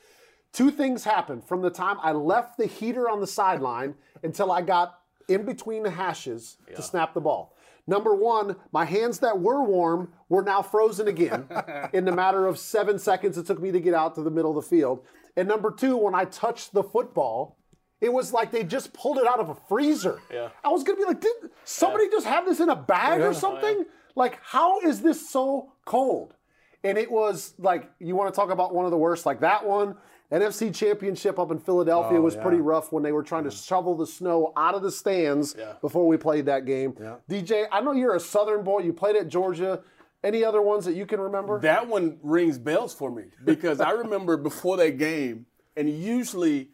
Two 0.53 0.71
things 0.71 1.03
happened 1.03 1.45
from 1.45 1.61
the 1.61 1.71
time 1.71 1.97
I 2.03 2.13
left 2.13 2.57
the 2.57 2.67
heater 2.67 3.11
on 3.11 3.21
the 3.21 3.27
sideline 3.27 3.95
until 4.23 4.53
I 4.53 4.63
got 4.63 5.01
in 5.29 5.45
between 5.45 5.83
the 5.83 5.91
hashes 5.91 6.57
to 6.75 6.83
snap 6.83 7.15
the 7.15 7.21
ball. 7.21 7.57
Number 7.87 8.15
one, 8.15 8.57
my 8.73 8.85
hands 8.85 9.19
that 9.21 9.41
were 9.41 9.65
warm 9.65 10.13
were 10.29 10.43
now 10.43 10.63
frozen 10.63 11.09
again 11.09 11.47
in 11.93 12.05
the 12.05 12.13
matter 12.13 12.47
of 12.47 12.59
seven 12.59 12.99
seconds 12.99 13.37
it 13.39 13.47
took 13.47 13.61
me 13.61 13.73
to 13.73 13.81
get 13.81 13.95
out 13.95 14.15
to 14.15 14.23
the 14.23 14.31
middle 14.31 14.57
of 14.57 14.65
the 14.65 14.69
field. 14.69 15.05
And 15.37 15.49
number 15.49 15.71
two, 15.71 15.97
when 15.97 16.15
I 16.15 16.25
touched 16.25 16.73
the 16.73 16.83
football, 16.83 17.57
it 18.01 18.13
was 18.13 18.33
like 18.33 18.51
they 18.51 18.65
just 18.65 18.93
pulled 18.93 19.19
it 19.19 19.27
out 19.27 19.41
of 19.41 19.49
a 19.49 19.55
freezer. 19.69 20.21
Yeah. 20.33 20.49
I 20.65 20.69
was 20.69 20.85
gonna 20.85 20.99
be 20.99 21.05
like, 21.05 21.21
did 21.21 21.35
somebody 21.65 22.09
just 22.11 22.27
have 22.27 22.47
this 22.47 22.61
in 22.61 22.69
a 22.69 22.77
bag 22.77 23.21
or 23.21 23.35
something? 23.35 23.85
Like, 24.17 24.39
how 24.43 24.81
is 24.81 25.03
this 25.03 25.31
so 25.31 25.73
cold? 25.85 26.35
And 26.83 26.97
it 26.97 27.11
was 27.11 27.55
like, 27.59 27.91
you 27.99 28.17
want 28.17 28.33
to 28.33 28.39
talk 28.39 28.51
about 28.51 28.75
one 28.75 28.87
of 28.87 28.91
the 28.91 28.97
worst, 28.97 29.27
like 29.27 29.41
that 29.41 29.67
one. 29.67 29.97
NFC 30.31 30.73
Championship 30.75 31.39
up 31.39 31.51
in 31.51 31.59
Philadelphia 31.59 32.19
Oh, 32.19 32.23
was 32.23 32.37
yeah. 32.37 32.43
pretty 32.43 32.61
rough 32.61 32.93
when 32.93 33.03
they 33.03 33.11
were 33.13 33.23
trying 33.25 33.45
to 33.45 33.51
shovel 33.51 33.97
the 33.97 34.07
snow 34.07 34.53
out 34.57 34.75
of 34.75 34.83
the 34.83 34.91
stands 34.93 35.57
Yeah. 35.59 35.75
before 35.81 36.07
we 36.07 36.17
played 36.17 36.47
that 36.47 36.67
game. 36.67 36.93
DJ, 37.29 37.67
I 37.73 37.81
know 37.81 37.93
you're 37.93 38.15
a 38.15 38.21
Southern 38.21 38.63
boy. 38.63 38.81
You 38.81 38.93
played 38.93 39.17
at 39.17 39.29
Georgia. 39.29 39.83
Any 40.23 40.45
other 40.45 40.61
ones 40.63 40.85
that 40.85 40.95
you 40.95 41.07
can 41.07 41.19
remember? 41.21 41.59
That 41.61 41.89
one 41.89 42.19
rings 42.23 42.59
bells 42.59 42.95
for 42.95 43.11
me 43.11 43.25
because 43.45 43.81
I 43.81 43.91
remember 43.93 44.37
before 44.37 44.77
that 44.77 44.99
game, 44.99 45.47
and 45.77 45.89
usually, 45.89 46.69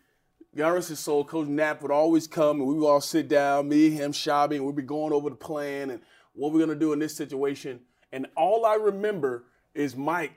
God 0.56 0.70
rest 0.70 0.88
his 0.88 0.98
soul, 0.98 1.24
Coach 1.24 1.46
Knapp 1.46 1.80
would 1.82 1.92
always 1.92 2.26
come 2.26 2.58
and 2.60 2.68
we 2.68 2.74
would 2.74 2.86
all 2.86 3.00
sit 3.00 3.28
down, 3.28 3.68
me, 3.68 3.90
him, 3.90 4.10
Shabby, 4.12 4.56
and 4.56 4.66
we'd 4.66 4.74
be 4.74 4.82
going 4.82 5.12
over 5.12 5.30
the 5.30 5.36
plan 5.36 5.90
and 5.90 6.00
what 6.34 6.52
we're 6.52 6.58
gonna 6.60 6.74
do 6.74 6.92
in 6.92 6.98
this 6.98 7.14
situation. 7.16 7.80
And 8.12 8.26
all 8.36 8.66
I 8.66 8.74
remember 8.74 9.44
is 9.74 9.94
Mike 9.96 10.32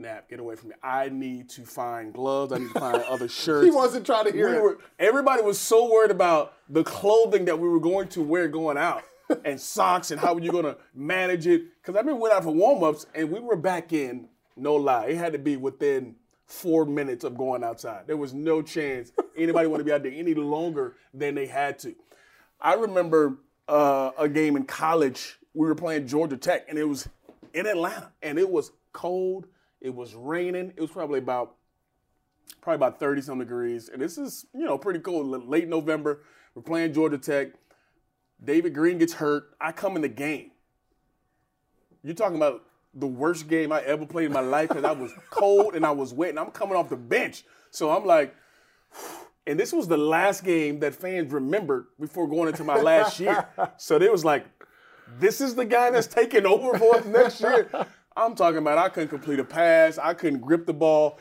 Knapp, 0.00 0.28
get 0.28 0.40
away 0.40 0.56
from 0.56 0.70
me. 0.70 0.74
I 0.82 1.08
need 1.08 1.48
to 1.50 1.62
find 1.62 2.12
gloves. 2.12 2.52
I 2.52 2.58
need 2.58 2.72
to 2.72 2.80
find 2.80 3.02
other 3.04 3.28
shirts. 3.28 3.64
He 3.64 3.70
wasn't 3.70 4.06
trying 4.06 4.26
to 4.26 4.32
hear 4.32 4.50
We 4.50 4.56
it. 4.56 4.62
were- 4.62 4.78
everybody 4.98 5.42
was 5.42 5.58
so 5.58 5.90
worried 5.90 6.10
about 6.10 6.54
the 6.68 6.82
clothing 6.84 7.44
that 7.46 7.58
we 7.58 7.68
were 7.68 7.80
going 7.80 8.08
to 8.08 8.22
wear 8.22 8.48
going 8.48 8.76
out 8.78 9.02
and 9.44 9.60
socks 9.60 10.10
and 10.10 10.20
how 10.20 10.34
were 10.34 10.40
you 10.40 10.50
going 10.50 10.64
to 10.64 10.76
manage 10.94 11.46
it. 11.46 11.62
Because 11.80 11.94
I 11.96 12.00
remember 12.00 12.16
we 12.16 12.22
went 12.22 12.34
out 12.34 12.44
for 12.44 12.52
warm 12.52 12.82
ups 12.82 13.06
and 13.14 13.30
we 13.30 13.40
were 13.40 13.56
back 13.56 13.92
in, 13.92 14.28
no 14.56 14.74
lie. 14.76 15.06
It 15.06 15.16
had 15.16 15.32
to 15.32 15.38
be 15.38 15.56
within 15.56 16.16
four 16.46 16.84
minutes 16.84 17.22
of 17.24 17.36
going 17.36 17.62
outside. 17.62 18.06
There 18.08 18.16
was 18.16 18.34
no 18.34 18.60
chance 18.62 19.12
anybody 19.36 19.68
wanted 19.68 19.84
to 19.84 19.84
be 19.84 19.92
out 19.92 20.02
there 20.02 20.12
any 20.12 20.34
longer 20.34 20.96
than 21.14 21.34
they 21.36 21.46
had 21.46 21.78
to. 21.80 21.94
I 22.60 22.74
remember 22.74 23.38
uh, 23.68 24.10
a 24.18 24.28
game 24.28 24.56
in 24.56 24.64
college. 24.64 25.38
We 25.54 25.66
were 25.66 25.74
playing 25.74 26.06
Georgia 26.08 26.36
Tech 26.36 26.66
and 26.68 26.78
it 26.78 26.84
was 26.88 27.08
in 27.54 27.66
Atlanta 27.66 28.10
and 28.22 28.38
it 28.38 28.50
was 28.50 28.72
cold. 28.92 29.46
It 29.80 29.94
was 29.94 30.14
raining. 30.14 30.72
It 30.76 30.80
was 30.80 30.90
probably 30.90 31.18
about 31.18 31.54
probably 32.60 32.76
about 32.76 33.00
30 33.00 33.22
some 33.22 33.38
degrees. 33.38 33.88
And 33.88 34.02
this 34.02 34.18
is, 34.18 34.46
you 34.52 34.64
know, 34.64 34.76
pretty 34.76 35.00
cool. 35.00 35.34
L- 35.34 35.46
Late 35.46 35.68
November, 35.68 36.20
we're 36.54 36.62
playing 36.62 36.92
Georgia 36.92 37.18
Tech. 37.18 37.48
David 38.42 38.74
Greene 38.74 38.98
gets 38.98 39.14
hurt. 39.14 39.54
I 39.60 39.72
come 39.72 39.96
in 39.96 40.02
the 40.02 40.08
game. 40.08 40.50
You're 42.02 42.14
talking 42.14 42.36
about 42.36 42.64
the 42.94 43.06
worst 43.06 43.48
game 43.48 43.72
I 43.72 43.82
ever 43.82 44.04
played 44.06 44.26
in 44.26 44.32
my 44.32 44.40
life 44.40 44.68
because 44.68 44.84
I 44.84 44.92
was 44.92 45.12
cold 45.30 45.74
and 45.74 45.84
I 45.86 45.90
was 45.90 46.12
wet 46.12 46.30
and 46.30 46.38
I'm 46.38 46.50
coming 46.50 46.76
off 46.76 46.88
the 46.88 46.96
bench. 46.96 47.44
So 47.70 47.90
I'm 47.90 48.04
like, 48.04 48.34
and 49.46 49.58
this 49.58 49.72
was 49.72 49.88
the 49.88 49.96
last 49.96 50.44
game 50.44 50.80
that 50.80 50.94
fans 50.94 51.32
remembered 51.32 51.86
before 51.98 52.26
going 52.28 52.48
into 52.48 52.64
my 52.64 52.80
last 52.80 53.20
year. 53.20 53.46
So 53.76 53.98
they 53.98 54.08
was 54.08 54.24
like, 54.24 54.44
this 55.18 55.40
is 55.40 55.54
the 55.54 55.64
guy 55.64 55.90
that's 55.90 56.06
taking 56.06 56.46
over 56.46 56.78
for 56.78 56.96
us 56.96 57.04
next 57.06 57.40
year. 57.40 57.68
I'm 58.16 58.34
talking 58.34 58.58
about 58.58 58.78
I 58.78 58.88
couldn't 58.88 59.08
complete 59.08 59.38
a 59.38 59.44
pass, 59.44 59.98
I 59.98 60.14
couldn't 60.14 60.40
grip 60.40 60.66
the 60.66 60.74
ball. 60.74 61.18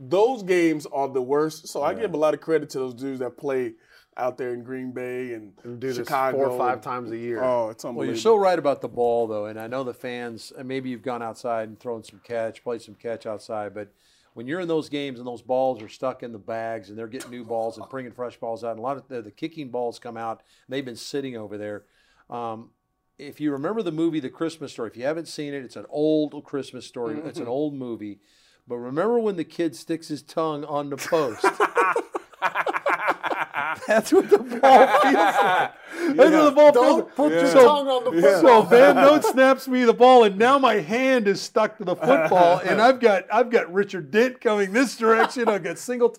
Those 0.00 0.42
games 0.42 0.86
are 0.86 1.08
the 1.08 1.22
worst. 1.22 1.68
So 1.68 1.82
I 1.82 1.92
give 1.94 2.14
a 2.14 2.16
lot 2.16 2.32
of 2.34 2.40
credit 2.40 2.70
to 2.70 2.78
those 2.78 2.94
dudes 2.94 3.18
that 3.18 3.36
play 3.36 3.72
out 4.16 4.36
there 4.38 4.52
in 4.52 4.62
Green 4.62 4.92
Bay 4.92 5.32
and, 5.32 5.52
Do 5.62 5.76
this 5.76 5.96
Chicago. 5.96 6.36
four 6.36 6.46
or 6.48 6.58
five 6.58 6.74
and- 6.74 6.82
times 6.82 7.10
a 7.10 7.16
year. 7.16 7.42
Oh, 7.42 7.70
it's 7.70 7.84
unbelievable. 7.84 7.84
Well, 7.84 7.90
unbelievable. 7.90 8.06
you're 8.06 8.16
so 8.16 8.36
right 8.36 8.58
about 8.58 8.80
the 8.80 8.88
ball, 8.88 9.26
though, 9.26 9.46
and 9.46 9.58
I 9.58 9.66
know 9.66 9.84
the 9.84 9.94
fans. 9.94 10.52
And 10.56 10.68
maybe 10.68 10.90
you've 10.90 11.02
gone 11.02 11.22
outside 11.22 11.68
and 11.68 11.78
thrown 11.78 12.02
some 12.04 12.20
catch, 12.24 12.62
played 12.62 12.82
some 12.82 12.94
catch 12.94 13.26
outside, 13.26 13.74
but 13.74 13.92
when 14.34 14.46
you're 14.46 14.60
in 14.60 14.68
those 14.68 14.88
games 14.88 15.18
and 15.18 15.26
those 15.26 15.42
balls 15.42 15.82
are 15.82 15.88
stuck 15.88 16.22
in 16.22 16.30
the 16.32 16.38
bags 16.38 16.90
and 16.90 16.98
they're 16.98 17.08
getting 17.08 17.30
new 17.30 17.44
balls 17.44 17.76
and 17.76 17.88
bringing 17.88 18.12
fresh 18.12 18.36
balls 18.36 18.62
out, 18.62 18.70
and 18.72 18.78
a 18.78 18.82
lot 18.82 18.96
of 18.96 19.08
the, 19.08 19.20
the 19.22 19.32
kicking 19.32 19.68
balls 19.70 19.98
come 19.98 20.16
out, 20.16 20.42
and 20.66 20.74
they've 20.74 20.84
been 20.84 20.94
sitting 20.94 21.36
over 21.36 21.58
there. 21.58 21.84
Um, 22.30 22.70
if 23.18 23.40
you 23.40 23.50
remember 23.52 23.82
the 23.82 23.92
movie 23.92 24.20
The 24.20 24.28
Christmas 24.30 24.72
Story, 24.72 24.88
if 24.90 24.96
you 24.96 25.04
haven't 25.04 25.26
seen 25.28 25.52
it, 25.54 25.64
it's 25.64 25.76
an 25.76 25.86
old 25.90 26.42
Christmas 26.44 26.86
story. 26.86 27.16
Mm-hmm. 27.16 27.28
It's 27.28 27.38
an 27.40 27.48
old 27.48 27.74
movie. 27.74 28.20
But 28.66 28.76
remember 28.76 29.18
when 29.18 29.36
the 29.36 29.44
kid 29.44 29.74
sticks 29.74 30.08
his 30.08 30.22
tongue 30.22 30.64
on 30.64 30.90
the 30.90 30.96
post? 30.96 31.42
That's 33.86 34.12
what 34.12 34.28
the 34.28 34.38
ball 34.38 34.86
feels 35.00 35.14
like. 35.14 35.72
That's 36.16 36.16
what 36.16 36.44
the 36.44 36.52
ball 36.54 36.72
Don't 36.72 36.98
like. 37.06 37.14
put 37.16 37.32
your 37.32 37.46
So- 37.46 37.64
tongue 37.64 37.88
on 37.88 38.04
the 38.04 38.22
football. 38.22 38.62
So 38.62 38.68
Van 38.68 38.96
Note 38.96 39.24
snaps 39.24 39.66
me 39.68 39.84
the 39.84 39.92
ball, 39.94 40.24
and 40.24 40.36
now 40.38 40.58
my 40.58 40.74
hand 40.74 41.26
is 41.28 41.40
stuck 41.40 41.78
to 41.78 41.84
the 41.84 41.96
football, 41.96 42.58
and 42.58 42.80
I've 42.80 43.00
got 43.00 43.24
I've 43.32 43.50
got 43.50 43.72
Richard 43.72 44.10
Dent 44.10 44.40
coming 44.40 44.72
this 44.72 44.96
direction. 44.96 45.48
I've 45.48 45.62
got 45.62 45.78
single. 45.78 46.14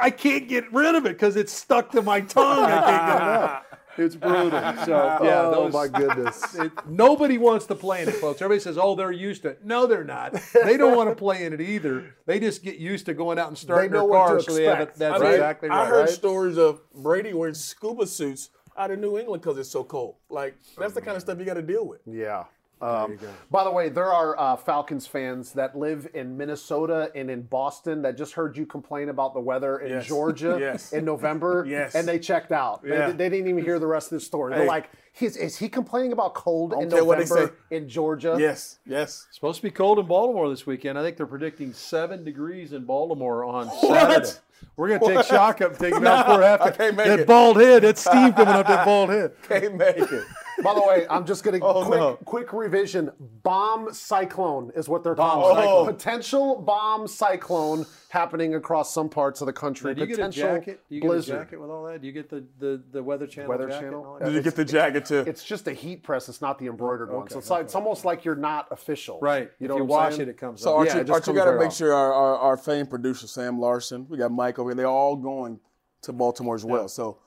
I 0.00 0.10
can't 0.10 0.48
get 0.48 0.72
rid 0.72 0.94
of 0.94 1.06
it 1.06 1.10
because 1.10 1.36
it's 1.36 1.52
stuck 1.52 1.90
to 1.92 2.02
my 2.02 2.20
tongue. 2.20 2.64
I 2.64 2.70
can't 2.80 3.06
get 3.06 3.16
it 3.16 3.22
out. 3.22 3.63
It's 3.96 4.16
brutal. 4.16 4.50
So 4.50 4.58
oh 5.20 5.24
yeah, 5.24 5.42
oh 5.42 5.70
those, 5.70 5.72
my 5.72 5.88
goodness. 5.88 6.54
it, 6.58 6.72
nobody 6.86 7.38
wants 7.38 7.66
to 7.66 7.74
play 7.74 8.02
in 8.02 8.08
it, 8.08 8.16
folks. 8.16 8.42
Everybody 8.42 8.60
says, 8.60 8.78
"Oh, 8.78 8.94
they're 8.94 9.12
used 9.12 9.42
to 9.42 9.50
it." 9.50 9.64
No, 9.64 9.86
they're 9.86 10.04
not. 10.04 10.34
They 10.64 10.76
don't 10.76 10.96
want 10.96 11.10
to 11.10 11.16
play 11.16 11.44
in 11.44 11.52
it 11.52 11.60
either. 11.60 12.14
They 12.26 12.40
just 12.40 12.62
get 12.62 12.76
used 12.76 13.06
to 13.06 13.14
going 13.14 13.38
out 13.38 13.48
and 13.48 13.58
starting 13.58 13.92
know 13.92 14.00
their 14.00 14.08
what 14.08 14.26
car, 14.26 14.40
so 14.40 14.54
they 14.54 14.64
have 14.64 14.80
it. 14.80 14.94
That's 14.96 15.20
I 15.20 15.24
mean, 15.24 15.32
exactly 15.34 15.68
right. 15.68 15.80
I 15.80 15.86
heard 15.86 16.00
right? 16.00 16.08
stories 16.08 16.58
of 16.58 16.80
Brady 16.92 17.32
wearing 17.32 17.54
scuba 17.54 18.06
suits 18.06 18.50
out 18.76 18.90
of 18.90 18.98
New 18.98 19.18
England 19.18 19.42
because 19.42 19.58
it's 19.58 19.70
so 19.70 19.84
cold. 19.84 20.16
Like 20.28 20.56
that's 20.78 20.94
the 20.94 21.00
kind 21.00 21.16
of 21.16 21.22
stuff 21.22 21.38
you 21.38 21.44
got 21.44 21.54
to 21.54 21.62
deal 21.62 21.86
with. 21.86 22.00
Yeah. 22.06 22.44
Um, 22.84 23.18
by 23.50 23.64
the 23.64 23.70
way, 23.70 23.88
there 23.88 24.12
are 24.12 24.38
uh, 24.38 24.56
Falcons 24.56 25.06
fans 25.06 25.52
that 25.52 25.76
live 25.76 26.06
in 26.14 26.36
Minnesota 26.36 27.10
and 27.14 27.30
in 27.30 27.42
Boston 27.42 28.02
that 28.02 28.16
just 28.18 28.34
heard 28.34 28.56
you 28.56 28.66
complain 28.66 29.08
about 29.08 29.32
the 29.32 29.40
weather 29.40 29.78
in 29.78 29.90
Yes. 29.90 30.06
Georgia 30.06 30.58
Yes. 30.60 30.92
in 30.92 31.04
November, 31.04 31.64
Yes. 31.66 31.94
and 31.94 32.06
they 32.06 32.18
checked 32.18 32.52
out. 32.52 32.82
They- 32.82 32.90
Yeah. 32.90 33.10
They, 33.12 33.28
didn't 33.30 33.48
even 33.48 33.64
hear 33.64 33.78
the 33.78 33.86
rest 33.86 34.12
of 34.12 34.18
the 34.18 34.24
story. 34.24 34.54
They're 34.54 34.66
like, 34.66 34.90
He's, 35.16 35.36
"Is 35.36 35.56
he 35.56 35.68
complaining 35.68 36.10
about 36.10 36.34
cold 36.34 36.72
in 36.72 36.90
care 36.90 37.04
what 37.04 37.18
they 37.18 37.24
November 37.24 37.54
in 37.70 37.88
Georgia?" 37.88 38.36
Yes, 38.36 38.80
yes. 38.84 39.28
Supposed 39.30 39.58
to 39.58 39.62
be 39.62 39.70
cold 39.70 40.00
in 40.00 40.06
Baltimore 40.06 40.48
this 40.48 40.66
weekend. 40.66 40.98
I 40.98 41.02
think 41.02 41.16
they're 41.16 41.24
predicting 41.24 41.72
seven 41.72 42.24
degrees 42.24 42.72
in 42.72 42.84
Baltimore 42.84 43.44
on 43.44 43.70
Saturday. 43.80 44.30
We're 44.76 44.88
gonna 44.98 45.14
take 45.14 45.24
shock 45.26 45.60
up, 45.60 45.78
take 45.78 45.94
him 45.94 46.04
out 46.04 46.26
for 46.26 46.42
half. 46.42 46.60
I 46.62 46.70
can't 46.72 46.96
make 46.96 47.06
that 47.06 47.20
it. 47.20 47.26
bald 47.28 47.58
head, 47.58 47.82
that 47.82 47.96
steam 47.96 48.32
coming 48.32 48.54
up 48.54 48.66
that 48.66 48.84
bald 48.84 49.10
head. 49.10 49.32
Can't 49.48 49.76
make 49.76 49.98
it. 49.98 50.24
By 50.62 50.74
the 50.74 50.82
way, 50.86 51.06
I'm 51.10 51.26
just 51.26 51.42
gonna 51.44 51.58
Oh, 51.62 51.84
quick 51.84 51.98
no. 51.98 52.16
quick 52.24 52.52
revision. 52.52 53.10
Bomb 53.42 53.92
cyclone 53.92 54.70
is 54.76 54.88
what 54.88 55.02
they're 55.02 55.14
Bomb 55.14 55.40
calling 55.40 55.56
it. 55.58 55.60
cyclone. 55.62 55.86
Potential 55.86 56.62
bomb 56.62 57.08
cyclone 57.08 57.86
happening 58.10 58.54
across 58.54 58.92
some 58.94 59.08
parts 59.08 59.40
of 59.40 59.46
the 59.46 59.52
country. 59.52 59.94
Do 59.94 60.02
you 60.02 60.06
get 60.06 60.18
a 60.20 60.28
jacket? 60.28 60.80
Do 60.88 60.94
you 60.94 61.00
get 61.00 61.10
a 61.10 61.22
jacket 61.22 61.60
with 61.60 61.70
all 61.70 61.84
that? 61.86 62.00
Do 62.00 62.06
you 62.06 62.12
get 62.12 62.30
the, 62.30 62.44
the, 62.58 62.80
the 62.92 63.02
Weather 63.02 63.26
Channel 63.26 63.50
Weather 63.50 63.68
jacket 63.68 63.80
Channel? 63.84 64.14
and 64.14 64.22
all. 64.22 64.30
Did 64.30 64.34
you 64.34 64.42
get 64.42 64.54
the 64.54 64.64
jacket 64.64 65.06
too? 65.06 65.24
It's 65.26 65.42
just 65.42 65.66
a 65.66 65.72
heat 65.72 66.02
press. 66.02 66.28
It's 66.28 66.40
not 66.40 66.58
the 66.58 66.66
embroidered 66.66 67.08
oh, 67.10 67.18
one. 67.18 67.28
So 67.28 67.34
okay, 67.36 67.38
it's 67.40 67.50
like 67.50 67.64
it's 67.64 67.74
almost 67.74 68.04
like 68.04 68.24
you're 68.24 68.36
not 68.36 68.68
official. 68.70 69.18
Right. 69.20 69.50
You 69.58 69.68
know 69.68 69.74
if 69.74 69.78
you 69.80 69.84
what 69.86 69.96
I'm 69.98 70.04
wash 70.04 70.16
saying? 70.16 70.28
it, 70.28 70.32
it 70.32 70.36
comes 70.38 70.60
So 70.62 70.70
up. 70.72 70.78
Archie, 70.78 70.90
Yeah, 70.94 71.00
it 71.00 71.10
Archie 71.10 71.32
got 71.32 71.44
to 71.46 71.50
right 71.52 71.58
make 71.58 71.66
off. 71.68 71.76
sure 71.76 71.92
our, 71.92 72.12
our, 72.12 72.36
our 72.38 72.56
famed 72.56 72.90
producer 72.90 73.26
Sam 73.26 73.58
Larson, 73.58 74.06
we 74.08 74.18
got 74.18 74.30
Mike 74.30 74.58
over 74.58 74.70
here. 74.70 74.76
They're 74.76 74.86
all 74.86 75.16
going 75.16 75.58
to 76.02 76.12
Baltimore 76.12 76.54
as 76.54 76.64
well. 76.64 76.86
So 76.88 77.18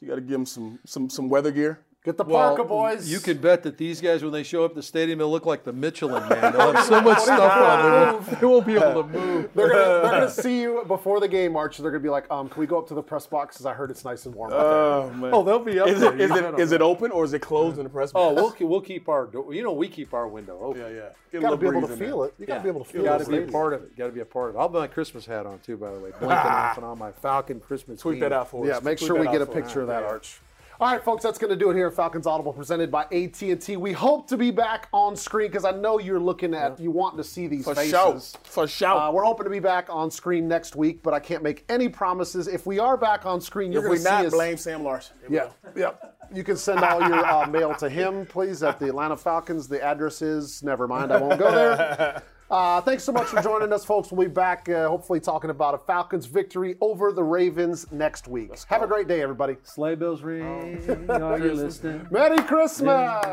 you 0.00 0.08
got 0.08 0.16
to 0.16 0.20
give 0.20 0.30
them 0.30 0.46
some 0.46 0.78
some 0.84 1.08
some 1.10 1.28
weather 1.28 1.50
gear. 1.52 1.80
Get 2.04 2.16
the 2.16 2.22
Well, 2.24 2.54
parka, 2.54 2.64
boys. 2.64 3.10
You 3.10 3.18
can 3.18 3.38
bet 3.38 3.64
that 3.64 3.76
these 3.76 4.00
guys, 4.00 4.22
when 4.22 4.32
they 4.32 4.44
show 4.44 4.64
up 4.64 4.70
at 4.70 4.76
the 4.76 4.82
stadium, 4.84 5.18
they'll 5.18 5.30
look 5.30 5.44
like 5.46 5.64
the 5.64 5.72
Michelin 5.72 6.28
man. 6.28 6.52
They'll 6.52 6.72
have 6.72 6.84
so 6.86 7.00
much 7.00 7.18
stuff 7.18 7.52
on, 7.52 8.22
them. 8.24 8.36
they 8.40 8.46
won't 8.46 8.64
be 8.66 8.76
able 8.76 9.02
to 9.02 9.08
move. 9.08 9.50
They're 9.52 9.68
gonna, 9.68 10.30
see 10.30 10.60
you 10.60 10.84
before 10.86 11.18
the 11.18 11.26
game, 11.26 11.56
Archie. 11.56 11.82
They're 11.82 11.90
gonna 11.90 12.02
be 12.02 12.08
like, 12.08 12.30
um, 12.30 12.48
"Can 12.48 12.60
we 12.60 12.66
go 12.68 12.78
up 12.78 12.86
to 12.88 12.94
the 12.94 13.02
press 13.02 13.26
box? 13.26 13.56
Because 13.56 13.66
I 13.66 13.74
heard 13.74 13.90
it's 13.90 14.04
nice 14.04 14.26
and 14.26 14.34
warm." 14.34 14.52
out 14.52 14.56
there." 14.58 14.68
Oh 14.72 15.10
man. 15.10 15.30
Oh, 15.34 15.42
they'll 15.42 15.58
be 15.58 15.80
up 15.80 15.88
is 15.88 16.00
there. 16.00 16.14
it 16.14 16.20
is 16.20 16.30
You 16.30 16.36
it 16.36 16.52
bet 16.52 16.60
is 16.60 16.72
on 16.72 16.76
it 16.76 16.82
open 16.82 17.10
or 17.10 17.24
is 17.24 17.32
it 17.32 17.40
closed 17.40 17.78
in 17.78 17.84
the 17.84 17.90
press 17.90 18.12
Oh, 18.14 18.34
box? 18.34 18.60
we'll 18.60 18.68
we'll 18.70 18.80
keep 18.80 19.08
our 19.08 19.26
door. 19.26 19.52
You 19.52 19.64
know, 19.64 19.72
we 19.72 19.88
keep 19.88 20.14
our 20.14 20.28
window 20.28 20.56
open. 20.62 20.80
yeah 20.80 20.88
yeah. 20.88 21.08
You 21.32 21.40
a 21.40 21.42
gotta 21.42 21.56
be 21.56 21.66
able 21.66 21.88
to 21.88 21.96
feel 21.96 22.22
it. 22.22 22.32
You 22.38 22.46
gotta 22.46 22.62
be 22.62 22.68
able 22.68 22.84
to 22.84 22.90
feel 22.90 23.02
it. 23.02 23.04
got 23.06 23.20
to 23.24 23.28
be 23.28 23.38
a 23.38 23.46
part 23.48 23.74
of 23.74 23.82
it. 23.82 23.96
Got 23.96 24.06
to 24.06 24.12
be 24.12 24.20
a 24.20 24.24
part 24.24 24.50
of 24.50 24.54
it. 24.54 24.58
I'll 24.58 24.68
have 24.68 24.72
my 24.72 24.86
Christmas 24.86 25.26
hat 25.26 25.46
on 25.46 25.58
too, 25.58 25.76
by 25.76 25.92
the 25.92 25.98
way. 25.98 26.10
Blinking 26.20 26.28
off 26.30 26.76
and 26.76 26.86
on 26.86 26.96
my 26.98 27.10
Falcon 27.10 27.58
Christmas. 27.60 28.00
Tweet 28.00 28.20
that 28.20 28.32
out 28.32 28.48
for 28.48 28.64
us. 28.64 28.68
Yeah, 28.72 28.80
make 28.84 28.98
sure 28.98 29.18
we 29.18 29.26
get 29.26 29.42
a 29.42 29.46
picture 29.46 29.80
of 29.80 29.88
that, 29.88 30.04
Arch. 30.04 30.40
All 30.80 30.92
right, 30.92 31.02
folks, 31.02 31.24
that's 31.24 31.38
going 31.38 31.50
to 31.50 31.56
do 31.56 31.70
it 31.70 31.74
here 31.74 31.88
at 31.88 31.94
Falcons 31.94 32.24
Audible, 32.24 32.52
presented 32.52 32.88
by 32.88 33.02
AT&T. 33.10 33.76
We 33.76 33.90
hope 33.90 34.28
to 34.28 34.36
be 34.36 34.52
back 34.52 34.88
on 34.92 35.16
screen 35.16 35.48
because 35.48 35.64
I 35.64 35.72
know 35.72 35.98
you're 35.98 36.20
looking 36.20 36.54
at, 36.54 36.78
you 36.78 36.92
want 36.92 37.16
to 37.16 37.24
see 37.24 37.48
these 37.48 37.64
For 37.64 37.74
faces. 37.74 37.90
sure. 37.90 38.20
For 38.44 38.68
sure. 38.68 38.88
Uh, 38.90 39.10
we're 39.10 39.24
hoping 39.24 39.42
to 39.42 39.50
be 39.50 39.58
back 39.58 39.88
on 39.90 40.08
screen 40.08 40.46
next 40.46 40.76
week, 40.76 41.02
but 41.02 41.12
I 41.14 41.18
can't 41.18 41.42
make 41.42 41.64
any 41.68 41.88
promises. 41.88 42.46
If 42.46 42.64
we 42.64 42.78
are 42.78 42.96
back 42.96 43.26
on 43.26 43.40
screen, 43.40 43.72
you're 43.72 43.82
going 43.82 43.96
to 43.96 44.04
see 44.04 44.08
not, 44.08 44.26
us. 44.26 44.32
blame 44.32 44.56
Sam 44.56 44.84
Larson. 44.84 45.16
Yeah, 45.28 45.48
yeah. 45.74 45.94
You 46.32 46.44
can 46.44 46.56
send 46.56 46.78
all 46.84 47.00
your 47.00 47.26
uh, 47.26 47.48
mail 47.48 47.74
to 47.74 47.88
him, 47.88 48.24
please, 48.24 48.62
at 48.62 48.78
the 48.78 48.86
Atlanta 48.86 49.16
Falcons. 49.16 49.66
The 49.66 49.82
address 49.82 50.22
is, 50.22 50.62
never 50.62 50.86
mind, 50.86 51.12
I 51.12 51.20
won't 51.20 51.40
go 51.40 51.50
there. 51.50 52.22
Uh, 52.50 52.80
thanks 52.80 53.04
so 53.04 53.12
much 53.12 53.26
for 53.26 53.42
joining 53.42 53.72
us, 53.74 53.84
folks. 53.84 54.10
We'll 54.10 54.26
be 54.26 54.32
back, 54.32 54.68
uh, 54.70 54.88
hopefully, 54.88 55.20
talking 55.20 55.50
about 55.50 55.74
a 55.74 55.78
Falcons 55.78 56.24
victory 56.24 56.76
over 56.80 57.12
the 57.12 57.22
Ravens 57.22 57.90
next 57.92 58.26
week. 58.26 58.50
Have 58.68 58.82
a 58.82 58.86
great 58.86 59.06
day, 59.06 59.20
everybody. 59.20 59.56
Sleigh 59.64 59.96
bells 59.96 60.22
ring. 60.22 60.82
Are 61.10 61.38
you 61.38 61.52
listening? 61.52 62.06
Merry 62.10 62.42
Christmas! 62.44 63.24